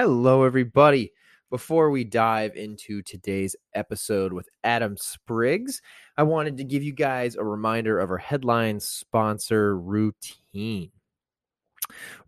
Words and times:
Hello, 0.00 0.44
everybody. 0.44 1.10
Before 1.50 1.90
we 1.90 2.04
dive 2.04 2.54
into 2.54 3.02
today's 3.02 3.56
episode 3.74 4.32
with 4.32 4.48
Adam 4.62 4.96
Spriggs, 4.96 5.82
I 6.16 6.22
wanted 6.22 6.56
to 6.58 6.62
give 6.64 6.84
you 6.84 6.92
guys 6.92 7.34
a 7.34 7.42
reminder 7.42 7.98
of 7.98 8.08
our 8.08 8.16
headline 8.16 8.78
sponsor, 8.78 9.76
Routine. 9.76 10.92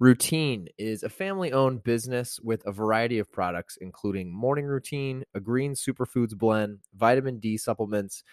Routine 0.00 0.66
is 0.78 1.04
a 1.04 1.08
family 1.08 1.52
owned 1.52 1.84
business 1.84 2.40
with 2.42 2.66
a 2.66 2.72
variety 2.72 3.20
of 3.20 3.30
products, 3.30 3.78
including 3.80 4.32
morning 4.32 4.66
routine, 4.66 5.22
a 5.36 5.38
green 5.38 5.74
superfoods 5.74 6.36
blend, 6.36 6.80
vitamin 6.96 7.38
D 7.38 7.56
supplements, 7.56 8.24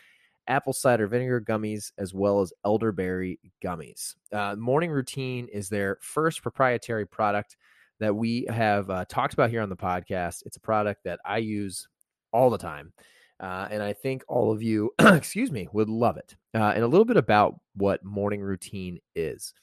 apple 0.47 0.73
cider 0.73 1.05
vinegar 1.05 1.41
gummies, 1.41 1.91
as 1.99 2.11
well 2.11 2.41
as 2.41 2.53
elderberry 2.65 3.39
gummies. 3.63 4.15
Uh, 4.33 4.55
morning 4.55 4.89
routine 4.89 5.47
is 5.53 5.69
their 5.69 5.99
first 6.01 6.41
proprietary 6.41 7.05
product 7.05 7.55
that 7.99 8.15
we 8.15 8.45
have 8.49 8.89
uh, 8.89 9.05
talked 9.05 9.33
about 9.33 9.49
here 9.49 9.61
on 9.61 9.69
the 9.69 9.75
podcast. 9.75 10.43
It's 10.45 10.57
a 10.57 10.61
product 10.61 11.03
that 11.05 11.19
I 11.25 11.37
use 11.39 11.87
all 12.31 12.49
the 12.49 12.57
time. 12.57 12.93
Uh, 13.39 13.67
and 13.69 13.83
I 13.83 13.93
think 13.93 14.23
all 14.27 14.51
of 14.51 14.63
you, 14.63 14.91
excuse 14.99 15.51
me, 15.51 15.67
would 15.71 15.89
love 15.89 16.17
it. 16.17 16.35
Uh, 16.55 16.71
and 16.73 16.83
a 16.83 16.87
little 16.87 17.05
bit 17.05 17.17
about 17.17 17.59
what 17.75 18.03
morning 18.03 18.41
routine 18.41 18.99
is. 19.15 19.53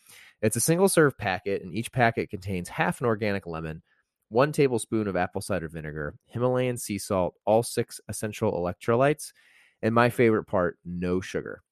It's 0.43 0.57
a 0.57 0.61
single 0.61 0.89
serve 0.89 1.17
packet, 1.17 1.63
and 1.63 1.75
each 1.75 1.91
packet 1.91 2.31
contains 2.31 2.69
half 2.69 3.01
an 3.01 3.07
organic 3.07 3.47
lemon, 3.47 3.83
one 4.29 4.53
tablespoon 4.53 5.09
of 5.09 5.17
apple 5.17 5.41
cider 5.41 5.69
vinegar, 5.69 6.15
Himalayan 6.27 6.77
sea 6.77 6.99
salt, 6.99 7.35
all 7.45 7.63
six 7.63 8.01
essential 8.09 8.53
electrolytes, 8.53 9.33
and 9.83 9.95
my 9.95 10.11
favorite 10.11 10.45
part, 10.45 10.79
no 10.85 11.21
sugar. 11.21 11.63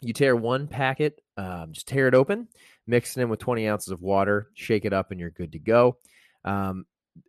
You 0.00 0.12
tear 0.12 0.36
one 0.36 0.66
packet, 0.66 1.20
um, 1.36 1.72
just 1.72 1.88
tear 1.88 2.08
it 2.08 2.14
open, 2.14 2.48
mix 2.86 3.16
it 3.16 3.22
in 3.22 3.28
with 3.28 3.40
20 3.40 3.68
ounces 3.68 3.90
of 3.90 4.02
water, 4.02 4.48
shake 4.54 4.84
it 4.84 4.92
up, 4.92 5.10
and 5.10 5.20
you're 5.20 5.30
good 5.30 5.52
to 5.52 5.58
go. 5.58 5.96
Um, 6.44 6.86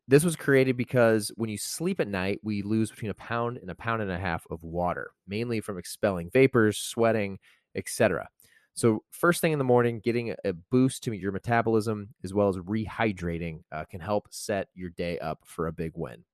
this 0.07 0.23
was 0.23 0.35
created 0.35 0.77
because 0.77 1.31
when 1.35 1.49
you 1.49 1.57
sleep 1.57 1.99
at 1.99 2.07
night, 2.07 2.39
we 2.43 2.61
lose 2.61 2.89
between 2.89 3.11
a 3.11 3.15
pound 3.15 3.57
and 3.57 3.69
a 3.69 3.75
pound 3.75 4.01
and 4.01 4.11
a 4.11 4.17
half 4.17 4.45
of 4.49 4.63
water, 4.63 5.11
mainly 5.27 5.61
from 5.61 5.77
expelling 5.77 6.29
vapors, 6.31 6.77
sweating, 6.77 7.39
etc. 7.75 8.27
So, 8.73 9.03
first 9.11 9.39
thing 9.41 9.53
in 9.53 9.57
the 9.57 9.63
morning, 9.63 10.01
getting 10.03 10.35
a 10.43 10.53
boost 10.53 11.03
to 11.03 11.13
your 11.13 11.31
metabolism 11.31 12.09
as 12.23 12.33
well 12.33 12.49
as 12.49 12.57
rehydrating 12.57 13.63
uh, 13.71 13.85
can 13.85 14.01
help 14.01 14.27
set 14.31 14.67
your 14.73 14.89
day 14.89 15.17
up 15.19 15.39
for 15.45 15.67
a 15.67 15.71
big 15.73 15.93
win. 15.95 16.25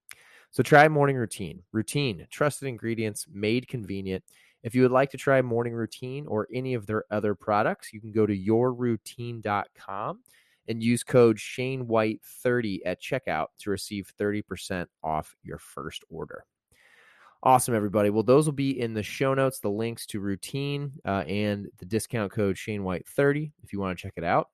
So, 0.49 0.64
try 0.64 0.88
morning 0.88 1.17
routine. 1.17 1.61
Routine, 1.72 2.25
trusted 2.31 2.67
ingredients, 2.67 3.27
made 3.31 3.67
convenient. 3.67 4.23
If 4.64 4.76
you 4.76 4.84
would 4.84 4.92
like 4.92 5.09
to 5.12 5.17
try 5.17 5.42
morning 5.42 5.73
routine 5.73 6.28
or 6.28 6.48
any 6.54 6.73
of 6.73 6.86
their 6.86 7.06
other 7.12 7.36
products, 7.36 7.92
you 7.94 8.00
can 8.00 8.12
go 8.12 8.26
to 8.26 8.38
yourroutine.com 8.38 10.20
and 10.67 10.84
use 10.84 11.04
code 11.04 11.40
Shane 11.40 11.88
White 11.88 12.22
30 12.23 12.86
at 12.86 13.02
checkout 13.02 13.48
to 13.59 13.72
receive 13.72 14.14
30% 14.20 14.86
off 15.04 15.36
your 15.44 15.58
first 15.58 16.04
order. 16.09 16.45
Awesome, 17.44 17.73
everybody. 17.73 18.12
Well, 18.12 18.22
those 18.22 18.45
will 18.45 18.54
be 18.54 18.80
in 18.80 18.94
the 18.94 19.02
show 19.02 19.34
notes, 19.34 19.59
the 19.59 19.70
links 19.70 20.06
to 20.08 20.20
routine 20.20 20.92
uh, 21.04 21.23
and 21.28 21.67
the 21.80 21.86
discount 21.86 22.32
code 22.32 22.56
Shane 22.56 22.84
White 22.84 23.08
30 23.08 23.52
if 23.64 23.73
you 23.73 23.80
want 23.80 23.98
to 23.98 24.02
check 24.02 24.14
it 24.16 24.23
out. 24.23 24.50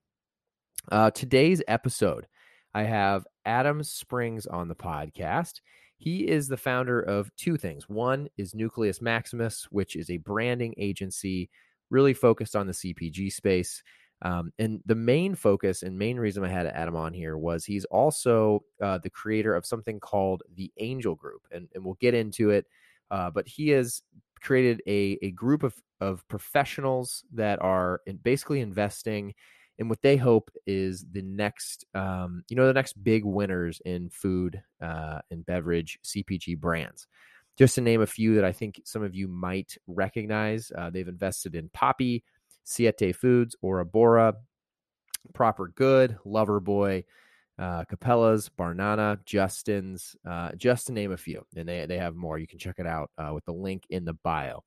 Uh, 0.90 1.12
today's 1.12 1.62
episode, 1.68 2.28
I 2.74 2.84
have 2.84 3.28
Adam 3.46 3.84
Spriggs 3.84 4.46
on 4.48 4.70
the 4.70 4.76
podcast. 4.76 5.60
He 5.98 6.28
is 6.28 6.48
the 6.48 6.58
founder 6.58 7.02
of 7.02 7.36
two 7.36 7.58
things. 7.58 7.90
One 7.90 8.28
is 8.38 8.53
Nucleus 8.53 9.02
Maximus, 9.02 9.67
which 9.72 9.95
is 9.95 10.09
a 10.09 10.17
branding 10.17 10.76
agency 10.78 11.50
really 11.89 12.14
focused 12.14 12.56
on 12.56 12.67
the 12.67 12.73
CPG 12.73 13.31
space. 13.31 13.81
Um, 14.22 14.52
and 14.58 14.81
the 14.86 14.95
main 14.95 15.36
focus 15.36 15.84
and 15.84 15.98
main 15.98 16.17
reason 16.17 16.44
I 16.44 16.50
had 16.50 16.66
Adam 16.67 16.95
on 16.95 17.14
here 17.14 17.38
was 17.38 17.66
he's 17.66 17.86
also 17.86 18.64
uh, 18.81 18.98
the 18.98 19.09
creator 19.09 19.56
of 19.56 19.66
something 19.66 20.00
called 20.00 20.44
the 20.56 20.72
Angel 20.78 21.16
Group, 21.16 21.42
and, 21.52 21.67
and 21.76 21.84
we'll 21.84 21.98
get 22.00 22.14
into 22.14 22.50
it. 22.50 22.66
Uh, 23.11 23.30
but 23.30 23.48
he 23.48 23.70
has 23.70 24.02
created 24.42 24.82
a, 24.88 25.17
a 25.22 25.32
group 25.32 25.64
of, 25.64 25.76
of 26.02 26.27
professionals 26.27 27.23
that 27.33 27.61
are 27.61 28.02
in 28.05 28.17
basically 28.17 28.61
investing 28.61 29.33
and 29.80 29.89
what 29.89 30.02
they 30.02 30.17
hope 30.17 30.49
is 30.65 31.05
the 31.11 31.21
next 31.21 31.86
um, 31.93 32.43
you 32.49 32.55
know 32.55 32.67
the 32.67 32.73
next 32.73 33.02
big 33.04 33.23
winners 33.23 33.82
in 33.86 34.10
food 34.10 34.61
uh, 34.82 35.20
and 35.32 35.45
beverage 35.45 35.99
cpg 36.05 36.60
brands 36.60 37.08
just 37.58 37.76
to 37.76 37.82
name 37.82 38.02
a 38.02 38.08
few 38.08 38.36
that 38.36 38.45
i 38.45 38.52
think 38.52 38.82
some 38.86 39.04
of 39.04 39.16
you 39.16 39.27
might 39.27 39.77
recognize 39.87 40.71
uh, 40.77 40.89
they've 40.89 41.08
invested 41.08 41.55
in 41.55 41.70
Poppi 41.70 42.23
siete 42.64 43.16
foods 43.16 43.55
Orabora 43.64 44.33
proper 45.33 45.67
good 45.76 46.17
lover 46.26 46.60
boy 46.60 47.04
uh, 47.60 47.83
Capello's, 47.86 48.49
Barnana, 48.49 49.23
Justin's, 49.26 50.16
uh, 50.27 50.52
just 50.55 50.87
to 50.87 50.93
name 50.93 51.11
a 51.11 51.17
few. 51.17 51.45
And 51.55 51.67
they, 51.67 51.86
they 51.86 51.98
have 51.98 52.16
more. 52.16 52.37
You 52.37 52.48
can 52.48 52.60
check 52.60 52.76
it 52.77 52.86
out 52.86 53.10
uh, 53.17 53.32
with 53.33 53.45
the 53.45 53.54
link 53.54 53.83
in 53.89 54.05
the 54.05 54.14
bio. 54.14 54.64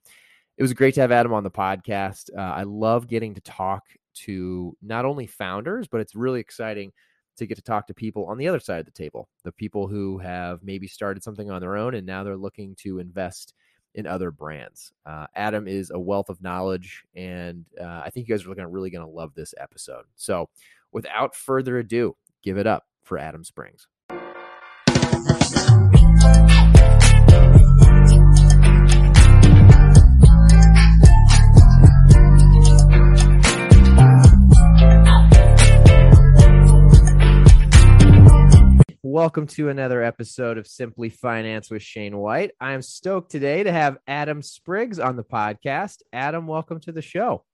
It 0.59 0.63
was 0.63 0.73
great 0.73 0.95
to 0.95 1.01
have 1.01 1.13
Adam 1.13 1.33
on 1.33 1.45
the 1.45 1.51
podcast. 1.51 2.31
Uh, 2.37 2.41
I 2.41 2.65
love 2.65 3.07
getting 3.07 3.35
to 3.35 3.41
talk 3.41 3.85
to 4.15 4.77
not 4.83 5.05
only 5.05 5.27
founders, 5.27 5.89
but 5.89 6.01
it's 6.01 6.15
really 6.15 6.41
exciting 6.41 6.93
to 7.37 7.47
get 7.47 7.55
to 7.57 7.63
talk 7.63 7.87
to 7.87 7.95
people 7.95 8.27
on 8.27 8.39
the 8.39 8.49
other 8.49 8.61
side 8.61 8.81
of 8.81 8.87
the 8.87 8.93
table, 8.93 9.29
the 9.45 9.53
people 9.53 9.89
who 9.89 10.19
have 10.19 10.63
maybe 10.63 10.87
started 10.87 11.23
something 11.23 11.51
on 11.51 11.61
their 11.61 11.77
own 11.77 11.95
and 11.95 12.07
now 12.07 12.23
they're 12.23 12.37
looking 12.37 12.75
to 12.77 12.99
invest 12.99 13.55
in 13.95 14.07
other 14.07 14.31
brands. 14.31 14.93
Uh, 15.07 15.27
Adam 15.35 15.67
is 15.67 15.91
a 15.91 15.99
wealth 15.99 16.29
of 16.29 16.43
knowledge, 16.43 17.05
and 17.15 17.65
uh, 17.81 18.03
I 18.05 18.11
think 18.11 18.29
you 18.29 18.35
guys 18.35 18.47
are 18.47 18.55
gonna, 18.55 18.69
really 18.69 18.91
going 18.91 19.05
to 19.05 19.11
love 19.11 19.35
this 19.35 19.55
episode. 19.59 20.05
So, 20.17 20.49
without 20.93 21.35
further 21.35 21.79
ado, 21.79 22.17
give 22.43 22.57
it 22.57 22.67
up 22.67 22.85
for 23.03 23.19
Adam 23.19 23.45
Spriggs. 23.45 23.89
Welcome 39.13 39.49
to 39.49 39.71
another 39.71 40.05
episode 40.05 40.57
of 40.57 40.69
Simply 40.69 41.09
Finance 41.09 41.69
with 41.69 41.83
Shane 41.83 42.17
White. 42.17 42.53
I'm 42.61 42.81
stoked 42.81 43.33
today 43.33 43.65
to 43.65 43.73
have 43.73 43.99
Adam 44.07 44.41
Spriggs 44.41 45.01
on 45.01 45.17
the 45.17 45.25
podcast. 45.25 46.03
Adam, 46.13 46.47
welcome 46.47 46.79
to 46.83 46.93
the 46.93 47.03
show. 47.03 47.45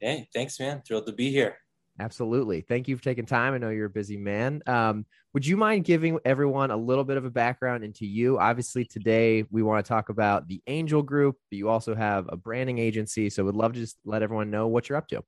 Hey, 0.00 0.26
thanks, 0.32 0.58
man. 0.58 0.80
Thrilled 0.80 1.04
to 1.04 1.12
be 1.12 1.30
here. 1.30 1.58
Absolutely. 2.00 2.62
Thank 2.62 2.88
you 2.88 2.96
for 2.96 3.02
taking 3.02 3.26
time. 3.26 3.52
I 3.52 3.58
know 3.58 3.68
you're 3.68 3.88
a 3.88 3.90
busy 3.90 4.16
man. 4.16 4.62
Um, 4.66 5.04
would 5.34 5.46
you 5.46 5.58
mind 5.58 5.84
giving 5.84 6.18
everyone 6.24 6.70
a 6.70 6.78
little 6.78 7.04
bit 7.04 7.18
of 7.18 7.26
a 7.26 7.30
background 7.30 7.84
into 7.84 8.06
you? 8.06 8.38
Obviously, 8.38 8.86
today 8.86 9.44
we 9.50 9.62
want 9.62 9.84
to 9.84 9.88
talk 9.90 10.08
about 10.08 10.48
the 10.48 10.62
Angel 10.66 11.02
Group, 11.02 11.36
but 11.50 11.58
you 11.58 11.68
also 11.68 11.94
have 11.94 12.24
a 12.30 12.38
branding 12.38 12.78
agency. 12.78 13.28
So, 13.28 13.44
would 13.44 13.54
love 13.54 13.74
to 13.74 13.80
just 13.80 13.98
let 14.06 14.22
everyone 14.22 14.50
know 14.50 14.66
what 14.68 14.88
you're 14.88 14.96
up 14.96 15.08
to. 15.08 15.22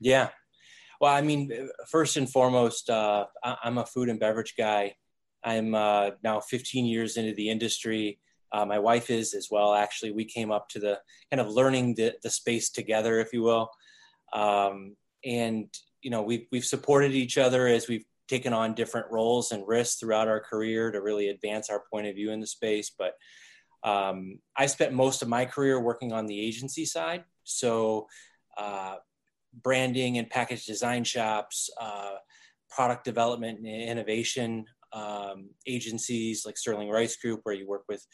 Yeah. 0.00 0.30
Well, 0.98 1.14
I 1.14 1.20
mean, 1.20 1.68
first 1.88 2.16
and 2.16 2.26
foremost, 2.26 2.88
uh, 2.88 3.26
I'm 3.44 3.76
a 3.76 3.84
food 3.84 4.08
and 4.08 4.18
beverage 4.18 4.54
guy. 4.56 4.94
I'm 5.46 5.76
uh, 5.76 6.10
now 6.24 6.40
15 6.40 6.84
years 6.84 7.16
into 7.16 7.32
the 7.32 7.48
industry. 7.48 8.18
Uh, 8.52 8.66
my 8.66 8.80
wife 8.80 9.10
is 9.10 9.32
as 9.32 9.48
well. 9.50 9.74
Actually, 9.74 10.10
we 10.10 10.24
came 10.24 10.50
up 10.50 10.68
to 10.70 10.80
the 10.80 10.98
kind 11.30 11.40
of 11.40 11.48
learning 11.48 11.94
the, 11.94 12.14
the 12.22 12.30
space 12.30 12.68
together, 12.68 13.20
if 13.20 13.32
you 13.32 13.42
will. 13.42 13.70
Um, 14.32 14.96
and 15.24 15.68
you 16.02 16.10
know, 16.10 16.22
we've 16.22 16.46
we've 16.50 16.64
supported 16.64 17.12
each 17.12 17.38
other 17.38 17.68
as 17.68 17.88
we've 17.88 18.04
taken 18.28 18.52
on 18.52 18.74
different 18.74 19.06
roles 19.10 19.52
and 19.52 19.66
risks 19.66 20.00
throughout 20.00 20.26
our 20.26 20.40
career 20.40 20.90
to 20.90 21.00
really 21.00 21.28
advance 21.28 21.70
our 21.70 21.84
point 21.92 22.08
of 22.08 22.16
view 22.16 22.32
in 22.32 22.40
the 22.40 22.46
space. 22.46 22.90
But 22.96 23.14
um, 23.84 24.40
I 24.56 24.66
spent 24.66 24.92
most 24.92 25.22
of 25.22 25.28
my 25.28 25.44
career 25.44 25.80
working 25.80 26.12
on 26.12 26.26
the 26.26 26.40
agency 26.40 26.84
side, 26.84 27.24
so 27.44 28.08
uh, 28.58 28.96
branding 29.62 30.18
and 30.18 30.28
package 30.28 30.66
design 30.66 31.04
shops, 31.04 31.70
uh, 31.80 32.16
product 32.68 33.04
development 33.04 33.60
and 33.60 33.68
innovation 33.68 34.64
um, 34.96 35.50
agencies 35.66 36.44
like 36.46 36.56
Sterling 36.56 36.88
Rice 36.88 37.16
Group, 37.16 37.40
where 37.42 37.54
you 37.54 37.68
work 37.68 37.84
with 37.88 38.04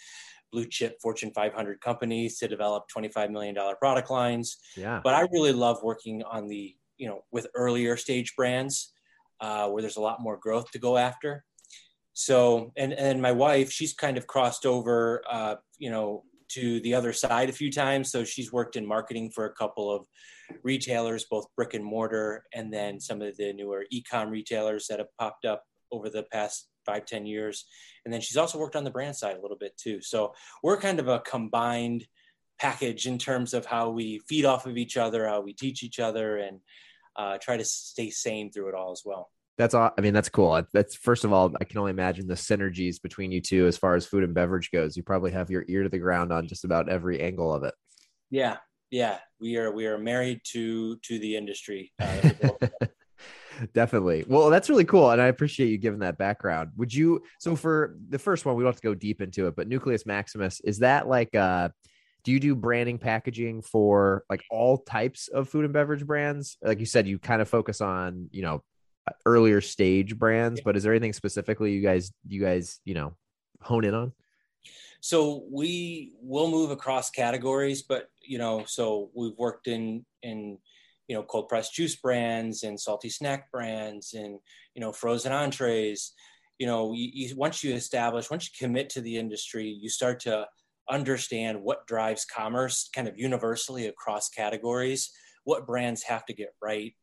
blue 0.51 0.67
chip 0.67 0.99
Fortune 1.01 1.31
500 1.35 1.81
companies 1.81 2.39
to 2.39 2.49
develop 2.49 2.85
25 2.89 3.31
million 3.31 3.55
dollar 3.55 3.77
product 3.77 4.11
lines. 4.11 4.59
Yeah. 4.77 5.01
But 5.03 5.15
I 5.15 5.23
really 5.33 5.53
love 5.53 5.79
working 5.83 6.23
on 6.25 6.49
the 6.49 6.75
you 6.99 7.09
know 7.09 7.25
with 7.31 7.47
earlier 7.55 7.97
stage 7.97 8.35
brands 8.37 8.93
uh, 9.41 9.69
where 9.69 9.81
there's 9.81 9.97
a 9.97 10.01
lot 10.01 10.21
more 10.21 10.37
growth 10.37 10.71
to 10.73 10.79
go 10.79 10.97
after. 10.97 11.45
So 12.15 12.73
and 12.77 12.93
and 12.93 13.23
my 13.23 13.33
wife, 13.33 13.71
she's 13.71 13.95
kind 13.95 14.19
of 14.19 14.27
crossed 14.27 14.67
over, 14.67 15.23
uh, 15.31 15.55
you 15.79 15.91
know, 15.91 16.25
to 16.51 16.81
the 16.81 16.95
other 16.95 17.13
side 17.13 17.49
a 17.49 17.53
few 17.53 17.73
times. 17.73 18.11
So 18.11 18.25
she's 18.25 18.53
worked 18.53 18.77
in 18.77 18.85
marketing 18.85 19.31
for 19.31 19.47
a 19.47 19.55
couple 19.55 19.91
of 19.91 20.07
retailers, 20.63 21.25
both 21.31 21.47
brick 21.57 21.73
and 21.75 21.85
mortar, 21.85 22.45
and 22.53 22.73
then 22.73 23.01
some 23.01 23.23
of 23.23 23.37
the 23.37 23.53
newer 23.55 23.87
e-com 23.91 24.29
retailers 24.31 24.87
that 24.89 24.99
have 24.99 25.09
popped 25.19 25.47
up 25.47 25.63
over 25.91 26.11
the 26.11 26.25
past 26.33 26.69
five 26.85 27.05
ten 27.07 27.27
years 27.27 27.65
and 28.05 28.13
then 28.13 28.21
she's 28.21 28.37
also 28.37 28.59
worked 28.59 28.77
on 28.77 28.85
the 28.85 28.91
brand 28.91 29.17
side 29.17 29.37
a 29.37 29.41
little 29.41 29.57
bit 29.59 29.77
too 29.77 30.01
so 30.01 30.33
we're 30.63 30.81
kind 30.81 31.01
of 31.01 31.09
a 31.09 31.21
combined 31.21 32.07
package 32.59 33.07
in 33.07 33.19
terms 33.19 33.55
of 33.55 33.67
how 33.67 33.91
we 33.91 34.21
feed 34.29 34.45
off 34.45 34.67
of 34.67 34.77
each 34.77 34.97
other 34.97 35.27
how 35.27 35.41
we 35.41 35.53
teach 35.53 35.83
each 35.83 35.99
other 35.99 36.39
and 36.39 36.61
uh, 37.17 37.37
try 37.39 37.57
to 37.57 37.65
stay 37.65 38.09
sane 38.09 38.51
through 38.51 38.69
it 38.69 38.75
all 38.75 38.91
as 38.91 39.03
well 39.05 39.31
That's 39.59 39.75
all. 39.75 39.91
I 39.97 40.01
mean, 40.01 40.15
that's 40.15 40.31
cool. 40.31 40.63
That's 40.73 40.95
first 40.97 41.25
of 41.25 41.33
all, 41.33 41.53
I 41.61 41.65
can 41.65 41.79
only 41.79 41.91
imagine 41.91 42.27
the 42.27 42.35
synergies 42.35 43.01
between 43.01 43.31
you 43.31 43.41
two 43.43 43.67
as 43.67 43.77
far 43.77 43.95
as 43.95 44.07
food 44.07 44.25
and 44.25 44.33
beverage 44.33 44.71
goes. 44.71 44.97
You 44.97 45.03
probably 45.03 45.31
have 45.33 45.51
your 45.51 45.65
ear 45.69 45.83
to 45.83 45.91
the 45.91 45.99
ground 45.99 46.33
on 46.33 46.49
just 46.49 46.65
about 46.65 46.89
every 46.89 47.21
angle 47.21 47.53
of 47.53 47.63
it. 47.65 47.75
Yeah, 48.31 48.57
yeah, 48.91 49.19
we 49.41 49.57
are 49.57 49.71
we 49.73 49.87
are 49.87 49.99
married 49.99 50.41
to 50.53 50.97
to 50.97 51.19
the 51.19 51.37
industry. 51.37 51.93
Uh, 51.99 52.31
Definitely. 53.75 54.25
Well, 54.27 54.51
that's 54.51 54.69
really 54.69 54.85
cool, 54.85 55.11
and 55.11 55.21
I 55.21 55.27
appreciate 55.27 55.69
you 55.69 55.79
giving 55.79 56.01
that 56.01 56.19
background. 56.19 56.71
Would 56.77 56.93
you? 56.93 57.23
So 57.39 57.55
for 57.55 57.97
the 58.09 58.19
first 58.19 58.45
one, 58.45 58.57
we 58.57 58.63
don't 58.63 58.73
have 58.73 58.81
to 58.81 58.89
go 58.89 58.95
deep 58.95 59.21
into 59.21 59.47
it, 59.47 59.57
but 59.57 59.69
Nucleus 59.69 60.07
Maximus 60.07 60.61
is 60.61 60.79
that 60.79 61.07
like 61.09 61.35
uh 61.35 61.69
do 62.25 62.33
you 62.33 62.41
do 62.41 62.55
branding 62.55 62.99
packaging 62.99 63.63
for 63.63 64.25
like 64.31 64.45
all 64.51 64.79
types 64.79 65.29
of 65.29 65.49
food 65.49 65.65
and 65.65 65.73
beverage 65.73 66.07
brands 66.07 66.57
like 66.63 66.81
you 66.81 66.87
said 66.87 67.07
you 67.07 67.19
kind 67.19 67.43
of 67.43 67.49
focus 67.49 67.81
on 67.81 68.29
you 68.33 68.43
know 68.43 68.63
earlier 69.27 69.61
stage 69.61 70.17
brands 70.17 70.61
but 70.65 70.77
is 70.77 70.83
there 70.83 70.93
anything 70.93 71.13
specifically 71.13 71.73
you 71.73 71.83
guys 71.83 72.13
you 72.29 72.41
guys 72.41 72.81
you 72.85 72.95
know 72.95 73.15
hone 73.61 73.85
in 73.85 73.95
on 73.95 74.13
so 75.01 75.45
we 75.51 76.13
will 76.23 76.49
move 76.49 76.71
across 76.71 77.11
categories 77.11 77.83
but 77.83 78.09
you 78.23 78.39
know 78.39 78.65
so 78.67 79.11
we've 79.15 79.37
worked 79.37 79.67
in 79.67 80.05
in 80.23 80.59
you 81.13 81.19
know 81.19 81.25
cold 81.25 81.47
pressed 81.47 81.75
juice 81.75 81.95
brands 81.95 82.63
and 82.63 82.81
salty 82.81 83.11
snack 83.11 83.51
brands 83.53 84.15
and 84.15 84.39
you 84.75 84.81
know 84.81 84.93
frozen 84.93 85.31
entrees. 85.31 86.15
You 86.59 86.67
know 86.67 86.95
you, 86.95 87.11
you, 87.13 87.37
once 87.37 87.63
you 87.63 87.75
establish 87.75 88.31
once 88.31 88.47
you 88.49 88.67
commit 88.67 88.89
to 88.91 89.03
the 89.03 89.19
industry 89.19 89.67
you 89.69 89.91
start 89.91 90.21
to 90.21 90.47
understand 90.89 91.61
what 91.61 91.87
drives 91.87 92.25
commerce 92.25 92.89
kind 92.95 93.09
of 93.09 93.19
universally 93.19 93.89
across 93.89 94.31
categories 94.31 95.13
what 95.45 95.67
brands 95.67 96.03
have 96.05 96.25
to 96.27 96.33
get 96.33 96.55
right 96.63 96.95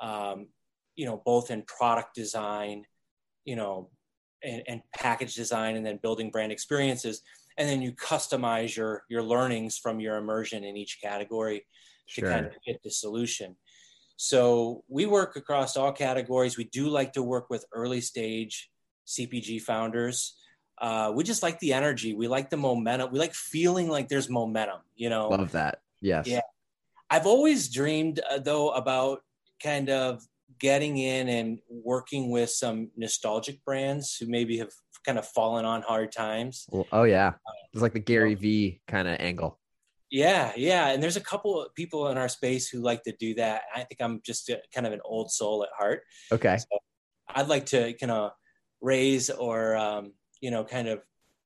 um, 0.00 0.48
you 0.96 1.06
know 1.06 1.22
both 1.24 1.52
in 1.52 1.62
product 1.62 2.16
design 2.16 2.82
you 3.44 3.54
know 3.54 3.90
and, 4.42 4.62
and 4.66 4.82
package 4.96 5.34
design 5.34 5.76
and 5.76 5.86
then 5.86 6.00
building 6.02 6.30
brand 6.30 6.50
experiences. 6.50 7.22
And 7.58 7.68
then 7.68 7.82
you 7.82 7.92
customize 7.92 8.74
your 8.74 9.04
your 9.08 9.22
learnings 9.22 9.78
from 9.78 10.00
your 10.00 10.16
immersion 10.16 10.64
in 10.64 10.76
each 10.76 10.98
category 11.00 11.64
sure. 12.06 12.28
to 12.28 12.34
kind 12.34 12.46
of 12.46 12.52
get 12.66 12.82
the 12.82 12.90
solution. 12.90 13.56
So 14.16 14.84
we 14.88 15.06
work 15.06 15.36
across 15.36 15.76
all 15.76 15.92
categories. 15.92 16.56
We 16.56 16.64
do 16.64 16.88
like 16.88 17.14
to 17.14 17.22
work 17.22 17.50
with 17.50 17.64
early 17.72 18.00
stage 18.00 18.70
cpg 19.06 19.60
founders. 19.60 20.36
Uh, 20.78 21.12
we 21.14 21.24
just 21.24 21.42
like 21.42 21.58
the 21.58 21.72
energy. 21.72 22.14
We 22.14 22.28
like 22.28 22.50
the 22.50 22.56
momentum. 22.56 23.12
We 23.12 23.18
like 23.18 23.34
feeling 23.34 23.88
like 23.88 24.08
there's 24.08 24.28
momentum 24.30 24.80
you 25.02 25.10
know? 25.10 25.28
Love 25.28 25.52
that. 25.52 25.80
Yes. 26.00 26.28
Yeah. 26.28 26.40
I've 27.10 27.26
always 27.26 27.68
dreamed 27.68 28.20
uh, 28.30 28.38
though 28.38 28.70
about 28.70 29.20
kind 29.62 29.90
of 29.90 30.22
getting 30.58 30.96
in 30.98 31.28
and 31.28 31.58
working 31.68 32.30
with 32.30 32.50
some 32.50 32.90
nostalgic 32.96 33.64
brands 33.64 34.16
who 34.16 34.26
maybe 34.26 34.58
have 34.58 34.70
kind 35.04 35.18
of 35.18 35.26
fallen 35.26 35.64
on 35.64 35.82
hard 35.82 36.12
times. 36.12 36.66
Well, 36.70 36.86
oh 36.92 37.02
yeah, 37.02 37.32
it's 37.72 37.82
like 37.82 37.92
the 37.92 37.98
Gary 37.98 38.36
V 38.36 38.80
kind 38.86 39.08
of 39.08 39.16
angle. 39.18 39.58
Yeah, 40.12 40.52
yeah, 40.58 40.88
and 40.88 41.02
there's 41.02 41.16
a 41.16 41.22
couple 41.22 41.62
of 41.62 41.74
people 41.74 42.08
in 42.08 42.18
our 42.18 42.28
space 42.28 42.68
who 42.68 42.80
like 42.82 43.02
to 43.04 43.12
do 43.18 43.34
that. 43.36 43.62
I 43.74 43.84
think 43.84 44.02
I'm 44.02 44.20
just 44.22 44.50
a, 44.50 44.60
kind 44.74 44.86
of 44.86 44.92
an 44.92 45.00
old 45.06 45.30
soul 45.32 45.64
at 45.64 45.70
heart. 45.74 46.02
Okay, 46.30 46.58
so 46.58 46.78
I'd 47.34 47.48
like 47.48 47.64
to 47.66 47.94
kind 47.94 48.12
of 48.12 48.32
raise 48.82 49.30
or 49.30 49.74
um, 49.74 50.12
you 50.42 50.50
know 50.50 50.64
kind 50.64 50.88
of 50.88 51.00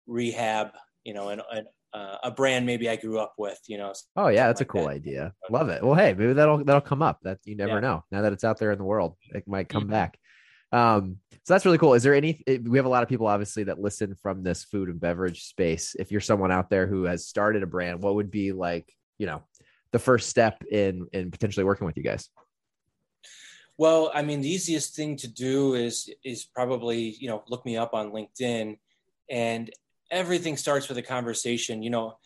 rehab 0.08 0.70
you 1.04 1.14
know 1.14 1.28
an, 1.28 1.42
an 1.52 1.66
uh, 1.94 2.18
a 2.24 2.30
brand 2.30 2.66
maybe 2.66 2.90
I 2.90 2.96
grew 2.96 3.18
up 3.18 3.34
with, 3.38 3.58
you 3.68 3.78
know. 3.78 3.94
Oh 4.16 4.28
yeah, 4.28 4.48
that's 4.48 4.60
like 4.60 4.68
a 4.68 4.72
cool 4.72 4.82
that. 4.82 4.90
idea. 4.90 5.32
Love 5.48 5.68
it. 5.68 5.82
Well, 5.82 5.94
hey, 5.94 6.12
maybe 6.12 6.34
that'll 6.34 6.64
that'll 6.64 6.80
come 6.80 7.02
up. 7.02 7.20
That 7.22 7.38
you 7.44 7.56
never 7.56 7.74
yeah. 7.74 7.80
know. 7.80 8.04
Now 8.10 8.22
that 8.22 8.32
it's 8.32 8.44
out 8.44 8.58
there 8.58 8.72
in 8.72 8.78
the 8.78 8.84
world, 8.84 9.16
it 9.30 9.46
might 9.46 9.68
come 9.68 9.84
mm-hmm. 9.84 9.92
back. 9.92 10.18
Um, 10.76 11.18
so 11.30 11.54
that's 11.54 11.64
really 11.64 11.78
cool. 11.78 11.94
Is 11.94 12.02
there 12.02 12.14
any? 12.14 12.42
We 12.46 12.76
have 12.76 12.84
a 12.84 12.90
lot 12.90 13.02
of 13.02 13.08
people 13.08 13.26
obviously 13.26 13.64
that 13.64 13.80
listen 13.80 14.14
from 14.14 14.42
this 14.42 14.64
food 14.64 14.90
and 14.90 15.00
beverage 15.00 15.44
space. 15.44 15.96
If 15.98 16.12
you're 16.12 16.20
someone 16.20 16.52
out 16.52 16.68
there 16.68 16.86
who 16.86 17.04
has 17.04 17.26
started 17.26 17.62
a 17.62 17.66
brand, 17.66 18.02
what 18.02 18.16
would 18.16 18.30
be 18.30 18.52
like, 18.52 18.92
you 19.16 19.26
know, 19.26 19.42
the 19.92 19.98
first 19.98 20.28
step 20.28 20.62
in 20.70 21.06
in 21.12 21.30
potentially 21.30 21.64
working 21.64 21.86
with 21.86 21.96
you 21.96 22.02
guys? 22.02 22.28
Well, 23.78 24.10
I 24.12 24.20
mean, 24.22 24.42
the 24.42 24.50
easiest 24.50 24.94
thing 24.94 25.16
to 25.16 25.28
do 25.28 25.74
is 25.74 26.10
is 26.24 26.44
probably 26.44 27.16
you 27.20 27.28
know 27.28 27.42
look 27.48 27.64
me 27.64 27.78
up 27.78 27.94
on 27.94 28.12
LinkedIn, 28.12 28.76
and 29.30 29.70
everything 30.10 30.58
starts 30.58 30.88
with 30.88 30.98
a 30.98 31.02
conversation. 31.02 31.82
You 31.82 31.90
know, 31.90 32.18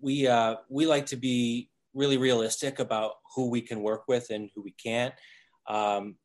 we 0.00 0.26
uh, 0.26 0.56
we 0.70 0.86
like 0.86 1.06
to 1.06 1.16
be 1.16 1.68
really 1.92 2.16
realistic 2.16 2.78
about 2.78 3.12
who 3.34 3.50
we 3.50 3.60
can 3.60 3.82
work 3.82 4.04
with 4.08 4.30
and 4.30 4.48
who 4.54 4.62
we 4.62 4.72
can't. 4.72 5.14
Um, 5.66 6.16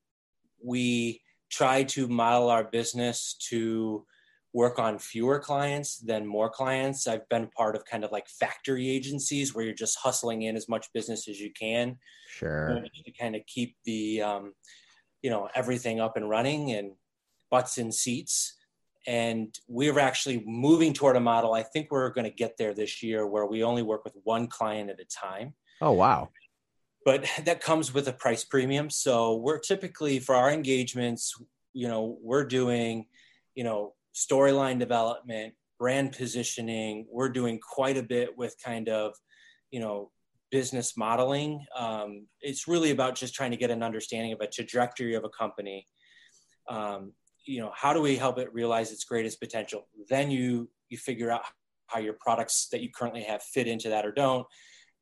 we 0.63 1.21
try 1.49 1.83
to 1.83 2.07
model 2.07 2.49
our 2.49 2.63
business 2.63 3.35
to 3.49 4.05
work 4.53 4.79
on 4.79 4.97
fewer 4.97 5.39
clients 5.39 5.97
than 5.97 6.25
more 6.25 6.49
clients. 6.49 7.07
I've 7.07 7.27
been 7.29 7.47
part 7.47 7.75
of 7.75 7.85
kind 7.85 8.03
of 8.03 8.11
like 8.11 8.27
factory 8.27 8.89
agencies 8.89 9.53
where 9.53 9.63
you're 9.63 9.75
just 9.75 9.97
hustling 9.99 10.43
in 10.43 10.55
as 10.55 10.67
much 10.67 10.91
business 10.93 11.27
as 11.27 11.39
you 11.39 11.51
can. 11.51 11.97
Sure. 12.29 12.83
To 13.05 13.11
kind 13.11 13.35
of 13.35 13.45
keep 13.45 13.75
the, 13.85 14.23
um, 14.23 14.53
you 15.21 15.29
know, 15.29 15.49
everything 15.53 15.99
up 15.99 16.17
and 16.17 16.27
running 16.27 16.71
and 16.71 16.93
butts 17.51 17.77
in 17.77 17.91
seats 17.91 18.55
and 19.07 19.57
we're 19.67 19.99
actually 19.99 20.43
moving 20.45 20.93
toward 20.93 21.15
a 21.15 21.19
model 21.19 21.53
i 21.53 21.63
think 21.63 21.87
we're 21.89 22.09
going 22.09 22.29
to 22.29 22.35
get 22.35 22.57
there 22.57 22.73
this 22.73 23.01
year 23.01 23.25
where 23.25 23.45
we 23.45 23.63
only 23.63 23.81
work 23.81 24.03
with 24.03 24.13
one 24.23 24.47
client 24.47 24.89
at 24.89 24.99
a 24.99 25.05
time 25.05 25.53
oh 25.81 25.91
wow 25.91 26.29
but 27.05 27.25
that 27.45 27.61
comes 27.61 27.93
with 27.93 28.07
a 28.07 28.13
price 28.13 28.43
premium. 28.43 28.89
So 28.89 29.35
we're 29.35 29.59
typically 29.59 30.19
for 30.19 30.35
our 30.35 30.51
engagements 30.51 31.33
you 31.73 31.87
know 31.87 32.17
we're 32.21 32.45
doing 32.45 33.05
you 33.55 33.63
know 33.63 33.93
storyline 34.15 34.79
development 34.79 35.53
brand 35.79 36.11
positioning. 36.11 37.07
We're 37.09 37.29
doing 37.29 37.57
quite 37.57 37.95
a 37.95 38.03
bit 38.03 38.37
with 38.37 38.55
kind 38.63 38.89
of 38.89 39.15
you 39.71 39.79
know 39.79 40.11
business 40.51 40.97
modeling. 40.97 41.65
Um, 41.77 42.27
it's 42.41 42.67
really 42.67 42.91
about 42.91 43.15
just 43.15 43.33
trying 43.33 43.51
to 43.51 43.57
get 43.57 43.71
an 43.71 43.83
understanding 43.83 44.33
of 44.33 44.41
a 44.41 44.47
trajectory 44.47 45.15
of 45.15 45.23
a 45.23 45.29
company. 45.29 45.87
Um, 46.67 47.13
you 47.45 47.61
know 47.61 47.71
how 47.75 47.93
do 47.93 48.01
we 48.01 48.15
help 48.15 48.37
it 48.39 48.53
realize 48.53 48.91
its 48.91 49.05
greatest 49.05 49.39
potential? 49.39 49.87
Then 50.09 50.31
you 50.31 50.69
you 50.89 50.97
figure 50.97 51.31
out 51.31 51.43
how 51.87 51.99
your 51.99 52.13
products 52.13 52.67
that 52.71 52.81
you 52.81 52.89
currently 52.91 53.23
have 53.23 53.41
fit 53.41 53.67
into 53.67 53.89
that 53.89 54.05
or 54.05 54.11
don't 54.11 54.45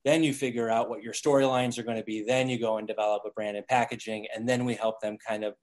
then 0.08 0.24
you 0.24 0.34
figure 0.34 0.70
out 0.70 0.90
what 0.90 1.04
your 1.04 1.14
storylines 1.14 1.78
are 1.78 1.84
going 1.84 1.98
to 1.98 2.04
be 2.04 2.24
then 2.24 2.50
you 2.50 2.60
go 2.60 2.78
and 2.78 2.88
develop 2.88 3.24
a 3.26 3.32
brand 3.32 3.58
and 3.58 3.68
packaging 3.68 4.26
and 4.36 4.48
then 4.48 4.66
we 4.66 4.74
help 4.74 5.00
them 5.02 5.18
kind 5.26 5.44
of 5.44 5.54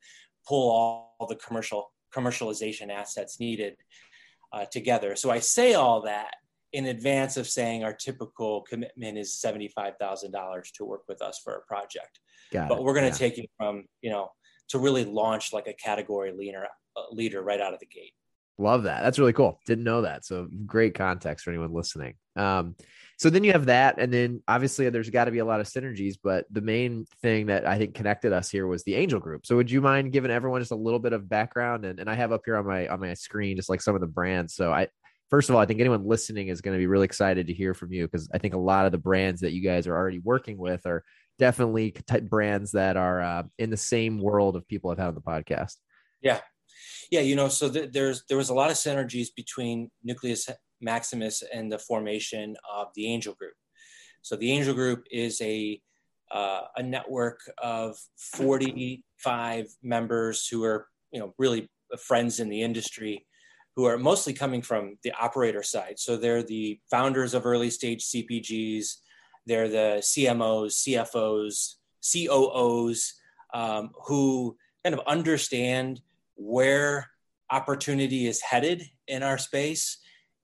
pull 0.47 0.71
all 0.71 1.27
the 1.29 1.37
commercial 1.37 1.93
commercialization 2.15 2.91
assets 2.91 3.41
needed 3.41 3.77
uh, 4.53 4.65
together 4.71 5.17
so 5.17 5.31
i 5.31 5.39
say 5.39 5.75
all 5.75 6.03
that 6.03 6.35
in 6.73 6.87
advance 6.87 7.37
of 7.37 7.47
saying 7.47 7.85
our 7.85 7.93
typical 7.93 8.63
commitment 8.63 9.17
is 9.17 9.41
$75000 9.45 10.73
to 10.73 10.85
work 10.85 11.03
with 11.09 11.23
us 11.23 11.41
for 11.43 11.55
a 11.55 11.63
project 11.63 12.19
Got 12.53 12.69
but 12.69 12.79
it. 12.79 12.85
we're 12.85 12.95
going 12.95 13.11
to 13.11 13.17
yeah. 13.17 13.29
take 13.29 13.37
you 13.37 13.47
from 13.57 13.85
you 14.03 14.11
know 14.11 14.31
to 14.69 14.79
really 14.79 15.05
launch 15.05 15.53
like 15.53 15.67
a 15.67 15.73
category 15.73 16.33
leader 16.33 16.67
uh, 16.97 17.03
leader 17.11 17.43
right 17.43 17.61
out 17.61 17.75
of 17.75 17.81
the 17.81 17.87
gate. 17.87 18.13
Love 18.59 18.85
that. 18.85 19.03
That's 19.03 19.19
really 19.19 19.33
cool. 19.33 19.59
Didn't 19.67 19.85
know 19.85 20.03
that. 20.03 20.25
So 20.25 20.49
great 20.65 20.95
context 20.95 21.45
for 21.45 21.51
anyone 21.51 21.73
listening. 21.73 22.15
Um, 22.37 22.77
so 23.17 23.31
then 23.31 23.45
you 23.45 23.53
have 23.53 23.67
that, 23.67 23.97
and 23.99 24.13
then 24.13 24.43
obviously 24.49 24.89
there's 24.91 25.11
got 25.11 25.27
to 25.27 25.31
be 25.31 25.39
a 25.39 25.45
lot 25.45 25.61
of 25.61 25.67
synergies. 25.67 26.17
But 26.23 26.47
the 26.51 26.61
main 26.61 27.07
thing 27.23 27.47
that 27.47 27.67
I 27.67 27.79
think 27.79 27.95
connected 27.95 28.33
us 28.33 28.51
here 28.51 28.67
was 28.67 28.83
the 28.85 28.95
Angel 28.95 29.21
Group. 29.21 29.47
So 29.47 29.57
would 29.57 29.71
you 29.71 29.81
mind 29.81 30.13
giving 30.13 30.31
everyone 30.31 30.61
just 30.61 30.73
a 30.73 30.77
little 30.77 30.99
bit 30.99 31.13
of 31.13 31.29
background? 31.29 31.85
And, 31.85 32.01
and 32.01 32.11
I 32.11 32.15
have 32.15 32.33
up 32.33 32.43
here 32.45 32.57
on 32.57 32.67
my 32.67 32.89
on 32.89 33.01
my 33.01 33.15
screen 33.15 33.57
just 33.57 33.69
like 33.69 33.81
some 33.81 33.95
of 33.95 34.01
the 34.01 34.07
brands. 34.07 34.55
So 34.55 34.73
I 34.73 34.89
first 35.31 35.49
of 35.49 35.57
all, 35.57 35.63
I 35.63 35.67
think 35.67 35.81
anyone 35.81 36.07
listening 36.07 36.49
is 36.49 36.61
going 36.61 36.77
to 36.77 36.79
be 36.79 36.87
really 36.87 37.05
excited 37.05 37.47
to 37.47 37.53
hear 37.53 37.75
from 37.75 37.93
you 37.93 38.07
because 38.07 38.29
I 38.33 38.39
think 38.39 38.55
a 38.55 38.59
lot 38.59 38.87
of 38.87 38.93
the 38.93 38.99
brands 38.99 39.41
that 39.41 39.53
you 39.53 39.63
guys 39.63 39.87
are 39.87 39.97
already 39.97 40.19
working 40.19 40.59
with 40.59 40.87
are 40.87 41.05
definitely 41.39 41.93
type 41.93 42.25
brands 42.25 42.73
that 42.73 42.97
are 42.97 43.21
uh, 43.21 43.43
in 43.59 43.71
the 43.71 43.77
same 43.77 44.19
world 44.19 44.57
of 44.57 44.67
people 44.69 44.91
I've 44.91 44.99
had 44.99 45.09
on 45.09 45.15
the 45.15 45.21
podcast. 45.21 45.77
Yeah, 46.21 46.41
yeah, 47.11 47.21
you 47.21 47.37
know, 47.37 47.49
so 47.49 47.71
th- 47.71 47.91
there's 47.93 48.25
there 48.29 48.39
was 48.39 48.49
a 48.49 48.55
lot 48.55 48.71
of 48.71 48.77
synergies 48.77 49.29
between 49.35 49.91
Nucleus 50.03 50.49
Maximus 50.85 51.43
and 51.53 51.73
the 51.73 51.79
formation 51.79 52.57
of 52.73 52.89
the 52.95 53.07
Angel 53.07 53.35
Group. 53.35 53.55
So 54.23 54.37
the 54.37 54.53
Angel 54.53 54.75
Group 54.75 55.05
is 55.11 55.41
a 55.41 55.81
uh, 56.31 56.63
a 56.77 56.83
network 56.83 57.41
of 57.59 57.97
45 58.17 59.67
members 59.83 60.49
who 60.49 60.65
are 60.65 60.87
you 61.13 61.21
know 61.21 61.35
really 61.39 61.69
friends 61.99 62.41
in 62.41 62.49
the 62.49 62.63
industry 62.63 63.27
who 63.77 63.85
are 63.87 63.99
mostly 63.99 64.33
coming 64.33 64.63
from 64.63 64.97
the 65.03 65.13
operator 65.13 65.63
side. 65.63 65.99
So 65.99 66.17
they're 66.17 66.43
the 66.43 66.79
founders 66.91 67.35
of 67.35 67.45
early 67.45 67.71
stage 67.71 68.05
CPGs, 68.05 68.87
they're 69.47 69.69
the 69.69 69.97
CMOs, 70.01 70.87
CFOs, 70.87 71.75
COOs 72.13 73.15
um, 73.53 73.91
who 74.07 74.57
kind 74.85 74.95
of 74.95 75.01
understand 75.07 76.01
where 76.35 77.11
opportunity 77.51 78.27
is 78.27 78.41
headed 78.41 78.85
in 79.07 79.23
our 79.23 79.39
space. 79.39 79.99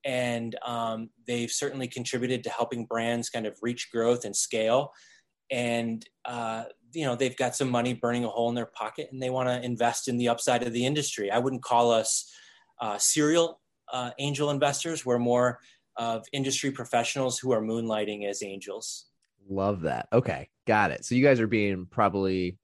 And 0.04 0.56
um, 0.64 1.10
they've 1.26 1.50
certainly 1.50 1.88
contributed 1.88 2.42
to 2.44 2.50
helping 2.50 2.86
brands 2.86 3.28
kind 3.28 3.46
of 3.46 3.58
reach 3.62 3.90
growth 3.92 4.24
and 4.24 4.34
scale. 4.34 4.92
and 5.50 6.04
uh, 6.24 6.64
you 6.92 7.04
know 7.04 7.14
they've 7.14 7.36
got 7.36 7.54
some 7.54 7.70
money 7.70 7.94
burning 7.94 8.24
a 8.24 8.28
hole 8.28 8.48
in 8.48 8.54
their 8.54 8.66
pocket 8.66 9.08
and 9.12 9.22
they 9.22 9.30
want 9.30 9.48
to 9.48 9.62
invest 9.64 10.08
in 10.08 10.16
the 10.16 10.28
upside 10.28 10.62
of 10.62 10.72
the 10.72 10.84
industry. 10.86 11.30
I 11.30 11.38
wouldn't 11.38 11.62
call 11.62 11.90
us 11.90 12.30
uh, 12.80 12.98
serial 12.98 13.60
uh, 13.92 14.10
angel 14.18 14.50
investors. 14.50 15.04
We're 15.04 15.18
more 15.18 15.58
of 15.96 16.24
industry 16.32 16.70
professionals 16.70 17.38
who 17.38 17.52
are 17.52 17.60
moonlighting 17.60 18.28
as 18.28 18.42
angels. 18.42 19.06
Love 19.48 19.82
that. 19.82 20.08
Okay. 20.12 20.48
Got 20.66 20.92
it. 20.92 21.04
So 21.04 21.14
you 21.14 21.24
guys 21.24 21.40
are 21.40 21.46
being 21.46 21.86
probably 21.90 22.58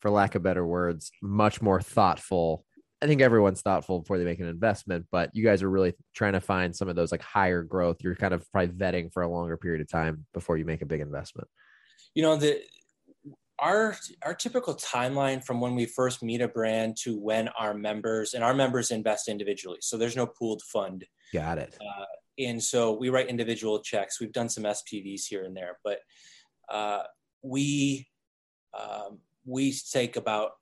for 0.00 0.10
lack 0.10 0.34
of 0.34 0.42
better 0.42 0.66
words 0.66 1.10
much 1.22 1.60
more 1.60 1.80
thoughtful 1.80 2.64
i 3.02 3.06
think 3.06 3.20
everyone's 3.20 3.62
thoughtful 3.62 4.00
before 4.00 4.18
they 4.18 4.24
make 4.24 4.40
an 4.40 4.48
investment 4.48 5.06
but 5.10 5.30
you 5.34 5.44
guys 5.44 5.62
are 5.62 5.70
really 5.70 5.94
trying 6.14 6.32
to 6.32 6.40
find 6.40 6.74
some 6.74 6.88
of 6.88 6.96
those 6.96 7.12
like 7.12 7.22
higher 7.22 7.62
growth. 7.62 7.98
You're 8.02 8.16
kind 8.16 8.34
of 8.34 8.50
probably 8.52 8.74
vetting 8.74 9.12
for 9.12 9.22
a 9.22 9.28
longer 9.28 9.56
period 9.56 9.80
of 9.80 9.88
time 9.88 10.26
before 10.34 10.56
you 10.56 10.64
make 10.64 10.82
a 10.82 10.86
big 10.86 11.00
investment. 11.00 11.48
You 12.14 12.22
know 12.22 12.36
the 12.36 12.60
our 13.58 13.96
our 14.22 14.34
typical 14.34 14.74
timeline 14.74 15.44
from 15.44 15.60
when 15.60 15.74
we 15.74 15.86
first 15.86 16.22
meet 16.22 16.40
a 16.40 16.48
brand 16.48 16.96
to 17.02 17.18
when 17.18 17.48
our 17.48 17.74
members 17.74 18.34
and 18.34 18.42
our 18.42 18.54
members 18.54 18.90
invest 18.90 19.28
individually 19.28 19.78
so 19.80 19.96
there's 19.96 20.16
no 20.16 20.26
pooled 20.26 20.62
fund. 20.62 21.04
Got 21.32 21.58
it. 21.58 21.76
Uh, 21.80 22.04
and 22.38 22.62
so 22.62 22.92
we 22.92 23.10
write 23.10 23.28
individual 23.28 23.80
checks. 23.80 24.20
We've 24.20 24.32
done 24.32 24.48
some 24.48 24.64
spvs 24.64 25.26
here 25.28 25.44
and 25.44 25.56
there 25.56 25.78
but 25.84 26.00
uh, 26.70 27.02
we 27.42 28.06
um, 28.78 29.18
we 29.44 29.74
take 29.92 30.16
about 30.16 30.52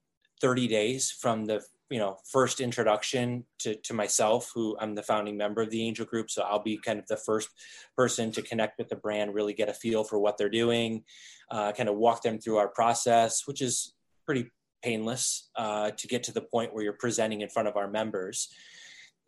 30 0.40 0.66
days 0.68 1.11
from 1.11 1.45
the 1.45 1.62
you 1.90 1.99
know 1.99 2.18
first 2.30 2.61
introduction 2.61 3.45
to, 3.59 3.75
to 3.76 3.95
myself 3.95 4.50
who 4.54 4.76
i'm 4.78 4.95
the 4.95 5.02
founding 5.02 5.37
member 5.37 5.62
of 5.62 5.71
the 5.71 5.83
angel 5.83 6.04
group. 6.04 6.30
So 6.30 6.42
i'll 6.42 6.62
be 6.62 6.78
kind 6.78 6.99
of 6.99 7.07
the 7.07 7.16
first 7.16 7.49
person 7.97 8.30
to 8.33 8.42
connect 8.42 8.78
with 8.78 8.88
the 8.88 8.97
brand 8.97 9.35
really 9.35 9.54
get 9.54 9.68
a 9.68 9.75
feel 9.75 10.04
for 10.04 10.18
what 10.18 10.38
they're 10.38 10.49
doing 10.50 11.04
uh, 11.50 11.73
kind 11.73 11.88
of 11.88 11.97
walk 11.97 12.23
them 12.23 12.38
through 12.38 12.59
our 12.59 12.68
process 12.68 13.47
which 13.47 13.62
is 13.62 13.95
pretty 14.26 14.50
painless 14.83 15.50
uh, 15.57 15.90
to 15.92 16.07
get 16.07 16.23
to 16.25 16.33
the 16.33 16.40
point 16.40 16.73
where 16.75 16.85
you're 16.85 16.92
presenting 16.92 17.40
in 17.40 17.49
front 17.49 17.68
of 17.68 17.76
our 17.76 17.88
members. 17.88 18.49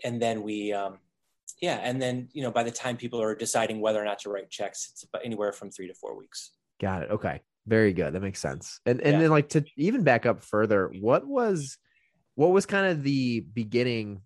And 0.04 0.20
then 0.20 0.42
we 0.42 0.72
um, 0.72 0.98
yeah 1.60 1.80
and 1.82 2.00
then 2.00 2.28
you 2.32 2.42
know 2.42 2.50
by 2.50 2.62
the 2.62 2.70
time 2.70 2.96
people 2.96 3.20
are 3.20 3.34
deciding 3.34 3.80
whether 3.80 4.00
or 4.00 4.04
not 4.04 4.18
to 4.20 4.30
write 4.30 4.50
checks 4.50 4.88
it's 4.92 5.02
about 5.02 5.24
anywhere 5.24 5.52
from 5.52 5.70
three 5.70 5.88
to 5.88 5.94
four 5.94 6.16
weeks. 6.16 6.52
Got 6.80 7.02
it. 7.02 7.10
Okay. 7.10 7.40
Very 7.66 7.92
good. 7.92 8.14
That 8.14 8.22
makes 8.22 8.40
sense. 8.40 8.80
And 8.86 9.00
and 9.00 9.14
yeah. 9.14 9.18
then 9.20 9.30
like 9.30 9.50
to 9.50 9.64
even 9.76 10.02
back 10.02 10.26
up 10.26 10.42
further 10.42 10.90
what 11.00 11.26
was 11.26 11.76
what 12.34 12.50
was 12.50 12.66
kind 12.66 12.86
of 12.86 13.02
the 13.02 13.40
beginning? 13.40 14.22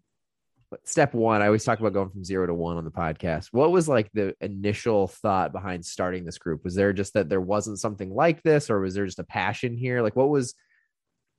Step 0.82 1.14
one 1.14 1.40
i 1.40 1.46
always 1.46 1.62
talk 1.62 1.78
about 1.78 1.92
going 1.92 2.10
from 2.10 2.24
zero 2.24 2.48
to 2.48 2.54
one 2.54 2.76
on 2.76 2.84
the 2.84 2.90
podcast. 2.90 3.48
What 3.52 3.70
was 3.70 3.88
like 3.88 4.10
the 4.12 4.34
initial 4.40 5.06
thought 5.06 5.52
behind 5.52 5.84
starting 5.84 6.24
this 6.24 6.38
group? 6.38 6.64
Was 6.64 6.74
there 6.74 6.92
just 6.92 7.14
that 7.14 7.28
there 7.28 7.40
wasn't 7.40 7.78
something 7.78 8.12
like 8.12 8.42
this 8.42 8.70
or 8.70 8.80
was 8.80 8.94
there 8.94 9.06
just 9.06 9.20
a 9.20 9.24
passion 9.24 9.76
here? 9.76 10.02
Like 10.02 10.16
what 10.16 10.30
was 10.30 10.54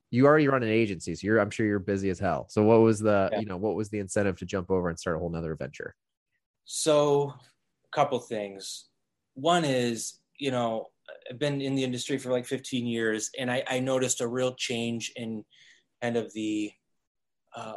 you 0.10 0.25
already 0.25 0.48
run 0.48 0.63
an 0.63 0.69
agency 0.69 1.13
so 1.15 1.25
you're 1.25 1.39
i'm 1.39 1.50
sure 1.50 1.65
you're 1.65 1.79
busy 1.79 2.10
as 2.10 2.19
hell. 2.19 2.45
So 2.50 2.63
what 2.63 2.79
was 2.79 3.00
the 3.00 3.29
yeah. 3.34 3.39
you 3.39 3.45
know 3.45 3.57
what 3.57 3.75
was 3.75 3.89
the 3.89 4.00
incentive 4.00 4.38
to 4.38 4.45
jump 4.45 4.72
over 4.72 4.88
and 4.88 4.98
start 4.98 5.17
a 5.17 5.19
whole 5.19 5.29
nother 5.29 5.51
adventure 5.51 5.95
so 6.65 7.34
a 7.86 7.95
couple 7.95 8.19
things. 8.19 8.86
One 9.34 9.65
is 9.65 10.19
you 10.38 10.51
know 10.51 10.88
i've 11.29 11.39
been 11.39 11.62
in 11.62 11.75
the 11.75 11.84
industry 11.84 12.17
for 12.17 12.29
like 12.29 12.45
15 12.45 12.86
years 12.86 13.29
and 13.38 13.50
i, 13.51 13.63
I 13.69 13.79
noticed 13.79 14.22
a 14.22 14.27
real 14.27 14.53
change 14.55 15.12
in 15.15 15.45
kind 16.06 16.18
of 16.18 16.32
the 16.34 16.72
uh, 17.56 17.74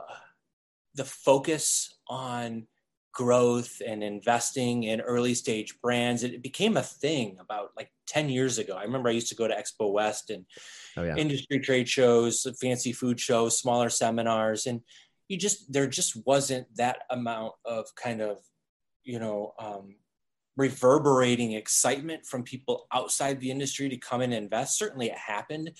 the 0.94 1.04
focus 1.04 1.98
on 2.08 2.66
growth 3.14 3.80
and 3.86 4.04
investing 4.04 4.82
in 4.84 5.00
early 5.00 5.34
stage 5.34 5.80
brands. 5.80 6.22
It 6.22 6.42
became 6.42 6.76
a 6.76 6.82
thing 6.82 7.38
about 7.40 7.70
like 7.76 7.90
10 8.06 8.28
years 8.28 8.58
ago. 8.58 8.74
I 8.76 8.82
remember 8.82 9.08
i 9.08 9.12
used 9.12 9.28
to 9.28 9.34
go 9.34 9.48
to 9.48 9.54
expo 9.54 9.92
west 9.92 10.30
and 10.30 10.44
oh, 10.96 11.04
yeah. 11.04 11.16
industry 11.16 11.58
trade 11.60 11.88
shows 11.88 12.46
fancy 12.60 12.92
food 12.92 13.18
shows 13.18 13.58
smaller 13.58 13.88
seminars 13.88 14.66
and 14.66 14.80
you 15.28 15.36
just 15.36 15.72
there 15.72 15.86
just 15.86 16.12
wasn't 16.26 16.66
that 16.76 16.98
amount 17.10 17.52
of 17.64 17.86
kind 17.94 18.20
of 18.20 18.38
you 19.04 19.18
know 19.18 19.52
um, 19.58 19.96
reverberating 20.56 21.52
excitement 21.52 22.26
from 22.26 22.42
people 22.42 22.86
outside 22.92 23.40
the 23.40 23.50
industry 23.50 23.88
to 23.88 23.96
come 23.96 24.20
in 24.20 24.32
and 24.32 24.44
invest. 24.44 24.78
Certainly 24.78 25.06
it 25.06 25.18
happened 25.18 25.70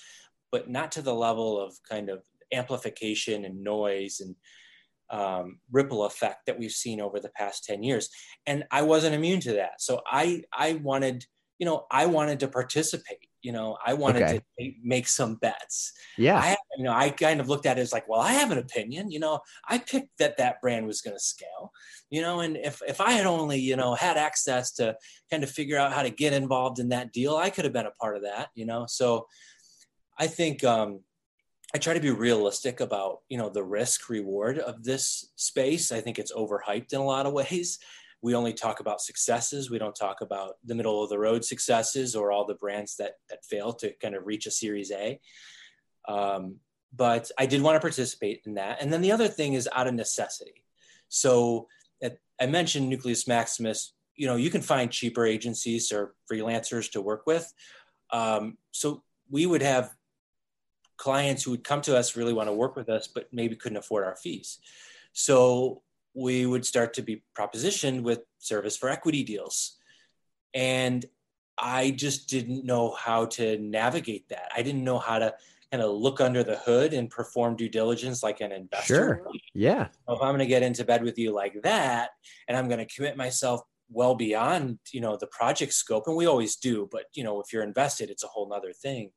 but 0.51 0.69
not 0.69 0.91
to 0.93 1.01
the 1.01 1.13
level 1.13 1.59
of 1.59 1.75
kind 1.87 2.09
of 2.09 2.23
amplification 2.51 3.45
and 3.45 3.63
noise 3.63 4.19
and 4.19 4.35
um, 5.11 5.59
ripple 5.71 6.05
effect 6.05 6.45
that 6.45 6.59
we've 6.59 6.71
seen 6.71 7.01
over 7.01 7.19
the 7.19 7.29
past 7.29 7.63
10 7.65 7.83
years. 7.83 8.09
And 8.45 8.63
i 8.71 8.81
wasn't 8.81 9.15
immune 9.15 9.39
to 9.41 9.53
that. 9.53 9.81
So 9.81 10.01
i 10.05 10.43
i 10.53 10.73
wanted 10.73 11.25
you 11.59 11.65
know 11.65 11.85
i 11.91 12.05
wanted 12.05 12.39
to 12.39 12.47
participate 12.47 13.19
you 13.41 13.51
know 13.51 13.77
i 13.85 13.93
wanted 13.93 14.23
okay. 14.23 14.41
to 14.59 14.71
make 14.83 15.07
some 15.07 15.35
bets. 15.35 15.93
Yeah. 16.17 16.37
I, 16.37 16.55
you 16.77 16.85
know 16.85 16.93
i 16.93 17.09
kind 17.09 17.39
of 17.39 17.49
looked 17.49 17.65
at 17.65 17.77
it 17.77 17.81
as 17.81 17.93
like 17.93 18.07
well 18.07 18.21
i 18.21 18.31
have 18.31 18.51
an 18.51 18.57
opinion 18.57 19.11
you 19.11 19.19
know 19.19 19.39
i 19.67 19.77
picked 19.77 20.17
that 20.17 20.37
that 20.37 20.61
brand 20.61 20.87
was 20.87 21.01
going 21.01 21.15
to 21.15 21.23
scale 21.23 21.71
you 22.09 22.21
know 22.21 22.39
and 22.39 22.57
if 22.57 22.81
if 22.87 22.99
i 23.01 23.11
had 23.11 23.25
only 23.25 23.59
you 23.59 23.75
know 23.75 23.93
had 23.93 24.17
access 24.17 24.71
to 24.73 24.95
kind 25.29 25.43
of 25.43 25.51
figure 25.51 25.77
out 25.77 25.93
how 25.93 26.01
to 26.01 26.09
get 26.09 26.33
involved 26.33 26.79
in 26.79 26.89
that 26.89 27.11
deal 27.11 27.35
i 27.35 27.49
could 27.49 27.65
have 27.65 27.73
been 27.73 27.85
a 27.85 27.91
part 27.91 28.15
of 28.15 28.23
that 28.23 28.49
you 28.55 28.65
know. 28.65 28.85
So 28.87 29.27
i 30.17 30.27
think 30.27 30.63
um 30.63 31.01
I 31.73 31.77
try 31.77 31.93
to 31.93 31.99
be 31.99 32.11
realistic 32.11 32.79
about 32.79 33.19
you 33.29 33.37
know 33.37 33.49
the 33.49 33.63
risk 33.63 34.09
reward 34.09 34.59
of 34.59 34.83
this 34.83 35.31
space. 35.35 35.91
I 35.91 36.01
think 36.01 36.17
it's 36.17 36.33
overhyped 36.33 36.93
in 36.93 36.99
a 36.99 37.05
lot 37.05 37.25
of 37.25 37.33
ways. 37.33 37.79
We 38.21 38.35
only 38.35 38.51
talk 38.51 38.81
about 38.81 38.99
successes. 38.99 39.71
We 39.71 39.79
don't 39.79 39.95
talk 39.95 40.19
about 40.19 40.55
the 40.65 40.75
middle 40.75 41.01
of 41.01 41.09
the 41.09 41.17
road 41.17 41.45
successes 41.45 42.17
or 42.17 42.33
all 42.33 42.45
the 42.45 42.55
brands 42.55 42.97
that 42.97 43.13
that 43.29 43.45
fail 43.45 43.71
to 43.75 43.93
kind 44.01 44.13
of 44.13 44.27
reach 44.27 44.45
a 44.45 44.51
Series 44.51 44.91
A. 44.91 45.21
Um, 46.05 46.57
but 46.93 47.31
I 47.37 47.45
did 47.45 47.61
want 47.61 47.77
to 47.77 47.79
participate 47.79 48.41
in 48.45 48.55
that. 48.55 48.81
And 48.81 48.91
then 48.91 48.99
the 48.99 49.13
other 49.13 49.29
thing 49.29 49.53
is 49.53 49.69
out 49.73 49.87
of 49.87 49.93
necessity. 49.93 50.65
So 51.07 51.69
at, 52.03 52.17
I 52.41 52.47
mentioned 52.47 52.89
Nucleus 52.89 53.25
Maximus. 53.25 53.93
You 54.15 54.27
know, 54.27 54.35
you 54.35 54.49
can 54.49 54.61
find 54.61 54.91
cheaper 54.91 55.25
agencies 55.25 55.91
or 55.93 56.13
freelancers 56.29 56.91
to 56.91 57.01
work 57.01 57.25
with. 57.25 57.49
Um, 58.11 58.57
so 58.71 59.03
we 59.29 59.45
would 59.45 59.61
have 59.61 59.91
clients 60.99 61.43
who 61.43 61.51
would 61.51 61.63
come 61.63 61.81
to 61.81 61.97
us 61.97 62.15
really 62.15 62.33
want 62.33 62.49
to 62.49 62.53
work 62.53 62.75
with 62.75 62.89
us, 62.89 63.07
but 63.07 63.27
maybe 63.31 63.55
couldn't 63.55 63.77
afford 63.77 64.03
our 64.03 64.17
fees. 64.17 64.59
So 65.13 65.81
we 66.13 66.45
would 66.45 66.65
start 66.65 66.93
to 66.95 67.01
be 67.01 67.23
propositioned 67.35 68.01
with 68.01 68.19
service 68.37 68.75
for 68.77 68.89
equity 68.89 69.23
deals. 69.23 69.77
And 70.53 71.05
I 71.57 71.91
just 71.91 72.29
didn't 72.29 72.65
know 72.65 72.91
how 72.91 73.25
to 73.37 73.57
navigate 73.57 74.27
that. 74.29 74.51
I 74.55 74.61
didn't 74.61 74.83
know 74.83 74.99
how 74.99 75.19
to 75.19 75.33
kind 75.71 75.83
of 75.83 75.91
look 75.91 76.19
under 76.19 76.43
the 76.43 76.57
hood 76.57 76.93
and 76.93 77.09
perform 77.09 77.55
due 77.55 77.69
diligence 77.69 78.21
like 78.21 78.41
an 78.41 78.51
investor. 78.51 79.21
Sure. 79.23 79.31
Yeah. 79.53 79.87
So 80.07 80.15
if 80.15 80.21
I'm 80.21 80.29
going 80.29 80.39
to 80.39 80.47
get 80.47 80.63
into 80.63 80.83
bed 80.83 81.03
with 81.03 81.17
you 81.17 81.31
like 81.31 81.61
that, 81.63 82.09
and 82.47 82.57
I'm 82.57 82.67
going 82.67 82.85
to 82.85 82.93
commit 82.93 83.15
myself 83.15 83.61
well 83.89 84.15
beyond, 84.15 84.79
you 84.91 84.99
know, 84.99 85.15
the 85.15 85.27
project 85.27 85.73
scope, 85.73 86.07
and 86.07 86.15
we 86.15 86.25
always 86.25 86.57
do, 86.57 86.89
but 86.91 87.05
you 87.13 87.23
know, 87.23 87.39
if 87.39 87.53
you're 87.53 87.63
invested, 87.63 88.09
it's 88.09 88.23
a 88.23 88.27
whole 88.27 88.49
nother 88.49 88.73
thing 88.73 89.11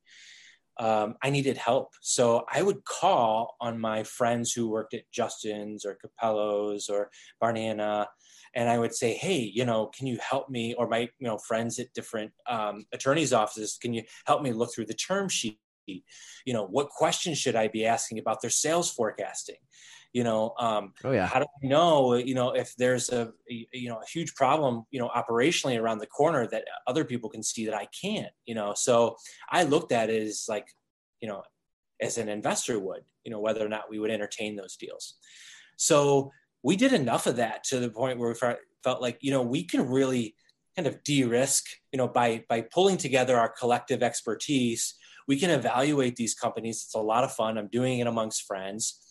um, 0.78 1.14
I 1.22 1.30
needed 1.30 1.56
help. 1.56 1.90
So 2.00 2.44
I 2.52 2.62
would 2.62 2.84
call 2.84 3.56
on 3.60 3.78
my 3.78 4.02
friends 4.02 4.52
who 4.52 4.68
worked 4.68 4.94
at 4.94 5.10
Justin's 5.12 5.84
or 5.84 5.98
Capello's 6.02 6.88
or 6.88 7.10
Barnana, 7.42 8.06
and 8.54 8.68
I 8.68 8.78
would 8.78 8.94
say, 8.94 9.14
"Hey, 9.14 9.38
you 9.38 9.64
know, 9.64 9.86
can 9.96 10.06
you 10.06 10.18
help 10.18 10.48
me?" 10.48 10.74
Or 10.74 10.88
my, 10.88 11.00
you 11.18 11.28
know, 11.28 11.38
friends 11.38 11.78
at 11.78 11.92
different 11.94 12.32
um, 12.48 12.84
attorneys' 12.92 13.32
offices, 13.32 13.78
can 13.80 13.92
you 13.92 14.02
help 14.26 14.42
me 14.42 14.52
look 14.52 14.74
through 14.74 14.86
the 14.86 14.94
term 14.94 15.28
sheet? 15.28 15.58
You 15.86 16.52
know, 16.52 16.66
what 16.66 16.88
questions 16.88 17.38
should 17.38 17.56
I 17.56 17.68
be 17.68 17.86
asking 17.86 18.18
about 18.18 18.40
their 18.40 18.50
sales 18.50 18.90
forecasting? 18.90 19.56
You 20.12 20.24
know, 20.24 20.54
um, 20.58 20.92
oh 21.04 21.12
yeah, 21.12 21.26
how 21.26 21.40
do 21.40 21.46
I 21.62 21.66
know? 21.66 22.14
You 22.14 22.34
know, 22.34 22.50
if 22.50 22.74
there's 22.76 23.08
a, 23.10 23.32
a 23.50 23.66
you 23.72 23.88
know 23.88 23.98
a 23.98 24.06
huge 24.06 24.34
problem, 24.34 24.84
you 24.90 25.00
know, 25.00 25.08
operationally 25.08 25.80
around 25.80 25.98
the 25.98 26.06
corner 26.06 26.46
that 26.48 26.64
other 26.86 27.04
people 27.04 27.30
can 27.30 27.42
see 27.42 27.66
that 27.66 27.74
I 27.74 27.86
can't. 27.86 28.32
You 28.44 28.54
know, 28.54 28.74
so 28.76 29.16
I 29.50 29.64
looked 29.64 29.92
at 29.92 30.10
it 30.10 30.22
as 30.22 30.46
like, 30.48 30.66
you 31.20 31.28
know, 31.28 31.42
as 32.00 32.18
an 32.18 32.28
investor 32.28 32.78
would. 32.78 33.02
You 33.24 33.30
know, 33.30 33.40
whether 33.40 33.64
or 33.64 33.68
not 33.68 33.88
we 33.88 33.98
would 33.98 34.10
entertain 34.10 34.56
those 34.56 34.76
deals. 34.76 35.14
So 35.76 36.32
we 36.62 36.76
did 36.76 36.92
enough 36.92 37.26
of 37.26 37.36
that 37.36 37.64
to 37.64 37.80
the 37.80 37.90
point 37.90 38.18
where 38.18 38.28
we 38.28 38.56
felt 38.82 39.02
like 39.02 39.18
you 39.20 39.30
know 39.30 39.42
we 39.42 39.64
can 39.64 39.88
really 39.88 40.34
kind 40.76 40.86
of 40.88 41.02
de-risk 41.04 41.66
you 41.92 41.98
know 41.98 42.08
by 42.08 42.44
by 42.48 42.60
pulling 42.60 42.96
together 42.96 43.36
our 43.36 43.48
collective 43.48 44.02
expertise 44.02 44.94
we 45.28 45.38
can 45.38 45.50
evaluate 45.50 46.16
these 46.16 46.34
companies 46.34 46.82
it's 46.84 46.94
a 46.94 46.98
lot 46.98 47.24
of 47.24 47.32
fun 47.32 47.58
i'm 47.58 47.68
doing 47.68 47.98
it 47.98 48.06
amongst 48.06 48.44
friends 48.44 49.01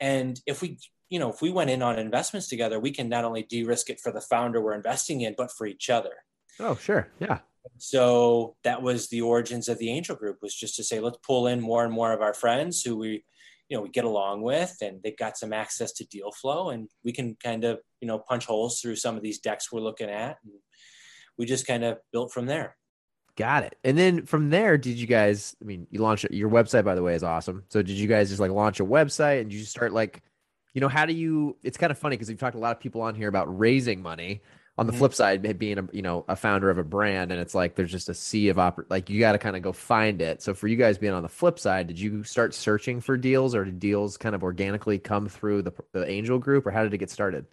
and 0.00 0.40
if 0.46 0.62
we, 0.62 0.78
you 1.08 1.18
know, 1.18 1.30
if 1.30 1.42
we 1.42 1.50
went 1.50 1.70
in 1.70 1.82
on 1.82 1.98
investments 1.98 2.48
together, 2.48 2.80
we 2.80 2.90
can 2.90 3.08
not 3.08 3.24
only 3.24 3.42
de-risk 3.42 3.90
it 3.90 4.00
for 4.00 4.12
the 4.12 4.20
founder 4.20 4.60
we're 4.60 4.74
investing 4.74 5.20
in, 5.20 5.34
but 5.36 5.50
for 5.52 5.66
each 5.66 5.90
other. 5.90 6.12
Oh, 6.58 6.76
sure. 6.76 7.08
Yeah. 7.18 7.40
So 7.78 8.56
that 8.64 8.82
was 8.82 9.08
the 9.08 9.20
origins 9.20 9.68
of 9.68 9.78
the 9.78 9.90
angel 9.90 10.16
group 10.16 10.38
was 10.40 10.54
just 10.54 10.76
to 10.76 10.84
say, 10.84 11.00
let's 11.00 11.18
pull 11.26 11.46
in 11.46 11.60
more 11.60 11.84
and 11.84 11.92
more 11.92 12.12
of 12.12 12.22
our 12.22 12.34
friends 12.34 12.82
who 12.82 12.96
we, 12.96 13.24
you 13.68 13.76
know, 13.76 13.82
we 13.82 13.88
get 13.88 14.04
along 14.04 14.42
with 14.42 14.76
and 14.82 15.00
they've 15.02 15.16
got 15.16 15.36
some 15.36 15.52
access 15.52 15.92
to 15.92 16.04
deal 16.06 16.32
flow 16.32 16.70
and 16.70 16.88
we 17.04 17.12
can 17.12 17.36
kind 17.42 17.64
of, 17.64 17.78
you 18.00 18.08
know, 18.08 18.18
punch 18.18 18.46
holes 18.46 18.80
through 18.80 18.96
some 18.96 19.16
of 19.16 19.22
these 19.22 19.38
decks 19.38 19.70
we're 19.70 19.80
looking 19.80 20.10
at. 20.10 20.38
And 20.44 20.54
we 21.38 21.46
just 21.46 21.66
kind 21.66 21.84
of 21.84 21.98
built 22.12 22.32
from 22.32 22.46
there. 22.46 22.76
Got 23.40 23.62
it. 23.62 23.78
And 23.84 23.96
then 23.96 24.26
from 24.26 24.50
there, 24.50 24.76
did 24.76 24.98
you 24.98 25.06
guys? 25.06 25.56
I 25.62 25.64
mean, 25.64 25.86
you 25.90 26.02
launched 26.02 26.26
your 26.30 26.50
website, 26.50 26.84
by 26.84 26.94
the 26.94 27.02
way, 27.02 27.14
is 27.14 27.22
awesome. 27.22 27.64
So 27.70 27.80
did 27.80 27.96
you 27.96 28.06
guys 28.06 28.28
just 28.28 28.38
like 28.38 28.50
launch 28.50 28.80
a 28.80 28.84
website 28.84 29.40
and 29.40 29.50
you 29.50 29.60
just 29.60 29.70
start 29.70 29.94
like, 29.94 30.22
you 30.74 30.82
know, 30.82 30.88
how 30.88 31.06
do 31.06 31.14
you? 31.14 31.56
It's 31.62 31.78
kind 31.78 31.90
of 31.90 31.96
funny 31.96 32.16
because 32.16 32.28
we've 32.28 32.38
talked 32.38 32.52
to 32.52 32.58
a 32.58 32.60
lot 32.60 32.76
of 32.76 32.80
people 32.82 33.00
on 33.00 33.14
here 33.14 33.28
about 33.28 33.46
raising 33.58 34.02
money. 34.02 34.42
On 34.76 34.86
the 34.86 34.92
mm-hmm. 34.92 34.98
flip 34.98 35.14
side, 35.14 35.58
being 35.58 35.78
a 35.78 35.88
you 35.90 36.02
know 36.02 36.26
a 36.28 36.36
founder 36.36 36.68
of 36.68 36.76
a 36.76 36.84
brand, 36.84 37.32
and 37.32 37.40
it's 37.40 37.54
like 37.54 37.76
there's 37.76 37.90
just 37.90 38.10
a 38.10 38.14
sea 38.14 38.48
of 38.48 38.58
oper- 38.58 38.84
like 38.90 39.08
you 39.08 39.20
got 39.20 39.32
to 39.32 39.38
kind 39.38 39.56
of 39.56 39.62
go 39.62 39.72
find 39.72 40.20
it. 40.20 40.42
So 40.42 40.52
for 40.52 40.68
you 40.68 40.76
guys 40.76 40.98
being 40.98 41.14
on 41.14 41.22
the 41.22 41.28
flip 41.30 41.58
side, 41.58 41.86
did 41.86 41.98
you 41.98 42.22
start 42.24 42.52
searching 42.52 43.00
for 43.00 43.16
deals, 43.16 43.54
or 43.54 43.64
did 43.64 43.78
deals 43.78 44.18
kind 44.18 44.34
of 44.34 44.42
organically 44.42 44.98
come 44.98 45.30
through 45.30 45.62
the 45.62 45.72
the 45.92 46.06
angel 46.06 46.38
group, 46.38 46.66
or 46.66 46.72
how 46.72 46.82
did 46.82 46.92
it 46.92 46.98
get 46.98 47.10
started? 47.10 47.46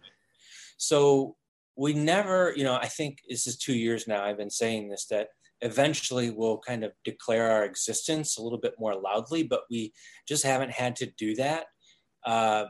So 0.78 1.38
we 1.78 1.94
never, 1.94 2.54
you 2.58 2.64
know, 2.64 2.76
I 2.76 2.88
think 2.88 3.20
this 3.30 3.48
is 3.48 3.56
two 3.56 3.76
years 3.76 4.08
now. 4.08 4.26
I've 4.26 4.38
been 4.38 4.50
saying 4.50 4.90
this 4.90 5.06
that 5.06 5.30
eventually 5.62 6.30
we'll 6.30 6.60
kind 6.60 6.84
of 6.84 6.92
declare 7.04 7.52
our 7.52 7.66
existence 7.66 8.38
a 8.38 8.44
little 8.44 8.60
bit 8.60 8.76
more 8.80 8.96
loudly, 8.96 9.44
but 9.44 9.62
we 9.70 9.94
just 10.28 10.44
haven't 10.44 10.72
had 10.72 10.96
to 10.98 11.08
do 11.18 11.36
that. 11.36 11.66
Uh, 12.26 12.66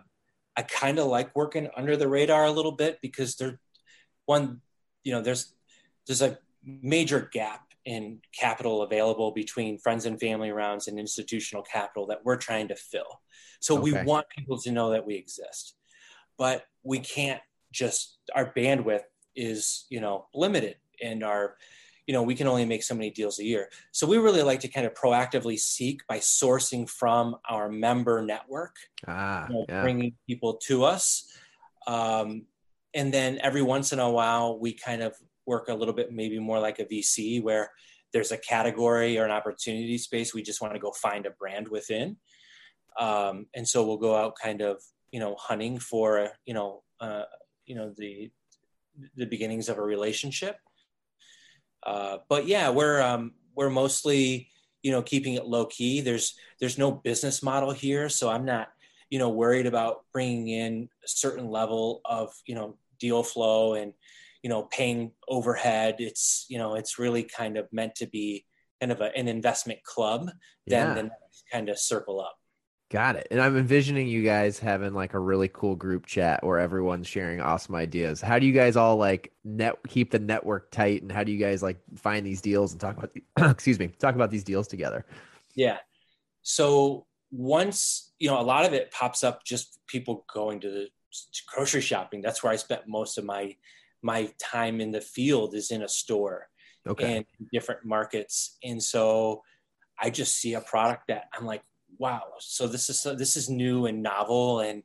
I 0.56 0.62
kind 0.64 0.98
of 1.00 1.08
like 1.08 1.36
working 1.36 1.70
under 1.76 1.98
the 1.98 2.08
radar 2.08 2.46
a 2.46 2.52
little 2.52 2.72
bit 2.72 3.00
because 3.02 3.36
there, 3.36 3.60
one, 4.26 4.62
you 5.04 5.12
know, 5.12 5.22
there's 5.22 5.54
there's 6.08 6.22
a 6.22 6.40
major 6.64 7.30
gap 7.32 7.68
in 7.86 8.20
capital 8.38 8.82
available 8.82 9.32
between 9.32 9.78
friends 9.78 10.06
and 10.06 10.20
family 10.20 10.52
rounds 10.52 10.88
and 10.88 11.00
institutional 11.00 11.64
capital 11.64 12.08
that 12.08 12.26
we're 12.26 12.36
trying 12.36 12.68
to 12.68 12.76
fill. 12.76 13.22
So 13.60 13.78
okay. 13.78 13.84
we 13.84 14.04
want 14.04 14.28
people 14.30 14.58
to 14.60 14.72
know 14.72 14.92
that 14.92 15.06
we 15.06 15.16
exist, 15.16 15.76
but 16.38 16.66
we 16.84 17.00
can't 17.00 17.42
just 17.72 18.18
our 18.34 18.52
bandwidth 18.54 19.04
is 19.36 19.86
you 19.90 20.00
know 20.00 20.28
limited 20.34 20.76
and 21.04 21.24
our 21.24 21.56
you 22.08 22.14
know 22.14 22.24
we 22.24 22.34
can 22.36 22.48
only 22.48 22.66
make 22.66 22.84
so 22.84 22.96
many 22.96 23.12
deals 23.12 23.38
a 23.40 23.44
year. 23.44 23.70
So 23.92 24.08
we 24.08 24.18
really 24.18 24.42
like 24.42 24.62
to 24.62 24.70
kind 24.70 24.88
of 24.88 24.94
proactively 24.94 25.60
seek 25.60 26.02
by 26.08 26.20
sourcing 26.20 26.90
from 26.90 27.36
our 27.48 27.70
member 27.70 28.22
network 28.22 28.76
ah, 29.08 29.46
you 29.48 29.54
know, 29.54 29.66
yeah. 29.70 29.82
bringing 29.82 30.14
people 30.28 30.56
to 30.68 30.86
us. 30.86 31.30
Um, 31.86 32.46
and 32.94 33.14
then 33.14 33.40
every 33.42 33.62
once 33.62 33.94
in 33.94 34.00
a 34.00 34.10
while 34.10 34.58
we 34.58 34.74
kind 34.74 35.04
of 35.04 35.16
work 35.46 35.68
a 35.70 35.74
little 35.74 35.94
bit 35.94 36.12
maybe 36.12 36.40
more 36.40 36.60
like 36.60 36.80
a 36.80 36.86
vc 36.86 37.42
where 37.42 37.72
there's 38.12 38.34
a 38.34 38.38
category 38.38 39.18
or 39.18 39.24
an 39.24 39.32
opportunity 39.32 39.98
space 39.98 40.34
we 40.34 40.42
just 40.42 40.62
want 40.62 40.74
to 40.74 40.80
go 40.80 40.92
find 40.92 41.26
a 41.26 41.32
brand 41.32 41.68
within. 41.68 42.18
Um, 43.00 43.46
and 43.54 43.68
so 43.68 43.86
we'll 43.86 43.98
go 43.98 44.16
out 44.16 44.36
kind 44.42 44.62
of 44.62 44.82
you 45.12 45.20
know 45.20 45.36
hunting 45.38 45.78
for 45.78 46.30
you 46.46 46.54
know 46.54 46.84
uh, 47.00 47.24
you 47.66 47.76
know 47.76 47.94
the 47.98 48.32
the 49.16 49.26
beginnings 49.26 49.70
of 49.70 49.78
a 49.78 49.82
relationship 49.82 50.58
uh, 51.88 52.18
but 52.28 52.46
yeah, 52.46 52.70
we're 52.70 53.02
um, 53.02 53.32
we're 53.56 53.70
mostly 53.70 54.50
you 54.84 54.92
know 54.92 55.02
keeping 55.02 55.36
it 55.36 55.46
low 55.46 55.66
key. 55.66 56.02
There's 56.02 56.36
there's 56.60 56.78
no 56.78 56.92
business 56.92 57.42
model 57.42 57.72
here, 57.72 58.10
so 58.10 58.30
I'm 58.30 58.44
not 58.46 58.68
you 59.10 59.18
know 59.18 59.30
worried 59.30 59.66
about 59.66 60.04
bringing 60.12 60.50
in 60.50 60.90
a 61.04 61.08
certain 61.08 61.50
level 61.50 62.02
of 62.04 62.34
you 62.46 62.56
know 62.56 62.76
deal 63.00 63.24
flow 63.24 63.76
and 63.76 63.94
you 64.44 64.50
know 64.50 64.64
paying 64.64 65.14
overhead. 65.30 65.96
It's 66.00 66.46
you 66.50 66.58
know 66.58 66.76
it's 66.76 67.00
really 67.00 67.24
kind 67.24 67.58
of 67.58 67.72
meant 67.72 67.96
to 67.96 68.06
be 68.06 68.46
kind 68.82 68.92
of 68.92 69.00
a, 69.00 69.16
an 69.18 69.30
investment 69.30 69.82
club 69.84 70.30
yeah. 70.68 70.94
then 70.94 71.12
kind 71.52 71.70
of 71.70 71.80
circle 71.80 72.20
up. 72.20 72.38
Got 72.90 73.18
it. 73.18 73.28
And 73.32 73.42
I'm 73.42 73.58
envisioning 73.58 74.08
you 74.08 74.24
guys 74.24 74.60
having 74.60 74.94
like 74.94 75.14
a 75.14 75.20
really 75.20 75.50
cool 75.50 75.76
group 75.76 76.06
chat 76.06 76.42
where 76.42 76.58
everyone's 76.58 77.08
sharing 77.08 77.42
awesome 77.42 77.76
ideas. 77.76 78.22
How 78.22 78.40
do 78.40 78.46
you 78.46 78.54
guys 78.54 78.78
all 78.78 78.96
like 78.96 79.34
net 79.44 79.76
keep 79.90 80.10
the 80.10 80.20
network 80.20 80.72
tight 80.72 81.02
and 81.02 81.12
how 81.12 81.26
do 81.26 81.34
you 81.34 81.38
guys 81.38 81.62
like 81.62 81.80
find 81.98 82.26
these 82.26 82.40
deals 82.40 82.72
and 82.72 82.80
talk 82.80 82.98
about 82.98 83.14
the, 83.14 83.24
excuse 83.50 83.78
me, 83.78 83.88
talk 83.88 84.16
about 84.16 84.32
these 84.32 84.46
deals 84.46 84.70
together? 84.70 85.06
Yeah. 85.54 85.80
So 86.44 87.08
once, 87.30 88.14
you 88.20 88.30
know, 88.30 88.40
a 88.40 88.44
lot 88.44 88.64
of 88.64 88.72
it 88.72 88.90
pops 88.92 89.22
up 89.22 89.44
just 89.44 89.80
people 89.88 90.26
going 90.34 90.62
to 90.62 90.70
the 90.70 90.88
to 91.12 91.42
grocery 91.54 91.82
shopping. 91.82 92.22
That's 92.22 92.42
where 92.42 92.54
I 92.54 92.58
spent 92.58 92.88
most 92.88 93.18
of 93.18 93.26
my 93.26 93.56
my 94.02 94.32
time 94.40 94.80
in 94.80 94.92
the 94.92 95.02
field 95.02 95.56
is 95.56 95.72
in 95.72 95.82
a 95.82 95.90
store 95.90 96.48
okay. 96.88 97.18
and 97.18 97.26
different 97.52 97.84
markets. 97.84 98.58
And 98.64 98.82
so 98.82 99.44
I 100.00 100.10
just 100.10 100.36
see 100.36 100.54
a 100.54 100.62
product 100.62 101.08
that 101.08 101.26
I'm 101.34 101.46
like, 101.46 101.64
wow 102.00 102.22
so 102.40 102.68
this 102.68 102.90
is 102.90 103.06
this 103.18 103.36
is 103.36 103.50
new 103.50 103.86
and 103.86 104.02
novel 104.04 104.60
and 104.60 104.84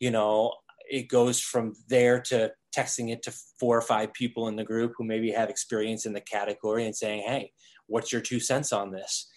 you 0.00 0.10
know 0.10 0.52
it 0.90 1.08
goes 1.08 1.40
from 1.40 1.74
there 1.88 2.20
to 2.20 2.50
texting 2.76 3.12
it 3.12 3.22
to 3.22 3.32
four 3.58 3.76
or 3.76 3.82
five 3.82 4.12
people 4.12 4.48
in 4.48 4.56
the 4.56 4.64
group 4.64 4.92
who 4.96 5.04
maybe 5.04 5.30
have 5.30 5.50
experience 5.50 6.06
in 6.06 6.12
the 6.12 6.20
category 6.20 6.84
and 6.84 6.96
saying 6.96 7.22
hey 7.26 7.52
what's 7.86 8.12
your 8.12 8.22
two 8.22 8.40
cents 8.40 8.72
on 8.72 8.90
this? 8.90 9.28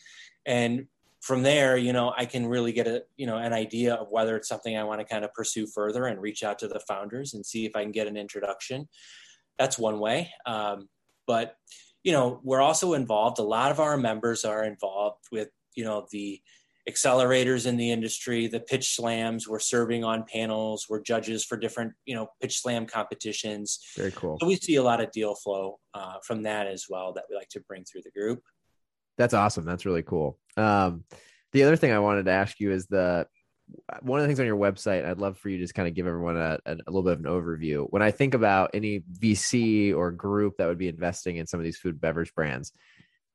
And 0.46 0.88
from 1.22 1.42
there 1.42 1.76
you 1.76 1.92
know 1.92 2.14
i 2.16 2.24
can 2.24 2.46
really 2.46 2.72
get 2.72 2.86
a 2.86 3.02
you 3.18 3.26
know 3.26 3.38
an 3.38 3.52
idea 3.52 3.96
of 3.96 4.12
whether 4.12 4.36
it's 4.36 4.48
something 4.48 4.78
i 4.78 4.84
want 4.84 5.00
to 5.00 5.06
kind 5.06 5.26
of 5.26 5.34
pursue 5.34 5.66
further 5.66 6.06
and 6.06 6.22
reach 6.22 6.44
out 6.44 6.60
to 6.60 6.68
the 6.68 6.80
founders 6.82 7.34
and 7.34 7.44
see 7.44 7.66
if 7.66 7.76
i 7.76 7.82
can 7.82 7.92
get 7.92 8.06
an 8.06 8.16
introduction. 8.16 8.88
That's 9.58 9.80
one 9.80 9.98
way 10.00 10.30
um, 10.46 10.88
but 11.26 11.56
you 12.04 12.12
know 12.12 12.42
we're 12.44 12.62
also 12.62 12.94
involved 12.94 13.40
a 13.40 13.44
lot 13.44 13.72
of 13.72 13.80
our 13.80 13.98
members 13.98 14.46
are 14.46 14.64
involved 14.64 15.26
with 15.32 15.50
you 15.74 15.84
know 15.84 16.06
the 16.12 16.40
accelerators 16.90 17.66
in 17.66 17.78
the 17.78 17.92
industry, 17.92 18.48
the 18.48 18.60
pitch 18.60 18.96
slams. 18.96 19.48
We're 19.48 19.60
serving 19.60 20.04
on 20.04 20.26
panels. 20.32 20.86
We're 20.90 21.02
judges 21.02 21.44
for 21.44 21.58
different, 21.58 21.94
you 22.06 22.16
know, 22.16 22.28
pitch 22.42 22.60
slam 22.62 22.86
competitions. 22.86 23.80
Very 23.96 24.12
cool. 24.12 24.38
So 24.40 24.48
we 24.48 24.56
see 24.56 24.76
a 24.76 24.84
lot 24.84 25.02
of 25.02 25.12
deal 25.12 25.36
flow 25.36 25.80
uh, 25.94 26.16
from 26.24 26.44
that 26.44 26.68
as 26.68 26.86
well 26.90 27.14
that 27.14 27.26
we 27.30 27.36
like 27.36 27.50
to 27.50 27.62
bring 27.62 27.84
through 27.86 28.02
the 28.04 28.12
group. 28.12 28.42
That's 29.18 29.34
awesome. 29.34 29.66
That's 29.66 29.86
really 29.86 30.04
cool. 30.04 30.38
Um, 30.58 31.06
the 31.54 31.64
other 31.64 31.76
thing 31.76 31.92
I 31.92 32.00
wanted 32.00 32.26
to 32.26 32.32
ask 32.32 32.60
you 32.60 32.72
is 32.72 32.86
the 32.88 33.28
one 34.02 34.20
of 34.20 34.24
the 34.24 34.28
things 34.28 34.40
on 34.40 34.46
your 34.46 34.58
website. 34.58 35.06
I'd 35.06 35.20
love 35.20 35.38
for 35.38 35.50
you 35.50 35.58
to 35.58 35.64
just 35.64 35.74
kind 35.74 35.88
of 35.88 35.96
give 35.96 36.06
everyone 36.06 36.38
a, 36.38 36.60
a, 36.66 36.74
a 36.74 36.92
little 36.92 37.04
bit 37.04 37.14
of 37.14 37.20
an 37.20 37.26
overview. 37.26 37.88
When 37.90 38.02
I 38.02 38.12
think 38.12 38.34
about 38.34 38.72
any 38.74 39.02
VC 39.20 39.96
or 39.96 40.12
group 40.12 40.58
that 40.58 40.68
would 40.68 40.78
be 40.78 40.88
investing 40.88 41.38
in 41.38 41.48
some 41.48 41.60
of 41.60 41.64
these 41.64 41.78
food 41.78 42.00
beverage 42.00 42.34
brands, 42.36 42.74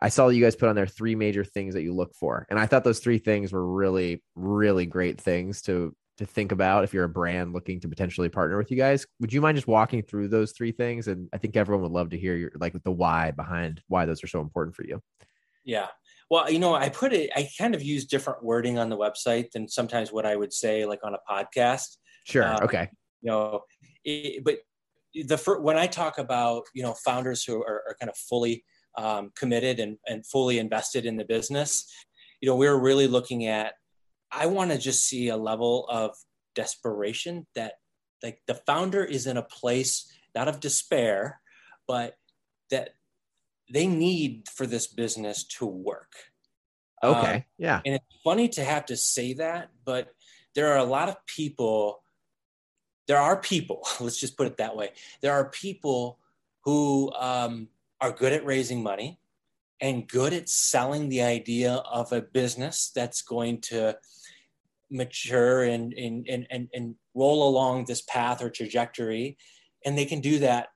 I 0.03 0.09
saw 0.09 0.29
you 0.29 0.43
guys 0.43 0.57
put 0.57 0.69
on 0.69 0.77
there 0.77 0.87
three 0.87 1.15
major 1.15 1.45
things 1.45 1.75
that 1.75 1.83
you 1.83 1.95
look 1.95 2.15
for. 2.15 2.47
And 2.49 2.59
I 2.59 2.67
thought 2.67 2.85
those 2.85 3.01
three 3.01 3.19
things 3.19 3.53
were 3.53 3.67
really, 3.67 4.23
really 4.35 4.87
great 4.87 5.21
things 5.21 5.63
to 5.63 5.95
to 6.19 6.27
think 6.27 6.53
about 6.53 6.85
if 6.85 6.93
you're 6.93 7.05
a 7.05 7.09
brand 7.09 7.55
looking 7.55 7.81
to 7.81 7.89
potentially 7.89 8.29
partner 8.29 8.59
with 8.59 8.71
you 8.71 8.77
guys. 8.77 9.07
Would 9.21 9.33
you 9.33 9.41
mind 9.41 9.57
just 9.57 9.67
walking 9.67 10.03
through 10.03 10.29
those 10.29 10.53
three 10.53 10.71
things? 10.71 11.09
And 11.09 11.31
I 11.33 11.39
think 11.39 11.57
everyone 11.57 11.83
would 11.83 11.93
love 11.93 12.11
to 12.11 12.19
hear 12.19 12.37
your 12.37 12.53
like 12.61 12.75
the 12.83 12.91
why 12.91 13.31
behind 13.31 13.83
why 13.89 14.05
those 14.05 14.23
are 14.23 14.27
so 14.27 14.43
important 14.43 14.77
for 14.77 14.85
you. 14.85 15.01
Yeah. 15.65 15.87
Well, 16.31 16.51
you 16.51 16.59
know, 16.59 16.75
I 16.75 16.91
put 16.91 17.15
it, 17.15 17.31
I 17.35 17.49
kind 17.59 17.75
of 17.75 17.83
use 17.83 18.05
different 18.05 18.45
wording 18.45 18.79
on 18.79 18.91
the 18.91 18.99
website 18.99 19.51
than 19.53 19.67
sometimes 19.67 20.13
what 20.13 20.27
I 20.27 20.37
would 20.37 20.53
say 20.53 20.85
like 20.85 21.01
on 21.03 21.15
a 21.15 21.19
podcast. 21.29 21.97
Sure. 22.25 22.47
Um, 22.47 22.65
okay. 22.65 22.91
You 23.23 23.31
know, 23.31 23.63
it, 24.05 24.45
but 24.45 24.59
the 25.15 25.39
first, 25.39 25.63
when 25.63 25.79
I 25.79 25.87
talk 25.87 26.19
about, 26.19 26.65
you 26.75 26.83
know, 26.83 26.95
founders 27.03 27.43
who 27.45 27.63
are, 27.65 27.83
are 27.89 27.97
kind 27.99 28.11
of 28.11 28.17
fully 28.17 28.63
um, 28.97 29.33
committed 29.35 29.81
and, 29.81 29.99
and 30.07 30.27
fully 30.27 30.59
invested 30.59 31.07
in 31.07 31.17
the 31.17 31.25
business, 31.25 31.91
you 32.41 32.49
know, 32.49 32.57
we 32.57 32.67
we're 32.67 32.79
really 32.79 33.07
looking 33.07 33.47
at, 33.47 33.75
I 34.33 34.47
want 34.47 34.71
to 34.71 34.79
just 34.79 35.07
see 35.07 35.29
a 35.29 35.37
level 35.37 35.87
of 35.89 36.17
desperation 36.55 37.47
that 37.55 37.75
like 38.23 38.41
the 38.47 38.55
founder 38.55 39.05
is 39.05 39.27
in 39.27 39.37
a 39.37 39.43
place 39.43 40.13
not 40.35 40.49
of 40.49 40.61
despair, 40.61 41.41
but 41.87 42.15
that 42.71 42.91
they 43.73 43.87
need 43.87 44.49
for 44.49 44.67
this 44.67 44.87
business 44.87 45.45
to 45.45 45.67
work. 45.67 46.13
Okay. 47.03 47.35
Um, 47.35 47.45
yeah. 47.59 47.81
And 47.85 47.95
it's 47.97 48.23
funny 48.23 48.49
to 48.51 48.65
have 48.65 48.87
to 48.87 48.97
say 48.97 49.35
that, 49.35 49.71
but 49.85 50.13
there 50.55 50.73
are 50.73 50.79
a 50.79 50.85
lot 50.85 51.09
of 51.09 51.17
people. 51.27 52.03
There 53.07 53.19
are 53.19 53.41
people, 53.41 53.87
let's 54.01 54.19
just 54.19 54.37
put 54.37 54.47
it 54.47 54.59
that 54.59 54.77
way. 54.77 54.91
There 55.21 55.33
are 55.33 55.49
people 55.51 56.19
who 56.65 57.11
um, 57.19 57.69
are 58.01 58.13
good 58.13 58.33
at 58.33 58.45
raising 58.45 58.83
money 58.83 59.19
and 59.81 60.09
good 60.09 60.33
at 60.33 60.49
selling 60.49 61.09
the 61.09 61.23
idea 61.23 61.75
of 61.91 62.13
a 62.13 62.21
business 62.21 62.91
that's 62.95 63.23
going 63.23 63.61
to 63.61 63.97
mature 64.91 65.63
and, 65.63 65.93
and, 65.95 66.27
and, 66.29 66.69
and, 66.73 66.95
roll 67.15 67.49
along 67.49 67.85
this 67.85 68.03
path 68.03 68.41
or 68.41 68.49
trajectory. 68.49 69.37
And 69.85 69.99
they 69.99 70.05
can 70.05 70.21
do 70.21 70.39
that 70.41 70.69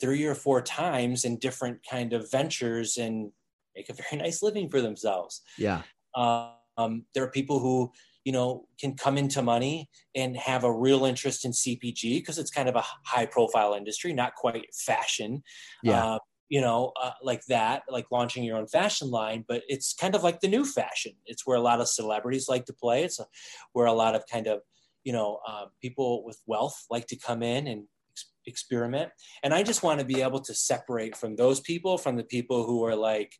three 0.00 0.24
or 0.24 0.36
four 0.36 0.62
times 0.62 1.24
in 1.24 1.36
different 1.38 1.78
kind 1.88 2.12
of 2.12 2.30
ventures 2.30 2.96
and 2.96 3.32
make 3.74 3.88
a 3.88 3.92
very 3.92 4.22
nice 4.22 4.42
living 4.42 4.68
for 4.70 4.80
themselves. 4.80 5.42
Yeah. 5.58 5.82
Um, 6.14 7.04
there 7.12 7.24
are 7.24 7.30
people 7.30 7.58
who, 7.58 7.92
you 8.24 8.32
know, 8.32 8.66
can 8.80 8.94
come 8.94 9.18
into 9.18 9.42
money 9.42 9.88
and 10.14 10.36
have 10.36 10.64
a 10.64 10.72
real 10.72 11.04
interest 11.04 11.44
in 11.44 11.50
CPG 11.50 12.18
because 12.18 12.38
it's 12.38 12.50
kind 12.50 12.68
of 12.68 12.76
a 12.76 12.84
high 13.04 13.26
profile 13.26 13.74
industry, 13.74 14.12
not 14.12 14.34
quite 14.34 14.66
fashion. 14.74 15.42
Yeah. 15.82 16.04
Uh, 16.04 16.18
you 16.50 16.60
know, 16.60 16.92
uh, 17.00 17.12
like 17.22 17.46
that, 17.46 17.84
like 17.88 18.06
launching 18.10 18.42
your 18.42 18.58
own 18.58 18.66
fashion 18.66 19.08
line, 19.08 19.44
but 19.48 19.62
it's 19.68 19.94
kind 19.94 20.16
of 20.16 20.24
like 20.24 20.40
the 20.40 20.48
new 20.48 20.64
fashion. 20.64 21.12
It's 21.24 21.46
where 21.46 21.56
a 21.56 21.62
lot 21.62 21.80
of 21.80 21.88
celebrities 21.88 22.48
like 22.48 22.66
to 22.66 22.72
play. 22.74 23.04
It's 23.04 23.20
a, 23.20 23.26
where 23.72 23.86
a 23.86 23.92
lot 23.92 24.16
of 24.16 24.24
kind 24.26 24.48
of, 24.48 24.60
you 25.04 25.12
know, 25.12 25.38
uh, 25.48 25.66
people 25.80 26.24
with 26.24 26.42
wealth 26.46 26.84
like 26.90 27.06
to 27.06 27.16
come 27.16 27.44
in 27.44 27.68
and 27.68 27.84
ex- 28.12 28.32
experiment. 28.46 29.12
And 29.44 29.54
I 29.54 29.62
just 29.62 29.84
want 29.84 30.00
to 30.00 30.04
be 30.04 30.22
able 30.22 30.40
to 30.40 30.52
separate 30.52 31.16
from 31.16 31.36
those 31.36 31.60
people 31.60 31.96
from 31.96 32.16
the 32.16 32.24
people 32.24 32.66
who 32.66 32.84
are 32.84 32.96
like, 32.96 33.32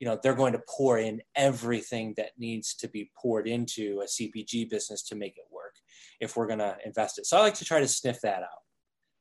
you 0.00 0.06
know 0.06 0.16
they're 0.22 0.32
going 0.32 0.52
to 0.52 0.62
pour 0.68 0.96
in 0.96 1.20
everything 1.34 2.14
that 2.16 2.30
needs 2.38 2.72
to 2.72 2.86
be 2.86 3.10
poured 3.20 3.48
into 3.48 4.00
a 4.00 4.06
cpg 4.06 4.70
business 4.70 5.02
to 5.02 5.16
make 5.16 5.36
it 5.36 5.42
work 5.50 5.74
if 6.20 6.36
we're 6.36 6.46
going 6.46 6.60
to 6.60 6.76
invest 6.84 7.18
it 7.18 7.26
so 7.26 7.36
i 7.36 7.40
like 7.40 7.54
to 7.54 7.64
try 7.64 7.80
to 7.80 7.88
sniff 7.88 8.20
that 8.20 8.44
out 8.44 8.62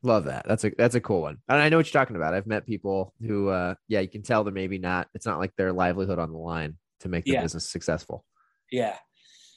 love 0.03 0.25
that. 0.25 0.45
That's 0.47 0.63
a 0.63 0.71
that's 0.77 0.95
a 0.95 1.01
cool 1.01 1.21
one. 1.21 1.37
And 1.47 1.61
i 1.61 1.69
know 1.69 1.77
what 1.77 1.91
you're 1.91 1.99
talking 1.99 2.15
about. 2.15 2.33
I've 2.33 2.47
met 2.47 2.65
people 2.65 3.13
who 3.25 3.49
uh 3.49 3.75
yeah 3.87 3.99
you 3.99 4.09
can 4.09 4.23
tell 4.23 4.43
they're 4.43 4.53
maybe 4.53 4.77
not 4.77 5.07
it's 5.13 5.25
not 5.25 5.39
like 5.39 5.55
their 5.55 5.73
livelihood 5.73 6.19
on 6.19 6.31
the 6.31 6.37
line 6.37 6.77
to 7.01 7.09
make 7.09 7.25
the 7.25 7.31
yeah. 7.31 7.41
business 7.41 7.69
successful. 7.69 8.25
Yeah. 8.71 8.95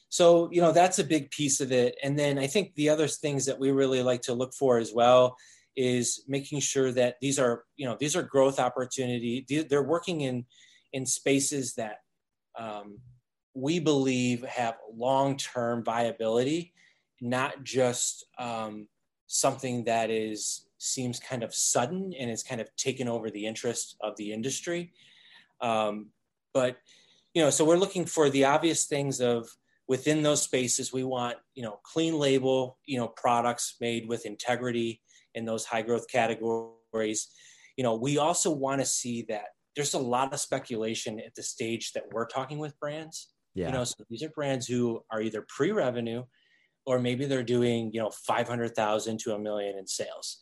So 0.08 0.48
you 0.52 0.60
know 0.60 0.72
that's 0.72 0.98
a 0.98 1.04
big 1.04 1.30
piece 1.30 1.60
of 1.60 1.72
it. 1.72 1.96
And 2.02 2.18
then 2.18 2.38
i 2.38 2.46
think 2.46 2.74
the 2.74 2.88
other 2.88 3.08
things 3.08 3.46
that 3.46 3.58
we 3.58 3.70
really 3.70 4.02
like 4.02 4.22
to 4.22 4.34
look 4.34 4.54
for 4.54 4.78
as 4.78 4.92
well 4.92 5.36
is 5.76 6.24
making 6.26 6.60
sure 6.60 6.92
that 6.92 7.16
these 7.20 7.38
are 7.38 7.64
you 7.76 7.86
know 7.86 7.96
these 7.98 8.16
are 8.16 8.22
growth 8.22 8.58
opportunity 8.58 9.46
they're 9.68 9.82
working 9.82 10.22
in 10.22 10.44
in 10.92 11.06
spaces 11.06 11.74
that 11.74 11.98
um, 12.58 12.98
we 13.54 13.78
believe 13.78 14.44
have 14.44 14.76
long-term 14.94 15.84
viability 15.84 16.74
not 17.20 17.62
just 17.62 18.26
um, 18.38 18.88
something 19.32 19.84
that 19.84 20.10
is 20.10 20.66
seems 20.78 21.20
kind 21.20 21.44
of 21.44 21.54
sudden 21.54 22.12
and 22.18 22.28
is 22.28 22.42
kind 22.42 22.60
of 22.60 22.74
taken 22.76 23.06
over 23.06 23.30
the 23.30 23.46
interest 23.46 23.96
of 24.00 24.16
the 24.16 24.32
industry. 24.32 24.92
Um, 25.60 26.08
but 26.52 26.78
you 27.32 27.40
know 27.40 27.50
so 27.50 27.64
we're 27.64 27.76
looking 27.76 28.04
for 28.04 28.28
the 28.28 28.44
obvious 28.44 28.86
things 28.86 29.20
of 29.20 29.48
within 29.86 30.24
those 30.24 30.42
spaces 30.42 30.92
we 30.92 31.04
want 31.04 31.36
you 31.54 31.62
know 31.62 31.78
clean 31.84 32.18
label 32.18 32.78
you 32.86 32.98
know 32.98 33.06
products 33.06 33.76
made 33.80 34.08
with 34.08 34.26
integrity 34.26 35.00
in 35.36 35.44
those 35.44 35.64
high 35.64 35.82
growth 35.82 36.08
categories. 36.10 37.28
You 37.76 37.84
know 37.84 37.94
we 37.94 38.18
also 38.18 38.50
want 38.50 38.80
to 38.80 38.86
see 38.86 39.26
that 39.28 39.50
there's 39.76 39.94
a 39.94 39.98
lot 39.98 40.32
of 40.32 40.40
speculation 40.40 41.20
at 41.20 41.36
the 41.36 41.42
stage 41.44 41.92
that 41.92 42.02
we're 42.10 42.26
talking 42.26 42.58
with 42.58 42.78
brands. 42.80 43.28
Yeah. 43.54 43.66
you 43.66 43.72
know 43.72 43.84
so 43.84 44.02
these 44.10 44.24
are 44.24 44.30
brands 44.30 44.66
who 44.66 45.04
are 45.12 45.20
either 45.20 45.46
pre-revenue 45.48 46.24
or 46.86 46.98
maybe 46.98 47.26
they're 47.26 47.42
doing 47.42 47.90
you 47.92 48.00
know 48.00 48.10
500000 48.10 49.18
to 49.20 49.34
a 49.34 49.38
million 49.38 49.78
in 49.78 49.86
sales. 49.86 50.38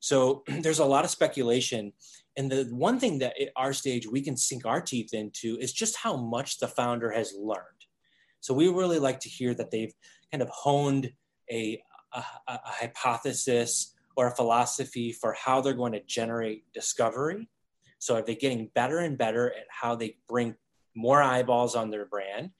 So 0.00 0.44
there's 0.60 0.78
a 0.78 0.84
lot 0.84 1.04
of 1.04 1.10
speculation. 1.10 1.92
And 2.36 2.50
the 2.50 2.68
one 2.70 3.00
thing 3.00 3.18
that 3.18 3.40
at 3.40 3.48
our 3.56 3.72
stage 3.72 4.06
we 4.06 4.22
can 4.22 4.36
sink 4.36 4.64
our 4.64 4.80
teeth 4.80 5.12
into 5.12 5.58
is 5.60 5.72
just 5.72 5.96
how 5.96 6.16
much 6.16 6.58
the 6.58 6.68
founder 6.68 7.10
has 7.10 7.34
learned. 7.36 7.64
So 8.40 8.54
we 8.54 8.68
really 8.68 9.00
like 9.00 9.20
to 9.20 9.28
hear 9.28 9.54
that 9.54 9.70
they've 9.70 9.92
kind 10.30 10.42
of 10.42 10.48
honed 10.50 11.12
a, 11.50 11.82
a, 12.12 12.22
a 12.46 12.60
hypothesis 12.64 13.94
or 14.16 14.28
a 14.28 14.34
philosophy 14.34 15.12
for 15.12 15.32
how 15.32 15.60
they're 15.60 15.72
going 15.72 15.92
to 15.92 16.02
generate 16.04 16.64
discovery. 16.72 17.48
So 17.98 18.16
are 18.16 18.22
they 18.22 18.36
getting 18.36 18.70
better 18.74 18.98
and 18.98 19.18
better 19.18 19.48
at 19.50 19.66
how 19.68 19.96
they 19.96 20.16
bring 20.28 20.54
more 20.94 21.22
eyeballs 21.22 21.74
on 21.74 21.90
their 21.90 22.04
brand, 22.04 22.50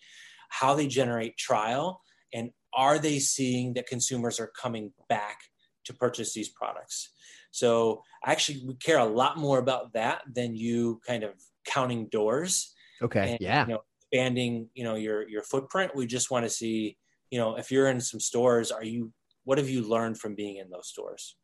how 0.48 0.74
they 0.74 0.86
generate 0.86 1.36
trial, 1.36 2.00
and 2.32 2.50
are 2.74 2.98
they 2.98 3.18
seeing 3.18 3.74
that 3.74 3.86
consumers 3.86 4.38
are 4.38 4.48
coming 4.60 4.92
back 5.08 5.40
to 5.84 5.94
purchase 5.94 6.34
these 6.34 6.48
products? 6.48 7.10
So 7.50 8.02
actually, 8.24 8.62
we 8.66 8.74
care 8.74 8.98
a 8.98 9.04
lot 9.04 9.38
more 9.38 9.58
about 9.58 9.94
that 9.94 10.22
than 10.32 10.54
you 10.54 11.00
kind 11.06 11.24
of 11.24 11.32
counting 11.66 12.08
doors. 12.08 12.74
Okay. 13.00 13.32
And, 13.32 13.38
yeah. 13.40 13.66
You 13.66 13.74
know, 13.74 13.80
expanding 14.10 14.68
you 14.74 14.84
know 14.84 14.94
your 14.94 15.28
your 15.28 15.42
footprint 15.42 15.94
we 15.94 16.06
just 16.06 16.30
want 16.30 16.44
to 16.44 16.50
see 16.50 16.96
you 17.30 17.38
know 17.38 17.56
if 17.56 17.70
you're 17.70 17.88
in 17.88 18.00
some 18.00 18.20
stores 18.20 18.70
are 18.70 18.84
you 18.84 19.12
what 19.44 19.58
have 19.58 19.68
you 19.68 19.86
learned 19.86 20.18
from 20.18 20.34
being 20.34 20.56
in 20.56 20.70
those 20.70 20.88
stores 20.88 21.36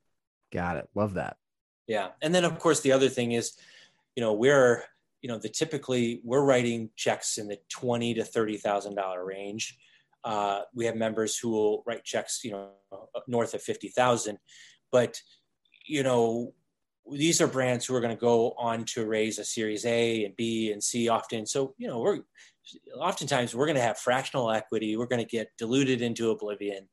got 0.52 0.76
it 0.76 0.88
love 0.94 1.14
that 1.14 1.36
yeah 1.86 2.08
and 2.22 2.34
then 2.34 2.44
of 2.44 2.58
course 2.58 2.80
the 2.80 2.92
other 2.92 3.08
thing 3.08 3.32
is 3.32 3.52
you 4.16 4.22
know 4.22 4.32
we're 4.32 4.82
you 5.20 5.28
know 5.28 5.38
the 5.38 5.48
typically 5.48 6.20
we're 6.24 6.44
writing 6.44 6.88
checks 6.96 7.36
in 7.36 7.48
the 7.48 7.58
20 7.68 8.14
to 8.14 8.24
30 8.24 8.56
thousand 8.56 8.94
dollar 8.94 9.24
range 9.24 9.76
uh, 10.24 10.62
we 10.74 10.86
have 10.86 10.96
members 10.96 11.38
who 11.38 11.50
will 11.50 11.82
write 11.86 12.04
checks 12.04 12.40
you 12.44 12.50
know 12.50 12.70
north 13.28 13.54
of 13.54 13.62
50,000 13.62 14.38
but 14.90 15.20
you 15.86 16.02
know 16.02 16.54
these 17.10 17.40
are 17.40 17.46
brands 17.46 17.84
who 17.84 17.94
are 17.94 18.00
going 18.00 18.16
to 18.16 18.20
go 18.20 18.52
on 18.52 18.84
to 18.84 19.06
raise 19.06 19.38
a 19.38 19.44
series 19.44 19.84
A 19.84 20.24
and 20.24 20.34
B 20.36 20.72
and 20.72 20.82
C 20.82 21.08
often. 21.08 21.46
So, 21.46 21.74
you 21.76 21.86
know, 21.86 22.00
we're 22.00 22.20
oftentimes 22.96 23.54
we're 23.54 23.66
going 23.66 23.76
to 23.76 23.82
have 23.82 23.98
fractional 23.98 24.50
equity. 24.50 24.96
We're 24.96 25.06
going 25.06 25.24
to 25.24 25.28
get 25.28 25.50
diluted 25.58 26.00
into 26.00 26.30
oblivion. 26.30 26.88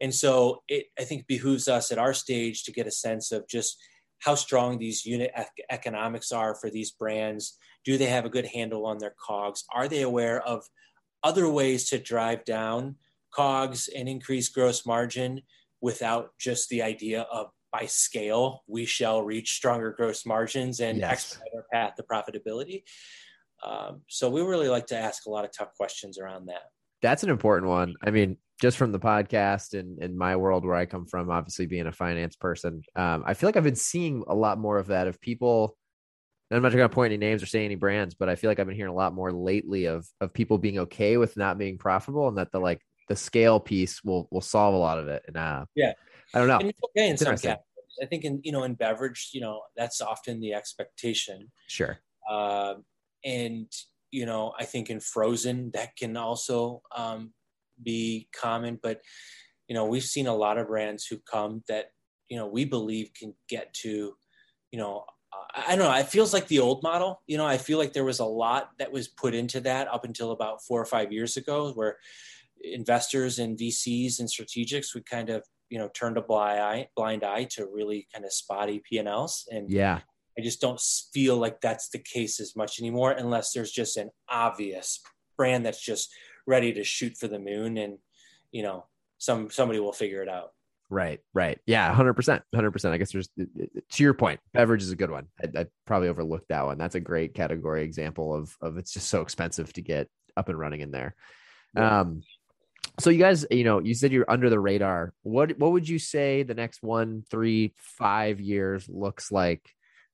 And 0.00 0.14
so 0.14 0.62
it, 0.68 0.86
I 0.98 1.04
think, 1.04 1.26
behooves 1.26 1.68
us 1.68 1.92
at 1.92 1.98
our 1.98 2.14
stage 2.14 2.64
to 2.64 2.72
get 2.72 2.86
a 2.86 2.90
sense 2.90 3.30
of 3.30 3.46
just 3.46 3.76
how 4.20 4.34
strong 4.34 4.78
these 4.78 5.04
unit 5.04 5.32
economics 5.70 6.32
are 6.32 6.54
for 6.54 6.70
these 6.70 6.90
brands. 6.90 7.58
Do 7.84 7.98
they 7.98 8.06
have 8.06 8.24
a 8.24 8.30
good 8.30 8.46
handle 8.46 8.86
on 8.86 8.98
their 8.98 9.14
COGS? 9.20 9.64
Are 9.72 9.88
they 9.88 10.02
aware 10.02 10.40
of 10.42 10.64
other 11.22 11.48
ways 11.48 11.88
to 11.90 11.98
drive 11.98 12.44
down 12.44 12.96
COGS 13.32 13.88
and 13.88 14.08
increase 14.08 14.48
gross 14.48 14.84
margin 14.86 15.42
without 15.80 16.30
just 16.38 16.68
the 16.68 16.82
idea 16.82 17.22
of 17.32 17.48
by 17.72 17.86
scale, 17.86 18.62
we 18.66 18.84
shall 18.84 19.22
reach 19.22 19.54
stronger 19.54 19.92
gross 19.96 20.26
margins 20.26 20.80
and 20.80 20.98
yes. 20.98 21.10
expedite 21.10 21.48
our 21.56 21.64
path 21.72 21.94
to 21.96 22.02
profitability. 22.02 22.82
Um, 23.64 24.02
so 24.08 24.28
we 24.28 24.42
really 24.42 24.68
like 24.68 24.86
to 24.88 24.96
ask 24.96 25.26
a 25.26 25.30
lot 25.30 25.44
of 25.44 25.52
tough 25.56 25.74
questions 25.76 26.18
around 26.18 26.46
that. 26.46 26.62
That's 27.00 27.22
an 27.22 27.30
important 27.30 27.68
one. 27.68 27.94
I 28.04 28.10
mean, 28.10 28.36
just 28.60 28.76
from 28.76 28.92
the 28.92 29.00
podcast 29.00 29.78
and 29.78 30.00
in 30.02 30.16
my 30.16 30.36
world 30.36 30.64
where 30.64 30.74
I 30.74 30.86
come 30.86 31.06
from, 31.06 31.30
obviously 31.30 31.66
being 31.66 31.86
a 31.86 31.92
finance 31.92 32.36
person, 32.36 32.82
um, 32.94 33.24
I 33.26 33.34
feel 33.34 33.48
like 33.48 33.56
I've 33.56 33.64
been 33.64 33.74
seeing 33.74 34.22
a 34.28 34.34
lot 34.34 34.58
more 34.58 34.78
of 34.78 34.88
that 34.88 35.08
of 35.08 35.20
people. 35.20 35.76
I'm 36.52 36.62
not 36.62 36.72
going 36.72 36.88
to 36.88 36.94
point 36.94 37.12
any 37.12 37.18
names 37.18 37.42
or 37.42 37.46
say 37.46 37.64
any 37.64 37.76
brands, 37.76 38.14
but 38.14 38.28
I 38.28 38.34
feel 38.34 38.50
like 38.50 38.58
I've 38.58 38.66
been 38.66 38.76
hearing 38.76 38.92
a 38.92 38.96
lot 38.96 39.14
more 39.14 39.32
lately 39.32 39.86
of 39.86 40.06
of 40.20 40.32
people 40.32 40.58
being 40.58 40.78
okay 40.80 41.16
with 41.16 41.36
not 41.36 41.58
being 41.58 41.78
profitable 41.78 42.28
and 42.28 42.38
that 42.38 42.52
the 42.52 42.58
like 42.58 42.80
the 43.08 43.16
scale 43.16 43.60
piece 43.60 44.02
will 44.04 44.28
will 44.30 44.40
solve 44.40 44.74
a 44.74 44.78
lot 44.78 44.98
of 44.98 45.08
it. 45.08 45.22
And 45.26 45.36
uh, 45.36 45.64
yeah, 45.74 45.92
I 46.34 46.38
don't 46.38 46.48
know. 46.48 46.58
And 46.58 46.70
it's 46.70 46.80
okay 46.88 47.06
in 47.06 47.14
it's 47.14 47.22
some 47.22 47.36
categories. 47.36 47.58
I 48.02 48.06
think 48.06 48.24
in 48.24 48.40
you 48.42 48.52
know 48.52 48.64
in 48.64 48.74
beverage, 48.74 49.30
you 49.32 49.40
know 49.40 49.62
that's 49.76 50.00
often 50.00 50.40
the 50.40 50.54
expectation. 50.54 51.50
Sure. 51.68 51.98
Uh, 52.30 52.74
and 53.24 53.70
you 54.10 54.26
know 54.26 54.52
I 54.58 54.64
think 54.64 54.90
in 54.90 55.00
frozen 55.00 55.70
that 55.74 55.96
can 55.96 56.16
also 56.16 56.82
um, 56.94 57.32
be 57.82 58.28
common, 58.34 58.78
but 58.82 59.00
you 59.68 59.74
know 59.74 59.86
we've 59.86 60.04
seen 60.04 60.26
a 60.26 60.34
lot 60.34 60.58
of 60.58 60.68
brands 60.68 61.06
who 61.06 61.18
come 61.30 61.62
that 61.68 61.86
you 62.28 62.36
know 62.36 62.46
we 62.46 62.64
believe 62.64 63.10
can 63.14 63.34
get 63.48 63.74
to 63.74 64.14
you 64.70 64.78
know 64.78 65.04
I 65.54 65.76
don't 65.76 65.90
know. 65.90 65.98
It 65.98 66.08
feels 66.08 66.32
like 66.32 66.48
the 66.48 66.60
old 66.60 66.82
model. 66.82 67.22
You 67.26 67.36
know, 67.36 67.46
I 67.46 67.58
feel 67.58 67.78
like 67.78 67.92
there 67.92 68.04
was 68.04 68.20
a 68.20 68.24
lot 68.24 68.70
that 68.78 68.92
was 68.92 69.08
put 69.08 69.34
into 69.34 69.60
that 69.60 69.88
up 69.88 70.04
until 70.04 70.32
about 70.32 70.62
four 70.62 70.80
or 70.80 70.84
five 70.84 71.12
years 71.12 71.36
ago, 71.36 71.72
where 71.72 71.98
investors 72.62 73.38
and 73.38 73.58
VCs 73.58 74.20
and 74.20 74.28
strategics 74.28 74.94
would 74.94 75.06
kind 75.06 75.30
of 75.30 75.42
you 75.68 75.78
know 75.78 75.88
turned 75.94 76.18
a 76.18 76.22
blind 76.22 76.60
eye 76.60 76.88
blind 76.94 77.24
eye 77.24 77.44
to 77.44 77.66
really 77.66 78.06
kind 78.12 78.24
of 78.24 78.32
spotty 78.32 78.82
P&Ls 78.88 79.48
and 79.50 79.70
yeah 79.70 80.00
I 80.38 80.42
just 80.42 80.60
don't 80.60 80.80
feel 81.12 81.36
like 81.36 81.60
that's 81.60 81.88
the 81.88 81.98
case 81.98 82.40
as 82.40 82.56
much 82.56 82.80
anymore 82.80 83.12
unless 83.12 83.52
there's 83.52 83.72
just 83.72 83.96
an 83.96 84.10
obvious 84.28 85.00
brand 85.36 85.66
that's 85.66 85.82
just 85.82 86.10
ready 86.46 86.72
to 86.72 86.84
shoot 86.84 87.16
for 87.18 87.28
the 87.28 87.38
moon 87.38 87.78
and 87.78 87.98
you 88.50 88.62
know 88.62 88.86
some 89.18 89.50
somebody 89.50 89.80
will 89.80 89.92
figure 89.92 90.22
it 90.22 90.28
out 90.28 90.52
right 90.92 91.20
right. 91.32 91.58
Yeah 91.66 91.92
100% 91.94 92.42
100% 92.54 92.90
i 92.90 92.98
guess 92.98 93.12
there's 93.12 93.28
to 93.36 94.02
your 94.02 94.14
point 94.14 94.40
beverage 94.52 94.82
is 94.82 94.90
a 94.90 94.96
good 94.96 95.10
one. 95.10 95.26
I, 95.42 95.60
I, 95.60 95.66
probably 95.86 96.08
overlooked 96.08 96.48
that 96.50 96.66
one. 96.66 96.78
That's 96.78 96.94
a 96.94 97.00
great 97.00 97.34
category 97.34 97.82
example 97.82 98.34
of 98.34 98.54
of 98.60 98.76
it's 98.76 98.92
just 98.92 99.08
so 99.08 99.22
expensive 99.22 99.72
to 99.72 99.82
get 99.82 100.08
up 100.36 100.48
and 100.48 100.58
running 100.58 100.80
in 100.80 100.90
there. 100.90 101.14
Um 101.76 102.22
so 103.00 103.08
you 103.08 103.18
guys 103.18 103.46
you 103.50 103.64
know 103.64 103.78
you 103.80 103.94
said 103.94 104.12
you're 104.12 104.30
under 104.30 104.50
the 104.50 104.60
radar. 104.60 105.14
What 105.22 105.58
what 105.58 105.72
would 105.72 105.88
you 105.88 105.98
say 105.98 106.42
the 106.42 106.54
next 106.54 106.82
one 106.82 107.24
three 107.30 107.72
five 107.78 108.40
years 108.40 108.86
looks 108.88 109.32
like 109.32 109.66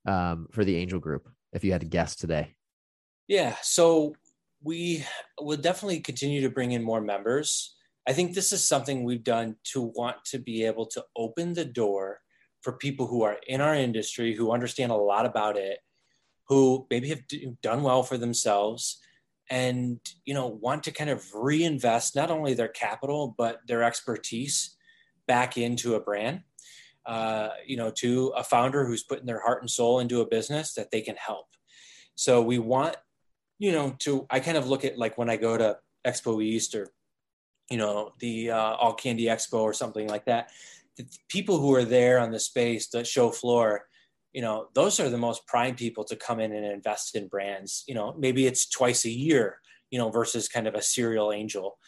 um, 0.07 0.47
for 0.53 0.65
the 0.65 0.77
angel 0.77 1.01
group 1.01 1.29
if 1.53 1.65
you 1.65 1.73
had 1.73 1.81
to 1.81 1.89
guess 1.89 2.15
today? 2.15 2.55
Yeah 3.27 3.57
so 3.63 4.15
we 4.63 5.05
will 5.41 5.57
definitely 5.57 6.01
continue 6.01 6.41
to 6.43 6.51
bring 6.51 6.73
in 6.73 6.83
more 6.83 7.01
members 7.01 7.75
i 8.09 8.13
think 8.13 8.35
this 8.35 8.53
is 8.53 8.67
something 8.67 9.05
we've 9.05 9.25
done 9.25 9.55
to 9.63 9.93
want 9.95 10.17
to 10.25 10.39
be 10.39 10.65
able 10.65 10.87
to 10.87 11.05
open 11.17 11.53
the 11.55 11.65
door 11.65 12.21
for 12.63 12.73
people 12.73 13.07
who 13.07 13.23
are 13.23 13.37
in 13.47 13.61
our 13.61 13.75
industry 13.75 14.35
who 14.35 14.51
understand 14.51 14.91
a 14.91 14.97
lot 14.97 15.27
about 15.27 15.57
it 15.57 15.79
who 16.49 16.87
maybe 16.91 17.09
have 17.09 17.23
done 17.63 17.83
well 17.83 18.03
for 18.03 18.17
themselves 18.17 18.99
and 19.51 20.01
you 20.25 20.35
know 20.35 20.47
want 20.47 20.83
to 20.83 20.91
kind 20.91 21.11
of 21.11 21.25
reinvest 21.35 22.17
not 22.17 22.31
only 22.31 22.55
their 22.55 22.69
capital 22.69 23.35
but 23.39 23.61
their 23.67 23.83
expertise 23.83 24.77
back 25.27 25.57
into 25.57 25.95
a 25.95 26.01
brand 26.01 26.43
uh, 27.07 27.49
you 27.67 27.77
know 27.77 27.91
to 27.91 28.29
a 28.37 28.45
founder 28.45 28.87
who's 28.87 29.03
putting 29.03 29.25
their 29.25 29.41
heart 29.41 29.63
and 29.63 29.71
soul 29.71 29.99
into 29.99 30.21
a 30.21 30.27
business 30.27 30.75
that 30.75 30.91
they 30.91 31.01
can 31.01 31.17
help. 31.17 31.47
So 32.17 32.43
we 32.43 32.59
want 32.59 32.97
you 33.59 33.73
know 33.73 33.97
to 33.99 34.27
i 34.31 34.41
kind 34.41 34.57
of 34.57 34.69
look 34.69 34.85
at 34.85 34.99
like 34.99 35.19
when 35.19 35.29
i 35.29 35.37
go 35.37 35.57
to 35.57 35.77
expo 36.07 36.43
east 36.43 36.75
or 36.75 36.89
you 37.71 37.77
know 37.77 38.13
the 38.19 38.51
uh, 38.51 38.75
all 38.75 38.95
candy 38.95 39.25
expo 39.25 39.61
or 39.61 39.73
something 39.73 40.09
like 40.09 40.25
that 40.25 40.51
the 40.97 41.07
people 41.29 41.59
who 41.59 41.75
are 41.75 41.85
there 41.85 42.19
on 42.19 42.31
the 42.31 42.41
space 42.41 42.89
the 42.89 43.05
show 43.05 43.31
floor 43.31 43.87
you 44.33 44.43
know, 44.43 44.69
those 44.75 45.01
are 45.01 45.09
the 45.09 45.19
most 45.19 45.47
prime 45.47 45.75
people 45.75 46.05
to 46.05 46.17
come 46.17 46.41
in 46.41 46.53
and 46.53 46.65
invest 46.65 47.17
in 47.17 47.29
brands. 47.29 47.85
You 47.89 47.95
know, 47.95 48.15
maybe 48.19 48.47
it's 48.47 48.69
twice 48.69 49.05
a 49.05 49.11
year, 49.11 49.61
you 49.91 49.99
know, 49.99 50.11
versus 50.11 50.49
kind 50.49 50.67
of 50.67 50.75
a 50.75 50.83
serial 50.83 51.33
angel. 51.33 51.79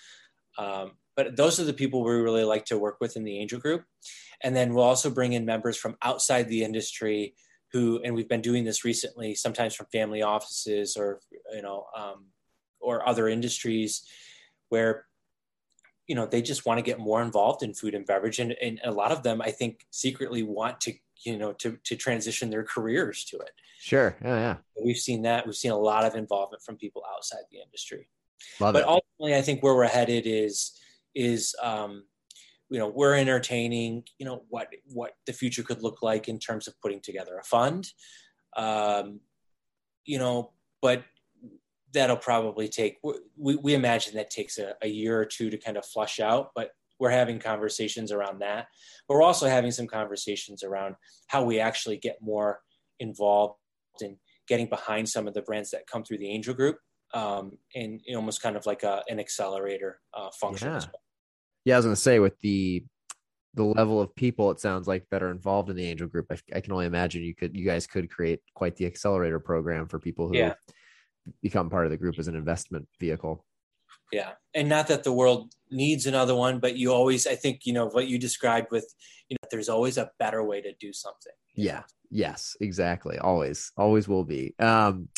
Um, 0.59 0.93
but 1.17 1.37
those 1.37 1.61
are 1.61 1.65
the 1.65 1.73
people 1.73 2.03
we 2.03 2.13
really 2.13 2.45
like 2.45 2.65
to 2.67 2.79
work 2.79 2.97
with 3.01 3.17
in 3.17 3.25
the 3.25 3.39
angel 3.39 3.61
group. 3.61 3.85
And 4.43 4.57
then 4.57 4.73
we'll 4.73 4.85
also 4.85 5.11
bring 5.11 5.35
in 5.35 5.45
members 5.45 5.77
from 5.77 5.97
outside 6.03 6.49
the 6.49 6.65
industry 6.65 7.35
who, 7.73 8.01
and 8.03 8.15
we've 8.15 8.29
been 8.29 8.41
doing 8.41 8.65
this 8.65 8.85
recently, 8.85 9.35
sometimes 9.35 9.75
from 9.75 9.87
family 9.93 10.23
offices 10.23 10.97
or, 10.97 11.21
you 11.55 11.63
know, 11.63 11.87
um, 11.97 12.27
or 12.81 13.07
other 13.07 13.29
industries 13.29 14.03
where 14.71 15.07
you 16.11 16.17
know 16.17 16.27
they 16.27 16.43
just 16.43 16.67
want 16.67 16.77
to 16.77 16.83
get 16.83 16.99
more 16.99 17.23
involved 17.23 17.63
in 17.63 17.73
food 17.73 17.95
and 17.95 18.05
beverage 18.05 18.41
and, 18.41 18.57
and 18.61 18.81
a 18.83 18.91
lot 18.91 19.13
of 19.13 19.23
them 19.23 19.41
i 19.41 19.51
think 19.53 19.87
secretly 19.93 20.43
want 20.43 20.81
to 20.81 20.93
you 21.25 21.39
know 21.39 21.53
to 21.53 21.79
to 21.85 21.95
transition 21.95 22.51
their 22.51 22.65
careers 22.65 23.25
to 23.27 23.37
it. 23.39 23.53
Sure 23.79 24.17
yeah 24.23 24.37
yeah. 24.37 24.57
We've 24.85 24.97
seen 24.97 25.23
that 25.23 25.47
we've 25.47 25.55
seen 25.55 25.71
a 25.71 25.79
lot 25.79 26.05
of 26.05 26.17
involvement 26.17 26.65
from 26.65 26.77
people 26.77 27.05
outside 27.15 27.45
the 27.53 27.61
industry. 27.61 28.09
Love 28.59 28.73
but 28.73 28.83
it. 28.83 28.89
ultimately 28.89 29.39
i 29.39 29.43
think 29.43 29.63
where 29.63 29.77
we're 29.77 29.87
headed 29.87 30.25
is 30.27 30.73
is 31.15 31.55
um 31.63 32.05
you 32.71 32.79
know 32.79 32.89
we're 32.89 33.15
entertaining 33.15 34.03
you 34.19 34.27
know 34.27 34.43
what 34.49 34.69
what 34.93 35.13
the 35.27 35.33
future 35.33 35.63
could 35.63 35.83
look 35.83 36.03
like 36.03 36.29
in 36.29 36.39
terms 36.39 36.67
of 36.67 36.75
putting 36.81 37.01
together 37.01 37.39
a 37.39 37.45
fund. 37.45 37.89
Um 38.57 39.21
you 40.05 40.19
know 40.19 40.53
but 40.83 41.05
that'll 41.93 42.17
probably 42.17 42.69
take 42.69 42.99
we, 43.37 43.57
we 43.57 43.75
imagine 43.75 44.15
that 44.15 44.31
takes 44.31 44.59
a, 44.59 44.75
a 44.83 44.89
year 44.89 45.19
or 45.21 45.25
two 45.25 45.51
to 45.51 45.59
kind 45.59 45.77
of 45.77 45.85
flush 45.85 46.21
out 46.21 46.51
but 46.55 46.71
we're 46.99 47.11
having 47.11 47.39
conversations 47.39 48.13
around 48.13 48.41
that 48.41 48.67
but 49.09 49.15
we're 49.15 49.23
also 49.23 49.49
having 49.49 49.71
some 49.71 49.87
conversations 49.87 50.63
around 50.63 50.95
how 51.29 51.43
we 51.43 51.59
actually 51.59 51.97
get 51.97 52.17
more 52.21 52.61
involved 53.01 53.57
in 54.01 54.17
getting 54.49 54.67
behind 54.67 55.09
some 55.09 55.27
of 55.27 55.35
the 55.35 55.43
brands 55.43 55.71
that 55.71 55.87
come 55.87 56.03
through 56.05 56.19
the 56.19 56.29
angel 56.29 56.55
group 56.55 56.77
um, 57.15 57.53
and 57.75 58.01
almost 58.15 58.43
kind 58.43 58.57
of 58.57 58.67
like 58.67 58.83
a, 58.83 59.03
an 59.09 59.19
accelerator 59.19 60.01
uh, 60.15 60.31
function 60.41 60.69
Yeah. 60.69 60.77
as 60.77 60.87
well. 60.87 61.03
Yeah, 61.65 61.75
I 61.75 61.79
was 61.79 61.87
gonna 61.87 61.97
say 61.97 62.19
with 62.19 62.39
the 62.41 62.85
the 63.55 63.65
level 63.65 64.01
of 64.01 64.15
people 64.15 64.51
it 64.53 64.61
sounds 64.61 64.87
like 64.87 65.05
that 65.11 65.23
are 65.23 65.31
involved 65.31 65.71
in 65.71 65.77
the 65.77 65.85
angel 65.85 66.07
group, 66.07 66.27
I, 66.31 66.37
I 66.55 66.61
can 66.61 66.73
only 66.73 66.87
imagine 66.87 67.23
you 67.23 67.35
could 67.35 67.57
you 67.57 67.65
guys 67.65 67.87
could 67.87 68.09
create 68.11 68.41
quite 68.55 68.77
the 68.77 68.87
accelerator 68.87 69.41
program 69.41 69.89
for 69.89 69.99
people 69.99 70.29
who 70.29 70.37
Yeah. 70.37 70.55
Become 71.43 71.71
part 71.71 71.85
of 71.85 71.91
the 71.91 71.97
group 71.97 72.19
as 72.19 72.29
an 72.29 72.35
investment 72.37 72.89
vehicle. 72.99 73.45
yeah 74.13 74.33
and 74.55 74.69
not 74.69 74.89
that 74.89 75.05
the 75.05 75.13
world 75.13 75.53
needs 75.71 76.07
another 76.07 76.35
one 76.35 76.59
but 76.59 76.77
you 76.77 76.93
always 76.93 77.27
i 77.27 77.35
think 77.35 77.61
you 77.65 77.73
know 77.73 77.87
what 77.89 78.09
you 78.09 78.19
described 78.19 78.69
with 78.71 78.87
you 79.29 79.35
know 79.37 79.49
there's 79.51 79.69
always 79.69 79.99
a 79.99 80.11
better 80.19 80.43
way 80.43 80.61
to 80.61 80.73
do 80.81 80.93
something 80.93 81.33
Yeah. 81.55 81.75
know? 81.75 81.85
Yes, 82.13 82.57
exactly. 82.61 83.19
Always, 83.19 83.71
always 83.77 84.09
will 84.09 84.25
be. 84.25 84.55
Um, 84.59 85.09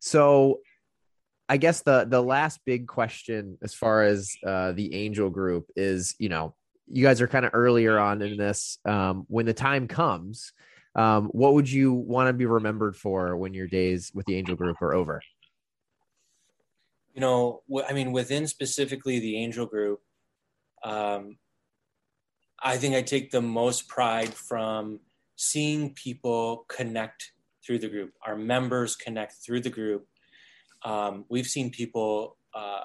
so 0.00 0.60
I 1.48 1.58
guess 1.58 1.82
the 1.82 2.06
the 2.08 2.20
last 2.20 2.58
big 2.66 2.88
question 2.88 3.56
as 3.62 3.72
far 3.72 4.02
as 4.02 4.32
uh, 4.44 4.72
the 4.72 4.92
angel 4.94 5.30
group 5.30 5.66
is, 5.76 6.16
you 6.18 6.28
know, 6.28 6.56
you 6.88 7.04
guys 7.04 7.20
are 7.20 7.28
kind 7.28 7.44
of 7.46 7.52
earlier 7.54 8.00
on 8.00 8.20
in 8.20 8.36
this. 8.36 8.78
Um, 8.84 9.26
when 9.28 9.46
the 9.46 9.54
time 9.54 9.86
comes, 9.86 10.52
um, 10.96 11.26
what 11.28 11.54
would 11.54 11.70
you 11.70 11.92
want 11.92 12.26
to 12.28 12.32
be 12.32 12.46
remembered 12.46 12.96
for 12.96 13.36
when 13.36 13.54
your 13.54 13.68
days 13.68 14.10
with 14.12 14.26
the 14.26 14.34
angel 14.36 14.56
group 14.56 14.82
are 14.82 14.92
over? 14.92 15.20
You 17.14 17.20
know 17.20 17.62
i 17.88 17.92
mean 17.92 18.12
within 18.12 18.46
specifically 18.46 19.18
the 19.18 19.36
angel 19.36 19.66
group 19.66 20.00
um, 20.84 21.36
i 22.62 22.76
think 22.76 22.94
i 22.94 23.02
take 23.02 23.30
the 23.30 23.40
most 23.40 23.88
pride 23.88 24.32
from 24.32 25.00
seeing 25.36 25.94
people 25.94 26.66
connect 26.68 27.32
through 27.64 27.78
the 27.78 27.88
group. 27.88 28.12
Our 28.26 28.36
members 28.36 28.96
connect 28.96 29.34
through 29.44 29.60
the 29.60 29.70
group. 29.70 30.06
Um, 30.82 31.24
we've 31.28 31.46
seen 31.46 31.70
people 31.70 32.36
uh, 32.54 32.84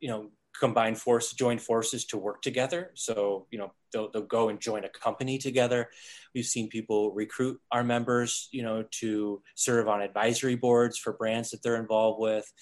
you 0.00 0.08
know 0.08 0.30
combine 0.58 0.94
force 0.94 1.32
join 1.32 1.58
forces 1.58 2.04
to 2.06 2.16
work 2.18 2.42
together. 2.42 2.92
So 2.94 3.46
you 3.50 3.58
know 3.58 3.72
they'll, 3.92 4.10
they'll 4.10 4.22
go 4.22 4.48
and 4.48 4.60
join 4.60 4.84
a 4.84 4.88
company 4.88 5.38
together. 5.38 5.90
We've 6.34 6.46
seen 6.46 6.68
people 6.68 7.12
recruit 7.12 7.60
our 7.72 7.82
members 7.82 8.48
you 8.52 8.62
know 8.62 8.84
to 9.00 9.42
serve 9.54 9.88
on 9.88 10.02
advisory 10.02 10.56
boards 10.56 10.98
for 10.98 11.12
brands 11.12 11.50
that 11.50 11.62
they're 11.62 11.80
involved 11.80 12.20
with 12.20 12.52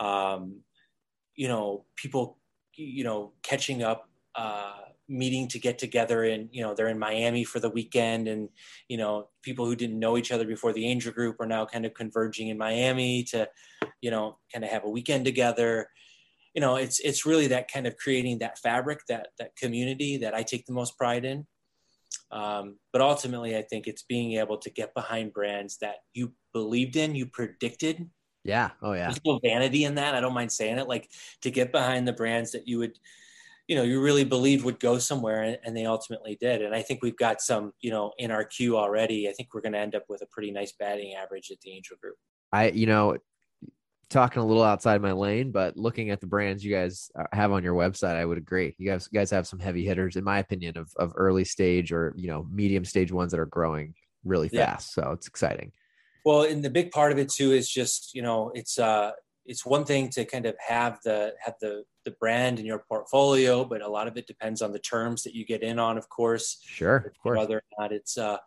um, 0.00 0.62
you 1.36 1.48
know, 1.48 1.84
people, 1.96 2.38
you 2.74 3.04
know, 3.04 3.32
catching 3.42 3.82
up, 3.82 4.08
uh, 4.34 4.72
meeting 5.08 5.48
to 5.48 5.58
get 5.58 5.78
together 5.78 6.24
and, 6.24 6.48
you 6.52 6.62
know, 6.62 6.72
they're 6.72 6.88
in 6.88 6.98
Miami 6.98 7.44
for 7.44 7.58
the 7.58 7.68
weekend 7.68 8.28
and, 8.28 8.48
you 8.88 8.96
know, 8.96 9.28
people 9.42 9.66
who 9.66 9.74
didn't 9.74 9.98
know 9.98 10.16
each 10.16 10.30
other 10.30 10.46
before 10.46 10.72
the 10.72 10.86
angel 10.86 11.12
group 11.12 11.36
are 11.40 11.46
now 11.46 11.66
kind 11.66 11.84
of 11.84 11.92
converging 11.94 12.48
in 12.48 12.56
Miami 12.56 13.24
to, 13.24 13.48
you 14.00 14.10
know, 14.10 14.38
kind 14.52 14.64
of 14.64 14.70
have 14.70 14.84
a 14.84 14.90
weekend 14.90 15.24
together. 15.24 15.88
You 16.54 16.60
know, 16.60 16.76
it's, 16.76 17.00
it's 17.00 17.26
really 17.26 17.48
that 17.48 17.70
kind 17.70 17.86
of 17.86 17.96
creating 17.96 18.38
that 18.38 18.58
fabric, 18.58 19.00
that, 19.08 19.28
that 19.38 19.56
community 19.56 20.16
that 20.18 20.34
I 20.34 20.42
take 20.44 20.64
the 20.66 20.72
most 20.72 20.96
pride 20.96 21.24
in. 21.24 21.46
Um, 22.30 22.78
but 22.92 23.02
ultimately, 23.02 23.56
I 23.56 23.62
think 23.62 23.86
it's 23.86 24.02
being 24.04 24.34
able 24.34 24.58
to 24.58 24.70
get 24.70 24.94
behind 24.94 25.32
brands 25.32 25.78
that 25.78 25.96
you 26.12 26.32
believed 26.52 26.96
in, 26.96 27.16
you 27.16 27.26
predicted, 27.26 28.08
Yeah. 28.44 28.70
Oh 28.82 28.92
yeah. 28.92 29.04
there's 29.04 29.18
a 29.18 29.20
little 29.24 29.40
vanity 29.42 29.84
in 29.84 29.96
that. 29.96 30.14
I 30.14 30.20
don't 30.20 30.34
mind 30.34 30.50
saying 30.52 30.78
it. 30.78 30.88
Like 30.88 31.10
to 31.42 31.50
get 31.50 31.72
behind 31.72 32.08
the 32.08 32.12
brands 32.12 32.52
that 32.52 32.66
you 32.66 32.78
would, 32.78 32.98
you 33.68 33.76
know, 33.76 33.82
you 33.82 34.00
really 34.00 34.24
believed 34.24 34.64
would 34.64 34.80
go 34.80 34.98
somewhere, 34.98 35.42
and, 35.42 35.58
and 35.64 35.76
they 35.76 35.84
ultimately 35.86 36.36
did. 36.40 36.62
And 36.62 36.74
I 36.74 36.82
think 36.82 37.02
we've 37.02 37.16
got 37.16 37.40
some, 37.40 37.72
you 37.80 37.90
know, 37.90 38.12
in 38.18 38.30
our 38.30 38.44
queue 38.44 38.76
already. 38.76 39.28
I 39.28 39.32
think 39.32 39.54
we're 39.54 39.60
going 39.60 39.74
to 39.74 39.78
end 39.78 39.94
up 39.94 40.04
with 40.08 40.22
a 40.22 40.26
pretty 40.26 40.50
nice 40.50 40.72
batting 40.72 41.14
average 41.14 41.50
at 41.50 41.60
the 41.60 41.72
Angel 41.72 41.96
Group. 42.00 42.16
I, 42.52 42.70
you 42.70 42.86
know, 42.86 43.18
talking 44.08 44.42
a 44.42 44.46
little 44.46 44.64
outside 44.64 45.00
my 45.00 45.12
lane, 45.12 45.52
but 45.52 45.76
looking 45.76 46.10
at 46.10 46.20
the 46.20 46.26
brands 46.26 46.64
you 46.64 46.74
guys 46.74 47.10
uh, 47.16 47.24
have 47.32 47.52
on 47.52 47.62
your 47.62 47.74
website, 47.74 48.16
I 48.16 48.24
would 48.24 48.38
agree. 48.38 48.74
You 48.78 48.90
guys, 48.90 49.08
you 49.12 49.18
guys 49.20 49.30
have 49.30 49.46
some 49.46 49.60
heavy 49.60 49.84
hitters, 49.84 50.16
in 50.16 50.24
my 50.24 50.38
opinion, 50.40 50.76
of 50.76 50.90
of 50.96 51.12
early 51.14 51.44
stage 51.44 51.92
or 51.92 52.12
you 52.16 52.26
know 52.26 52.46
medium 52.50 52.84
stage 52.84 53.12
ones 53.12 53.30
that 53.30 53.38
are 53.38 53.46
growing 53.46 53.94
really 54.24 54.50
Yeah. 54.52 54.72
fast. 54.72 54.94
So 54.94 55.12
it's 55.12 55.28
exciting. 55.28 55.70
Well, 56.24 56.42
and 56.42 56.62
the 56.62 56.70
big 56.70 56.90
part 56.90 57.12
of 57.12 57.18
it 57.18 57.28
too 57.30 57.52
is 57.52 57.68
just, 57.68 58.14
you 58.14 58.22
know, 58.22 58.50
it's 58.54 58.78
uh, 58.78 59.12
it's 59.46 59.64
one 59.66 59.84
thing 59.84 60.10
to 60.10 60.24
kind 60.24 60.46
of 60.46 60.54
have 60.66 60.98
the 61.04 61.34
have 61.44 61.54
the 61.60 61.84
the 62.04 62.12
brand 62.12 62.58
in 62.58 62.66
your 62.66 62.84
portfolio, 62.88 63.64
but 63.64 63.82
a 63.82 63.88
lot 63.88 64.06
of 64.08 64.16
it 64.16 64.26
depends 64.26 64.62
on 64.62 64.72
the 64.72 64.78
terms 64.78 65.22
that 65.22 65.34
you 65.34 65.44
get 65.44 65.62
in 65.62 65.78
on, 65.78 65.98
of 65.98 66.08
course. 66.08 66.58
Sure, 66.64 66.96
of 66.96 67.12
course. 67.22 67.38
whether 67.38 67.56
or 67.56 67.62
not 67.78 67.92
it's 67.92 68.16
uh, 68.18 68.38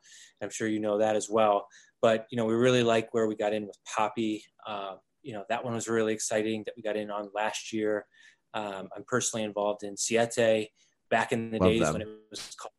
i'm 0.41 0.49
sure 0.49 0.67
you 0.67 0.79
know 0.79 0.97
that 0.97 1.15
as 1.15 1.29
well 1.29 1.67
but 2.01 2.27
you 2.29 2.37
know 2.37 2.45
we 2.45 2.53
really 2.53 2.83
like 2.83 3.13
where 3.13 3.27
we 3.27 3.35
got 3.35 3.53
in 3.53 3.65
with 3.65 3.77
Poppi 3.95 4.43
uh, 4.67 4.95
you 5.21 5.33
know 5.33 5.43
that 5.49 5.63
one 5.63 5.73
was 5.73 5.87
really 5.87 6.13
exciting 6.13 6.63
that 6.65 6.73
we 6.75 6.83
got 6.83 6.97
in 6.97 7.09
on 7.09 7.29
last 7.33 7.71
year 7.71 8.05
um, 8.53 8.89
i'm 8.95 9.03
personally 9.07 9.43
involved 9.45 9.83
in 9.83 9.95
siete 9.95 10.67
back 11.09 11.31
in 11.31 11.49
the 11.51 11.59
Love 11.59 11.69
days 11.69 11.79
them. 11.79 11.93
when 11.93 12.01
it 12.01 12.07
was 12.29 12.55
called 12.59 12.73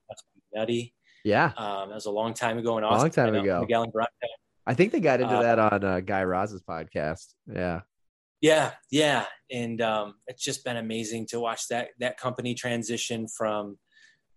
nutty 0.55 0.95
Yeah, 1.25 1.53
um, 1.57 1.89
that 1.89 1.95
was 1.95 2.07
a 2.07 2.11
long 2.11 2.35
time 2.35 2.59
ago 2.59 2.77
in 2.79 2.85
Long 2.85 2.93
austin 2.93 3.11
time 3.11 3.29
I 3.29 3.31
know, 3.39 3.43
ago. 3.43 3.61
miguel 3.63 3.83
and 3.85 3.93
Veronica. 3.93 4.27
I 4.67 4.75
think 4.75 4.93
they 4.93 5.01
got 5.01 5.21
into 5.21 5.35
Uh, 5.35 5.43
that 5.43 5.59
on 5.59 5.85
uh, 5.85 6.01
Guy 6.01 6.23
Raz's 6.23 6.63
podcast. 6.63 7.35
Yeah, 7.47 7.81
Yeah, 8.41 8.73
yeah, 8.91 9.27
and 9.51 9.81
um, 9.81 10.15
it's 10.27 10.43
just 10.43 10.65
been 10.65 10.77
amazing 10.77 11.27
to 11.29 11.41
watch 11.41 11.69
that 11.69 11.89
that 12.01 12.19
company 12.19 12.55
transition 12.55 13.27
from, 13.29 13.79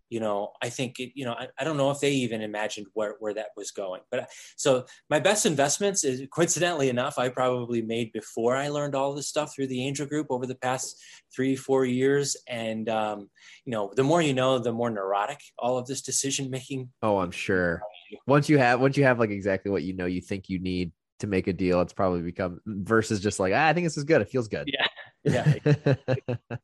you 0.09 0.19
know, 0.19 0.51
I 0.61 0.69
think 0.69 0.99
it, 0.99 1.11
you 1.15 1.25
know, 1.25 1.33
I, 1.33 1.47
I 1.59 1.63
don't 1.63 1.77
know 1.77 1.91
if 1.91 1.99
they 1.99 2.11
even 2.11 2.41
imagined 2.41 2.87
where 2.93 3.15
where 3.19 3.33
that 3.33 3.49
was 3.55 3.71
going. 3.71 4.01
But 4.09 4.29
so 4.55 4.85
my 5.09 5.19
best 5.19 5.45
investments 5.45 6.03
is 6.03 6.21
coincidentally 6.33 6.89
enough, 6.89 7.17
I 7.17 7.29
probably 7.29 7.81
made 7.81 8.11
before 8.13 8.55
I 8.55 8.69
learned 8.69 8.95
all 8.95 9.13
this 9.13 9.27
stuff 9.27 9.53
through 9.53 9.67
the 9.67 9.85
Angel 9.85 10.05
Group 10.05 10.27
over 10.29 10.45
the 10.45 10.55
past 10.55 11.01
three 11.35 11.55
four 11.55 11.85
years, 11.85 12.37
and 12.47 12.87
um, 12.89 13.29
you 13.65 13.71
know, 13.71 13.91
the 13.95 14.03
more 14.03 14.21
you 14.21 14.33
know, 14.33 14.59
the 14.59 14.71
more 14.71 14.89
neurotic 14.89 15.39
all 15.59 15.77
of 15.77 15.87
this 15.87 16.01
decision 16.01 16.49
making. 16.49 16.89
Oh, 17.01 17.19
I'm 17.19 17.31
sure. 17.31 17.81
Once 18.25 18.47
you 18.47 18.57
have 18.57 18.79
once 18.79 18.97
you 18.97 19.03
have 19.03 19.19
like 19.19 19.31
exactly 19.31 19.71
what 19.71 19.83
you 19.83 19.93
know 19.93 20.05
you 20.05 20.21
think 20.21 20.49
you 20.49 20.59
need 20.59 20.91
to 21.19 21.27
make 21.27 21.47
a 21.47 21.53
deal, 21.53 21.81
it's 21.81 21.93
probably 21.93 22.21
become 22.21 22.59
versus 22.65 23.19
just 23.19 23.39
like 23.39 23.53
ah, 23.53 23.67
I 23.67 23.73
think 23.73 23.85
this 23.85 23.97
is 23.97 24.05
good. 24.05 24.21
It 24.21 24.29
feels 24.29 24.47
good. 24.47 24.69
Yeah, 25.25 25.55
yeah. 25.65 26.35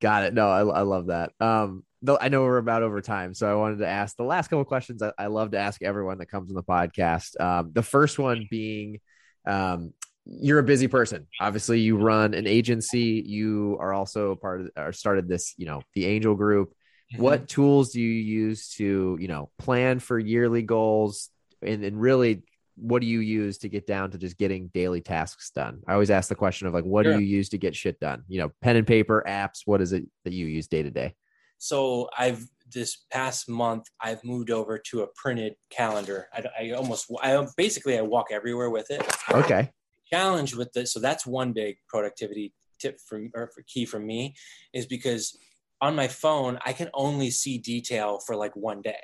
Got 0.00 0.24
it. 0.24 0.34
No, 0.34 0.48
I, 0.48 0.60
I 0.60 0.82
love 0.82 1.06
that. 1.06 1.32
Um, 1.40 1.84
though 2.02 2.18
I 2.20 2.28
know 2.28 2.42
we're 2.42 2.58
about 2.58 2.82
over 2.82 3.00
time, 3.00 3.34
so 3.34 3.50
I 3.50 3.54
wanted 3.54 3.78
to 3.78 3.86
ask 3.86 4.16
the 4.16 4.24
last 4.24 4.48
couple 4.48 4.60
of 4.60 4.66
questions. 4.66 5.02
I, 5.02 5.12
I 5.18 5.26
love 5.26 5.52
to 5.52 5.58
ask 5.58 5.82
everyone 5.82 6.18
that 6.18 6.26
comes 6.26 6.50
on 6.50 6.54
the 6.54 6.62
podcast. 6.62 7.40
Um, 7.40 7.70
the 7.72 7.82
first 7.82 8.18
one 8.18 8.46
being, 8.50 9.00
um, 9.46 9.92
you're 10.24 10.58
a 10.58 10.64
busy 10.64 10.88
person. 10.88 11.26
Obviously, 11.40 11.80
you 11.80 11.96
run 11.96 12.34
an 12.34 12.46
agency. 12.46 13.22
You 13.24 13.76
are 13.80 13.92
also 13.92 14.34
part 14.34 14.62
of 14.62 14.70
or 14.76 14.92
started 14.92 15.28
this, 15.28 15.54
you 15.56 15.66
know, 15.66 15.82
the 15.94 16.06
Angel 16.06 16.34
Group. 16.34 16.72
What 17.16 17.48
tools 17.48 17.90
do 17.90 18.00
you 18.00 18.10
use 18.10 18.70
to, 18.74 19.16
you 19.20 19.28
know, 19.28 19.50
plan 19.58 20.00
for 20.00 20.18
yearly 20.18 20.62
goals 20.62 21.30
and, 21.62 21.84
and 21.84 22.00
really 22.00 22.42
what 22.76 23.00
do 23.00 23.06
you 23.06 23.20
use 23.20 23.58
to 23.58 23.68
get 23.68 23.86
down 23.86 24.10
to 24.10 24.18
just 24.18 24.36
getting 24.36 24.68
daily 24.74 25.00
tasks 25.00 25.50
done? 25.50 25.80
I 25.86 25.94
always 25.94 26.10
ask 26.10 26.28
the 26.28 26.34
question 26.34 26.66
of 26.66 26.74
like, 26.74 26.84
what 26.84 27.04
Sure. 27.04 27.14
do 27.14 27.20
you 27.20 27.26
use 27.26 27.48
to 27.50 27.58
get 27.58 27.74
shit 27.74 27.98
done? 28.00 28.24
You 28.28 28.40
know, 28.40 28.52
pen 28.60 28.76
and 28.76 28.86
paper, 28.86 29.24
apps. 29.26 29.60
What 29.64 29.80
is 29.80 29.92
it 29.92 30.04
that 30.24 30.32
you 30.32 30.46
use 30.46 30.66
day 30.66 30.82
to 30.82 30.90
day? 30.90 31.14
So 31.58 32.08
I've 32.16 32.46
this 32.72 33.04
past 33.10 33.48
month, 33.48 33.84
I've 34.00 34.22
moved 34.24 34.50
over 34.50 34.78
to 34.90 35.02
a 35.02 35.06
printed 35.14 35.54
calendar. 35.70 36.28
I, 36.32 36.44
I 36.60 36.70
almost, 36.72 37.10
I 37.22 37.46
basically, 37.56 37.98
I 37.98 38.02
walk 38.02 38.26
everywhere 38.30 38.70
with 38.70 38.90
it. 38.90 39.06
Okay. 39.30 39.70
Challenge 40.12 40.54
with 40.54 40.72
this, 40.72 40.92
so 40.92 41.00
that's 41.00 41.26
one 41.26 41.52
big 41.52 41.76
productivity 41.88 42.54
tip 42.78 42.98
from 43.08 43.30
or 43.34 43.50
for 43.54 43.62
key 43.66 43.86
for 43.86 43.98
me, 43.98 44.34
is 44.72 44.86
because 44.86 45.36
on 45.80 45.96
my 45.96 46.06
phone 46.06 46.58
I 46.64 46.72
can 46.72 46.90
only 46.94 47.30
see 47.30 47.58
detail 47.58 48.20
for 48.24 48.36
like 48.36 48.54
one 48.54 48.82
day. 48.82 49.02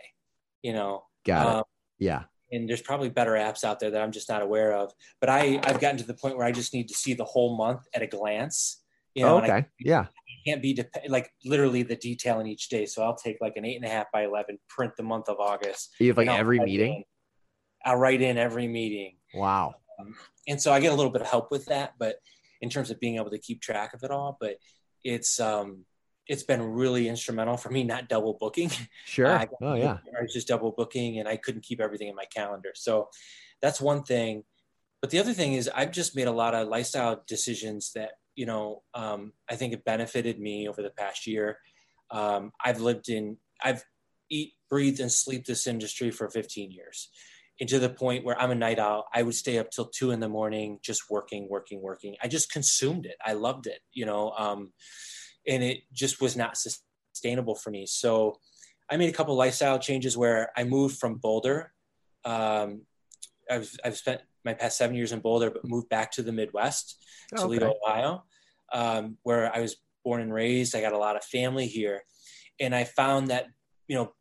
You 0.63 0.75
know. 0.75 1.05
Got 1.27 1.47
it. 1.47 1.57
Um, 1.57 1.65
yeah. 1.99 2.23
And 2.53 2.69
there's 2.69 2.83
probably 2.83 3.09
better 3.09 3.33
apps 3.33 3.65
out 3.65 3.81
there 3.81 3.91
that 3.91 4.03
I'm 4.03 4.13
just 4.13 4.29
not 4.29 4.43
aware 4.43 4.75
of. 4.75 4.93
But 5.21 5.31
I 5.31 5.61
I've 5.65 5.81
gotten 5.81 5.97
to 5.99 6.07
the 6.07 6.15
point 6.15 6.37
where 6.37 6.47
I 6.47 6.53
just 6.53 6.73
need 6.73 6.89
to 6.89 6.95
see 6.95 7.15
the 7.15 7.25
whole 7.25 7.57
month 7.57 7.81
at 7.95 8.03
a 8.03 8.07
glance. 8.07 8.83
You 9.15 9.25
know, 9.25 9.39
okay. 9.39 9.53
I, 9.53 9.67
yeah 9.81 10.07
can't 10.45 10.63
be 10.63 10.75
dep- 10.75 11.05
like 11.09 11.31
literally 11.45 11.83
the 11.83 11.97
detail 11.97 12.41
in 12.41 12.47
each 12.47 12.69
day. 12.69 12.87
So 12.87 13.03
I'll 13.03 13.17
take 13.17 13.39
like 13.41 13.57
an 13.57 13.65
eight 13.65 13.77
and 13.77 13.85
a 13.85 13.89
half 13.89 14.07
by 14.13 14.25
11, 14.25 14.59
print 14.69 14.93
the 14.97 15.03
month 15.03 15.29
of 15.29 15.39
August. 15.41 15.95
You 15.99 16.09
have 16.09 16.17
like 16.17 16.29
every 16.29 16.59
meeting? 16.59 16.95
In. 16.95 17.05
I'll 17.85 17.97
write 17.97 18.23
in 18.23 18.39
every 18.39 18.69
meeting. 18.69 19.17
Wow. 19.35 19.75
Um, 19.99 20.15
and 20.49 20.61
so 20.61 20.73
I 20.73 20.81
get 20.81 20.93
a 20.93 20.97
little 20.97 21.13
bit 21.13 21.23
of 21.23 21.29
help 21.29 21.51
with 21.51 21.67
that, 21.67 21.95
but 21.99 22.17
in 22.61 22.71
terms 22.71 22.91
of 22.91 23.01
being 23.01 23.17
able 23.17 23.31
to 23.31 23.39
keep 23.39 23.61
track 23.61 23.95
of 23.95 24.03
it 24.03 24.11
all, 24.11 24.37
but 24.41 24.57
it's, 25.05 25.41
um, 25.41 25.85
it's 26.29 26.45
been 26.45 26.63
really 26.63 27.09
instrumental 27.09 27.57
for 27.57 27.71
me 27.71 27.83
not 27.83 28.09
double 28.09 28.35
booking. 28.35 28.71
Sure. 29.05 29.27
Uh, 29.33 29.47
oh 29.61 29.75
yeah. 29.75 29.99
I 30.19 30.23
was 30.23 30.33
just 30.33 30.49
double 30.49 30.71
booking 30.71 31.19
and 31.19 31.29
I 31.29 31.37
couldn't 31.37 31.63
keep 31.63 31.81
everything 31.81 32.09
in 32.09 32.15
my 32.15 32.27
calendar. 32.35 32.71
So 32.75 33.09
that's 33.61 33.81
one 33.81 34.05
thing. 34.05 34.45
But 35.01 35.11
the 35.11 35.19
other 35.19 35.33
thing 35.33 35.55
is 35.55 35.69
I've 35.75 35.91
just 35.91 36.15
made 36.15 36.29
a 36.29 36.33
lot 36.33 36.55
of 36.55 36.69
lifestyle 36.69 37.23
decisions 37.27 37.93
that 37.95 38.13
you 38.35 38.47
know, 38.47 38.83
um, 38.95 39.33
I 39.51 39.57
think 39.57 39.73
it 39.73 39.85
benefited 39.85 40.39
me 40.39 40.69
over 40.69 40.83
the 40.83 40.91
past 40.91 41.27
year. 41.27 41.59
Um, 42.11 42.53
I've 42.65 42.81
lived 42.81 43.09
in, 43.09 43.37
I've 43.63 43.85
eat, 44.31 44.53
breathed, 44.69 45.01
and 45.01 45.13
sleep 45.13 45.45
this 45.45 45.67
industry 45.67 46.11
for 46.11 46.29
15 46.29 46.71
years. 46.71 47.09
And 47.61 47.69
to 47.69 47.79
the 47.79 47.91
point 47.91 48.25
where 48.25 48.41
I'm 48.41 48.51
a 48.51 48.57
night 48.57 48.79
owl, 48.79 49.07
I 49.15 49.23
would 49.23 49.35
stay 49.35 49.59
up 49.59 49.71
till 49.71 49.87
two 49.87 50.11
in 50.11 50.21
the 50.21 50.29
morning, 50.29 50.79
just 50.83 51.11
working, 51.11 51.49
working, 51.49 51.83
working. 51.83 52.17
I 52.23 52.29
just 52.29 52.51
consumed 52.51 53.07
it. 53.07 53.17
I 53.25 53.35
loved 53.35 53.67
it, 53.67 53.81
you 53.93 54.07
know, 54.07 54.31
um, 54.33 54.73
and 55.47 55.63
it 55.63 55.81
just 55.93 56.21
was 56.21 56.37
not 56.37 56.57
sustainable 56.57 57.55
for 57.55 57.71
me. 57.71 57.87
So 57.87 58.39
I 58.91 58.97
made 58.97 59.11
a 59.11 59.17
couple 59.17 59.35
lifestyle 59.37 59.79
changes 59.79 60.17
where 60.17 60.51
I 60.57 60.65
moved 60.65 60.99
from 60.99 61.17
Boulder. 61.17 61.73
Um, 62.25 62.83
I've, 63.51 63.71
I've 63.85 63.97
spent 63.97 64.23
my 64.45 64.55
past 64.55 64.79
seven 64.79 64.97
years 64.97 65.13
in 65.13 65.21
Boulder, 65.21 65.51
but 65.51 65.65
moved 65.65 65.89
back 65.89 66.11
to 66.13 66.23
the 66.23 66.33
Midwest, 66.33 67.03
oh, 67.37 67.43
Toledo, 67.43 67.71
okay. 67.71 67.79
Ohio, 67.87 68.25
um, 68.73 69.17
where 69.23 69.55
I 69.55 69.61
was 69.61 69.77
born 70.05 70.21
and 70.21 70.33
raised. 70.33 70.75
I 70.75 70.81
got 70.81 70.93
a 70.93 70.99
lot 70.99 71.17
of 71.17 71.25
family 71.25 71.67
here. 71.67 72.03
And 72.61 72.75
I 72.75 72.85
found 72.85 73.29
that, 73.29 73.47
you 73.89 73.97
know, 73.97 74.13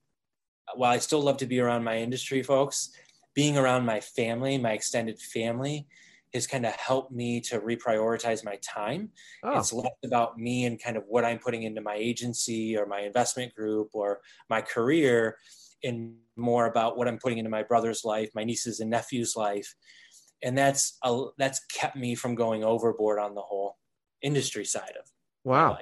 while 0.75 0.91
I 0.91 0.99
still 0.99 1.21
love 1.21 1.37
to 1.37 1.45
be 1.45 1.59
around 1.59 1.83
my 1.83 1.97
industry 1.97 2.43
folks, 2.43 2.91
being 3.33 3.57
around 3.57 3.85
my 3.85 3.99
family, 3.99 4.57
my 4.57 4.73
extended 4.73 5.19
family, 5.19 5.87
has 6.33 6.47
kind 6.47 6.65
of 6.65 6.73
helped 6.73 7.11
me 7.11 7.41
to 7.41 7.59
reprioritize 7.59 8.45
my 8.45 8.57
time. 8.61 9.09
Oh. 9.43 9.59
It's 9.59 9.73
less 9.73 9.91
about 10.05 10.37
me 10.37 10.65
and 10.65 10.81
kind 10.81 10.95
of 10.95 11.03
what 11.07 11.25
I'm 11.25 11.39
putting 11.39 11.63
into 11.63 11.81
my 11.81 11.95
agency 11.95 12.77
or 12.77 12.85
my 12.85 13.01
investment 13.01 13.53
group 13.53 13.89
or 13.93 14.21
my 14.49 14.61
career, 14.61 15.37
and 15.83 16.15
more 16.37 16.67
about 16.67 16.97
what 16.97 17.07
I'm 17.07 17.17
putting 17.17 17.37
into 17.37 17.49
my 17.49 17.63
brother's 17.63 18.05
life, 18.05 18.29
my 18.33 18.43
nieces 18.43 18.79
and 18.79 18.89
nephews' 18.89 19.35
life, 19.35 19.75
and 20.43 20.57
that's 20.57 20.97
a, 21.03 21.25
that's 21.37 21.63
kept 21.65 21.95
me 21.95 22.15
from 22.15 22.35
going 22.35 22.63
overboard 22.63 23.19
on 23.19 23.35
the 23.35 23.41
whole 23.41 23.77
industry 24.21 24.65
side 24.65 24.93
of 24.99 25.05
wow. 25.43 25.77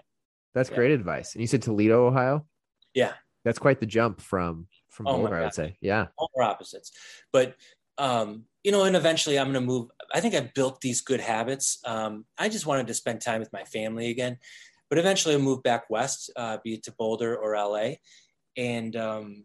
that's 0.54 0.69
yeah. 0.69 0.76
great 0.76 0.91
advice. 0.91 1.34
And 1.34 1.41
you 1.41 1.48
said 1.48 1.62
toledo 1.62 2.08
ohio? 2.08 2.45
Yeah. 2.93 3.13
That's 3.45 3.60
quite 3.60 3.80
the 3.80 3.86
jump 3.86 4.22
from 4.22 4.67
from 4.89 5.08
oh 5.08 5.17
Boulder, 5.17 5.38
i 5.38 5.43
would 5.43 5.54
say. 5.54 5.78
Yeah. 5.82 6.08
Polar 6.17 6.50
opposites. 6.50 6.91
But 7.32 7.56
um 7.98 8.45
you 8.63 8.72
know 8.72 8.84
and 8.84 8.95
eventually 8.95 9.38
i'm 9.38 9.52
going 9.52 9.54
to 9.54 9.62
move 9.62 9.89
i 10.13 10.19
think 10.19 10.34
i 10.34 10.50
built 10.56 10.82
these 10.82 11.02
good 11.02 11.19
habits. 11.19 11.80
Um 11.86 12.26
i 12.38 12.50
just 12.50 12.65
wanted 12.65 12.88
to 12.88 12.93
spend 12.93 13.22
time 13.22 13.39
with 13.39 13.54
my 13.54 13.63
family 13.63 14.10
again 14.10 14.38
but 14.89 14.98
eventually 14.98 15.36
i'll 15.36 15.41
move 15.41 15.62
back 15.63 15.89
west 15.89 16.32
uh, 16.36 16.58
be 16.63 16.76
it 16.76 16.84
to 16.84 16.93
boulder 16.93 17.36
or 17.36 17.56
la 17.56 17.89
and 18.58 18.95
um 18.95 19.43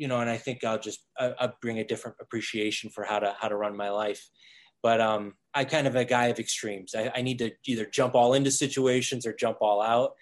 you 0.00 0.08
know, 0.08 0.18
and 0.18 0.30
I 0.30 0.38
think 0.38 0.64
I'll 0.64 0.78
just 0.78 1.04
I, 1.18 1.34
I'll 1.38 1.52
bring 1.60 1.78
a 1.78 1.84
different 1.84 2.16
appreciation 2.22 2.88
for 2.88 3.04
how 3.04 3.18
to 3.18 3.36
how 3.38 3.48
to 3.48 3.56
run 3.56 3.76
my 3.76 3.90
life. 3.90 4.26
But 4.82 4.98
um, 4.98 5.34
I'm 5.52 5.66
kind 5.66 5.86
of 5.86 5.94
a 5.94 6.06
guy 6.06 6.28
of 6.28 6.38
extremes. 6.38 6.94
I, 6.96 7.12
I 7.14 7.20
need 7.20 7.38
to 7.40 7.50
either 7.66 7.84
jump 7.84 8.14
all 8.14 8.32
into 8.32 8.50
situations 8.50 9.26
or 9.26 9.34
jump 9.34 9.58
all 9.60 9.82
out. 9.82 10.12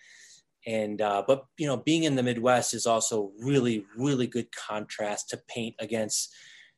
And 0.67 1.01
uh, 1.01 1.23
but 1.29 1.45
you 1.59 1.69
know, 1.69 1.77
being 1.77 2.03
in 2.03 2.17
the 2.17 2.25
Midwest 2.25 2.75
is 2.75 2.87
also 2.87 3.31
really 3.39 3.85
really 3.97 4.27
good 4.27 4.49
contrast 4.51 5.29
to 5.31 5.41
paint 5.49 5.77
against. 5.79 6.35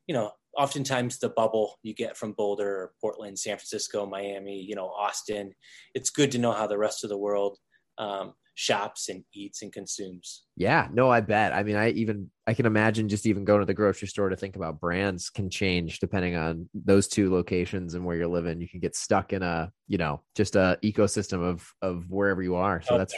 You 0.07 0.13
know, 0.15 0.33
oftentimes 0.59 1.19
the 1.19 1.31
bubble 1.31 1.79
you 1.83 1.95
get 1.95 2.19
from 2.19 2.33
Boulder, 2.33 2.69
or 2.69 2.93
Portland, 3.01 3.39
San 3.39 3.57
Francisco, 3.57 4.05
Miami, 4.05 4.61
you 4.61 4.75
know, 4.75 4.89
Austin. 4.89 5.55
It's 5.95 6.11
good 6.11 6.33
to 6.33 6.39
know 6.39 6.53
how 6.53 6.67
the 6.67 6.77
rest 6.77 7.03
of 7.03 7.09
the 7.09 7.17
world 7.17 7.57
um, 7.97 8.35
shops 8.61 9.09
and 9.09 9.25
eats 9.33 9.63
and 9.63 9.73
consumes. 9.73 10.43
Yeah, 10.55 10.87
no, 10.93 11.11
I 11.11 11.23
bet. 11.23 11.55
I 11.55 11.63
mean, 11.63 11.77
I 11.77 11.93
even 11.93 12.31
I 12.47 12.53
can 12.53 12.67
imagine 12.67 13.09
just 13.09 13.25
even 13.25 13.47
going 13.47 13.61
to 13.61 13.65
the 13.65 13.73
grocery 13.73 14.07
store 14.07 14.29
to 14.29 14.37
think 14.37 14.55
about 14.55 14.81
brands 14.81 15.31
can 15.31 15.49
change 15.49 15.99
depending 15.99 16.37
on 16.37 16.69
those 16.75 17.09
two 17.09 17.33
locations 17.33 17.95
and 17.95 18.05
where 18.05 18.17
you're 18.17 18.27
living. 18.27 18.61
You 18.61 18.69
can 18.69 18.81
get 18.81 18.95
stuck 18.95 19.33
in 19.33 19.43
a, 19.43 19.73
you 19.89 19.97
know, 19.97 20.21
just 20.37 20.57
a 20.57 20.79
ecosystem 20.85 21.43
of 21.43 21.67
of 21.81 22.11
wherever 22.11 22.43
you 22.43 22.57
are. 22.57 22.83
So 22.83 22.91
okay. 22.91 22.99
that's 22.99 23.15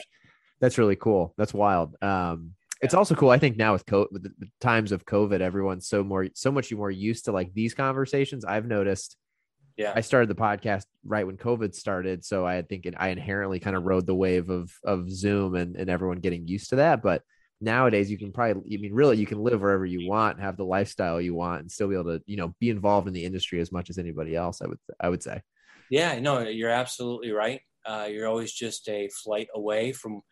that's 0.61 0.79
really 0.79 0.95
cool. 0.95 1.35
That's 1.37 1.53
wild. 1.53 2.01
Um 2.01 2.53
it's 2.81 2.95
also 2.95 3.17
cool. 3.17 3.31
I 3.31 3.39
think 3.39 3.57
now 3.57 3.73
with, 3.73 3.87
co- 3.87 4.09
with 4.11 4.25
the 4.25 4.49
times 4.61 4.91
of 4.91 5.07
COVID, 5.07 5.41
everyone's 5.41 5.87
so 5.87 6.03
more, 6.03 6.27
so 6.35 6.51
much 6.51 6.73
more 6.73 6.91
used 6.91 7.27
to 7.27 7.33
like 7.33 7.55
these 7.55 7.75
conversations. 7.75 8.45
I've 8.45 8.67
noticed 8.67 9.17
yeah. 9.77 9.93
I 9.95 10.01
started 10.01 10.29
the 10.29 10.35
podcast 10.35 10.85
right 11.05 11.27
when 11.27 11.37
covid 11.37 11.75
started 11.75 12.25
so 12.25 12.47
i 12.47 12.63
think 12.63 12.87
i 12.97 13.09
inherently 13.09 13.59
kind 13.59 13.77
of 13.77 13.85
rode 13.85 14.07
the 14.07 14.15
wave 14.15 14.51
of 14.51 14.73
of 14.85 15.11
zoom 15.11 15.55
and, 15.55 15.77
and 15.77 15.91
everyone 15.91 16.19
getting 16.19 16.47
used 16.47 16.71
to 16.71 16.77
that 16.77 17.03
but 17.03 17.23
nowadays 17.61 18.11
you 18.11 18.19
can 18.19 18.33
probably 18.33 18.77
i 18.77 18.81
mean 18.81 18.93
really 18.93 19.17
you 19.17 19.27
can 19.27 19.39
live 19.39 19.61
wherever 19.61 19.87
you 19.87 20.09
want 20.09 20.41
have 20.41 20.57
the 20.57 20.65
lifestyle 20.65 21.21
you 21.21 21.35
want 21.35 21.61
and 21.61 21.71
still 21.71 21.89
be 21.89 21.95
able 21.95 22.05
to 22.05 22.21
you 22.27 22.37
know 22.37 22.53
be 22.61 22.71
involved 22.71 23.07
in 23.07 23.15
the 23.15 23.25
industry 23.25 23.61
as 23.61 23.71
much 23.71 23.89
as 23.89 23.99
anybody 23.99 24.35
else 24.35 24.61
i 24.61 24.67
would 24.67 24.79
i 25.01 25.09
would 25.09 25.23
say. 25.23 25.41
Yeah 25.91 26.19
no 26.19 26.41
you're 26.41 26.71
absolutely 26.71 27.33
right. 27.33 27.61
Uh, 27.85 28.07
you're 28.09 28.29
always 28.29 28.53
just 28.53 28.89
a 28.89 29.09
flight 29.09 29.49
away 29.55 29.93
from 29.93 30.23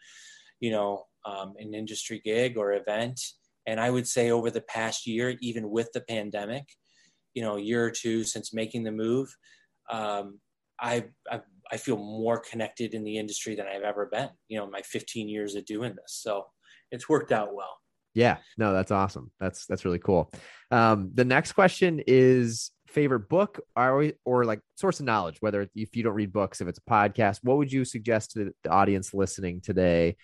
you 0.60 0.70
know 0.70 1.04
um, 1.24 1.54
an 1.58 1.74
industry 1.74 2.20
gig 2.24 2.56
or 2.56 2.72
event 2.72 3.20
and 3.66 3.80
i 3.80 3.90
would 3.90 4.06
say 4.06 4.30
over 4.30 4.50
the 4.50 4.60
past 4.62 5.06
year 5.06 5.36
even 5.40 5.68
with 5.70 5.90
the 5.92 6.00
pandemic 6.00 6.64
you 7.34 7.42
know 7.42 7.56
a 7.56 7.60
year 7.60 7.84
or 7.84 7.90
two 7.90 8.24
since 8.24 8.52
making 8.52 8.82
the 8.82 8.92
move 8.92 9.28
um, 9.90 10.38
I, 10.80 11.04
I, 11.30 11.40
I 11.70 11.76
feel 11.76 11.96
more 11.96 12.38
connected 12.38 12.94
in 12.94 13.04
the 13.04 13.18
industry 13.18 13.54
than 13.54 13.66
I've 13.66 13.82
ever 13.82 14.06
been. 14.06 14.30
You 14.48 14.58
know, 14.58 14.70
my 14.70 14.80
15 14.82 15.28
years 15.28 15.54
of 15.54 15.64
doing 15.66 15.90
this, 15.90 16.18
so 16.22 16.46
it's 16.90 17.08
worked 17.08 17.32
out 17.32 17.54
well. 17.54 17.76
Yeah, 18.14 18.38
no, 18.58 18.72
that's 18.72 18.90
awesome. 18.90 19.30
That's 19.38 19.66
that's 19.66 19.84
really 19.84 20.00
cool. 20.00 20.32
Um, 20.72 21.12
the 21.14 21.24
next 21.24 21.52
question 21.52 22.02
is 22.08 22.72
favorite 22.88 23.28
book 23.28 23.60
or 23.76 24.10
or 24.24 24.44
like 24.44 24.60
source 24.74 24.98
of 24.98 25.06
knowledge. 25.06 25.36
Whether 25.38 25.68
if 25.76 25.94
you 25.94 26.02
don't 26.02 26.14
read 26.14 26.32
books, 26.32 26.60
if 26.60 26.66
it's 26.66 26.80
a 26.84 26.90
podcast, 26.90 27.38
what 27.42 27.58
would 27.58 27.72
you 27.72 27.84
suggest 27.84 28.32
to 28.32 28.52
the 28.64 28.70
audience 28.70 29.14
listening 29.14 29.60
today? 29.60 30.16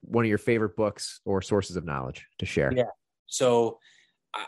One 0.00 0.24
of 0.24 0.28
your 0.28 0.38
favorite 0.38 0.74
books 0.74 1.20
or 1.24 1.42
sources 1.42 1.76
of 1.76 1.84
knowledge 1.84 2.26
to 2.38 2.46
share. 2.46 2.72
Yeah. 2.74 2.84
So 3.26 3.78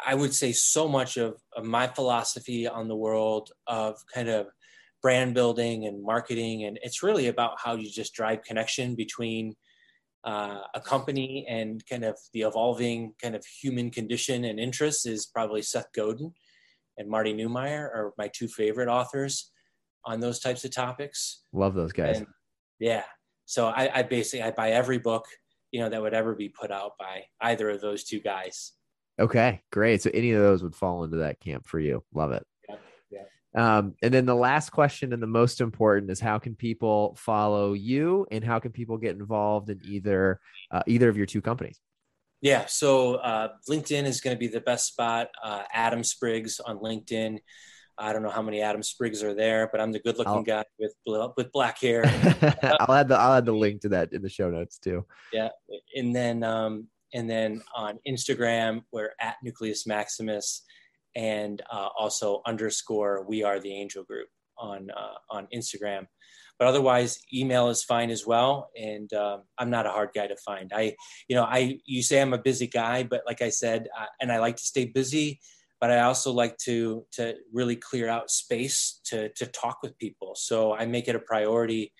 I 0.06 0.14
would 0.14 0.34
say 0.34 0.52
so 0.52 0.88
much 0.88 1.16
of, 1.16 1.34
of 1.56 1.64
my 1.64 1.86
philosophy 1.86 2.66
on 2.66 2.88
the 2.88 2.96
world 2.96 3.50
of 3.66 3.96
kind 4.12 4.28
of 4.28 4.46
brand 5.02 5.34
building 5.34 5.86
and 5.86 6.02
marketing. 6.02 6.64
And 6.64 6.78
it's 6.82 7.02
really 7.02 7.28
about 7.28 7.52
how 7.62 7.74
you 7.74 7.90
just 7.90 8.14
drive 8.14 8.42
connection 8.42 8.94
between 8.94 9.54
uh, 10.24 10.60
a 10.74 10.80
company 10.80 11.46
and 11.48 11.82
kind 11.88 12.04
of 12.04 12.18
the 12.32 12.42
evolving 12.42 13.14
kind 13.22 13.36
of 13.36 13.44
human 13.44 13.90
condition 13.90 14.44
and 14.44 14.58
interests 14.58 15.06
is 15.06 15.26
probably 15.26 15.62
Seth 15.62 15.86
Godin 15.94 16.32
and 16.98 17.08
Marty 17.08 17.32
Neumeier 17.32 17.84
are 17.94 18.12
my 18.18 18.28
two 18.28 18.48
favorite 18.48 18.88
authors 18.88 19.50
on 20.04 20.20
those 20.20 20.40
types 20.40 20.64
of 20.64 20.72
topics. 20.72 21.42
Love 21.52 21.74
those 21.74 21.92
guys. 21.92 22.18
And 22.18 22.26
yeah. 22.80 23.04
So 23.46 23.68
I, 23.68 23.98
I 23.98 24.02
basically, 24.02 24.42
I 24.42 24.50
buy 24.50 24.70
every 24.72 24.98
book, 24.98 25.24
you 25.70 25.80
know, 25.80 25.88
that 25.88 26.02
would 26.02 26.14
ever 26.14 26.34
be 26.34 26.48
put 26.48 26.70
out 26.70 26.92
by 26.98 27.24
either 27.40 27.70
of 27.70 27.80
those 27.80 28.04
two 28.04 28.20
guys. 28.20 28.72
Okay, 29.18 29.62
great. 29.70 30.02
So 30.02 30.10
any 30.14 30.32
of 30.32 30.40
those 30.40 30.62
would 30.62 30.74
fall 30.74 31.04
into 31.04 31.18
that 31.18 31.40
camp 31.40 31.66
for 31.66 31.80
you. 31.80 32.04
Love 32.14 32.32
it. 32.32 32.46
Yeah. 32.68 32.76
yeah. 33.10 33.78
Um, 33.78 33.94
and 34.02 34.14
then 34.14 34.26
the 34.26 34.34
last 34.34 34.70
question 34.70 35.12
and 35.12 35.22
the 35.22 35.26
most 35.26 35.60
important 35.60 36.10
is 36.10 36.20
how 36.20 36.38
can 36.38 36.54
people 36.54 37.16
follow 37.18 37.72
you 37.72 38.26
and 38.30 38.44
how 38.44 38.58
can 38.58 38.72
people 38.72 38.96
get 38.96 39.16
involved 39.16 39.70
in 39.70 39.80
either 39.84 40.40
uh, 40.70 40.82
either 40.86 41.08
of 41.08 41.16
your 41.16 41.26
two 41.26 41.40
companies? 41.40 41.80
Yeah, 42.40 42.66
so 42.66 43.16
uh, 43.16 43.48
LinkedIn 43.68 44.04
is 44.04 44.20
going 44.20 44.36
to 44.36 44.38
be 44.38 44.46
the 44.46 44.60
best 44.60 44.86
spot. 44.86 45.28
Uh, 45.42 45.64
Adam 45.72 46.04
Spriggs 46.04 46.60
on 46.60 46.78
LinkedIn. 46.78 47.38
I 48.00 48.12
don't 48.12 48.22
know 48.22 48.30
how 48.30 48.42
many 48.42 48.62
Adam 48.62 48.82
Spriggs 48.84 49.24
are 49.24 49.34
there, 49.34 49.68
but 49.72 49.80
I'm 49.80 49.90
the 49.90 49.98
good-looking 49.98 50.44
guy 50.44 50.64
with 50.78 50.94
with 51.36 51.50
black 51.50 51.80
hair. 51.80 52.04
I'll 52.80 52.94
add 52.94 53.08
the 53.08 53.16
I'll 53.16 53.34
add 53.34 53.44
the 53.44 53.52
link 53.52 53.80
to 53.80 53.88
that 53.88 54.12
in 54.12 54.22
the 54.22 54.28
show 54.28 54.50
notes 54.50 54.78
too. 54.78 55.04
Yeah, 55.32 55.48
and 55.96 56.14
then 56.14 56.44
um, 56.44 56.86
And 57.14 57.28
then 57.28 57.62
on 57.74 57.98
Instagram, 58.06 58.82
we're 58.92 59.12
at 59.20 59.36
Nucleus 59.42 59.86
Maximus, 59.86 60.64
and 61.16 61.62
uh, 61.70 61.88
also 61.98 62.42
underscore 62.46 63.24
We 63.28 63.42
Are 63.42 63.60
the 63.60 63.72
Angel 63.72 64.04
Group 64.04 64.28
on 64.58 64.88
uh, 64.96 65.14
on 65.30 65.48
Instagram. 65.54 66.06
But 66.58 66.68
otherwise, 66.68 67.20
email 67.32 67.68
is 67.68 67.84
fine 67.84 68.10
as 68.10 68.26
well. 68.26 68.70
And 68.76 69.12
um, 69.12 69.42
I'm 69.58 69.70
not 69.70 69.86
a 69.86 69.90
hard 69.90 70.10
guy 70.12 70.26
to 70.26 70.36
find. 70.36 70.72
I, 70.74 70.96
you 71.28 71.36
know, 71.36 71.44
I 71.44 71.78
you 71.84 72.02
say 72.02 72.20
I'm 72.20 72.34
a 72.34 72.38
busy 72.38 72.66
guy, 72.66 73.04
but 73.04 73.22
like 73.26 73.42
I 73.42 73.48
said, 73.50 73.88
uh, 73.98 74.06
and 74.20 74.32
I 74.32 74.38
like 74.38 74.56
to 74.56 74.64
stay 74.64 74.84
busy 74.86 75.40
but 75.80 75.90
I 75.90 76.00
also 76.00 76.32
like 76.32 76.56
to 76.58 77.04
to 77.12 77.34
really 77.52 77.76
clear 77.76 78.08
out 78.08 78.30
space 78.30 79.00
to 79.04 79.28
to 79.30 79.46
talk 79.46 79.78
with 79.82 79.98
people. 79.98 80.34
So 80.34 80.74
I 80.74 80.86
make 80.86 81.08
it 81.08 81.14
a 81.14 81.20
priority, 81.20 81.92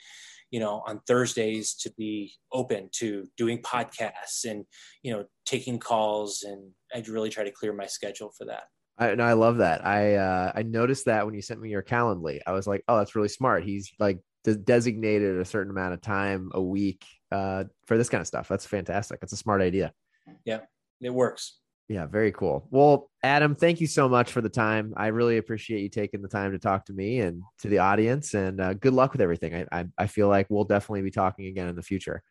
you 0.51 0.61
know, 0.61 0.83
on 0.87 1.01
Thursdays 1.07 1.75
to 1.75 1.93
be 1.97 2.33
open 2.53 2.89
to 2.93 3.27
doing 3.37 3.63
podcasts 3.63 4.45
and 4.45 4.65
you 5.03 5.13
know 5.13 5.25
taking 5.47 5.79
calls, 5.79 6.43
and 6.43 6.71
I 6.95 7.03
really 7.11 7.31
try 7.31 7.45
to 7.45 7.51
clear 7.51 7.73
my 7.73 7.87
schedule 7.87 8.33
for 8.37 8.47
that. 8.47 8.65
I, 8.99 9.09
and 9.09 9.23
I 9.23 9.35
love 9.35 9.59
that. 9.59 9.87
I 9.87 10.15
uh, 10.15 10.53
I 10.55 10.63
noticed 10.63 11.07
that 11.07 11.25
when 11.25 11.35
you 11.35 11.43
sent 11.43 11.61
me 11.61 11.71
your 11.71 11.83
Calendly, 11.83 12.41
I 12.47 12.53
was 12.53 12.67
like, 12.67 12.83
oh, 12.89 12.99
that's 12.99 13.15
really 13.15 13.29
smart. 13.29 13.65
He's 13.65 13.93
like 13.99 14.21
designated 14.65 15.39
a 15.39 15.45
certain 15.45 15.71
amount 15.71 15.95
of 15.95 16.01
time 16.01 16.51
a 16.55 16.63
week 16.63 17.05
uh, 17.31 17.65
for 17.87 17.99
this 17.99 18.09
kind 18.09 18.21
of 18.21 18.27
stuff. 18.27 18.49
That's 18.49 18.67
fantastic. 18.67 19.21
That's 19.21 19.33
a 19.33 19.37
smart 19.37 19.61
idea. 19.61 19.93
Yeah, 20.45 20.61
it 21.01 21.13
works. 21.13 21.59
Yeah, 21.89 22.05
very 22.05 22.33
cool. 22.33 22.67
Well, 22.71 23.11
Adam, 23.23 23.55
thank 23.55 23.81
you 23.81 23.87
so 23.87 24.11
much 24.11 24.31
for 24.31 24.43
the 24.43 24.51
time. 24.51 24.93
I 24.97 25.07
really 25.07 25.39
appreciate 25.39 25.81
you 25.81 25.89
taking 25.89 26.21
the 26.21 26.29
time 26.29 26.53
to 26.53 26.59
talk 26.59 26.85
to 26.87 26.93
me 26.93 27.21
and 27.21 27.43
to 27.61 27.69
the 27.69 27.79
audience. 27.79 28.35
And 28.35 28.61
uh, 28.61 28.75
good 28.75 28.93
luck 28.93 29.13
with 29.13 29.23
everything. 29.23 29.55
I, 29.73 29.81
I, 29.81 29.87
I 29.97 30.07
feel 30.07 30.29
like 30.29 30.49
we'll 30.51 30.65
definitely 30.65 31.01
be 31.03 31.11
talking 31.11 31.47
again 31.47 31.67
in 31.67 31.77
the 31.77 31.83
future. 31.83 32.23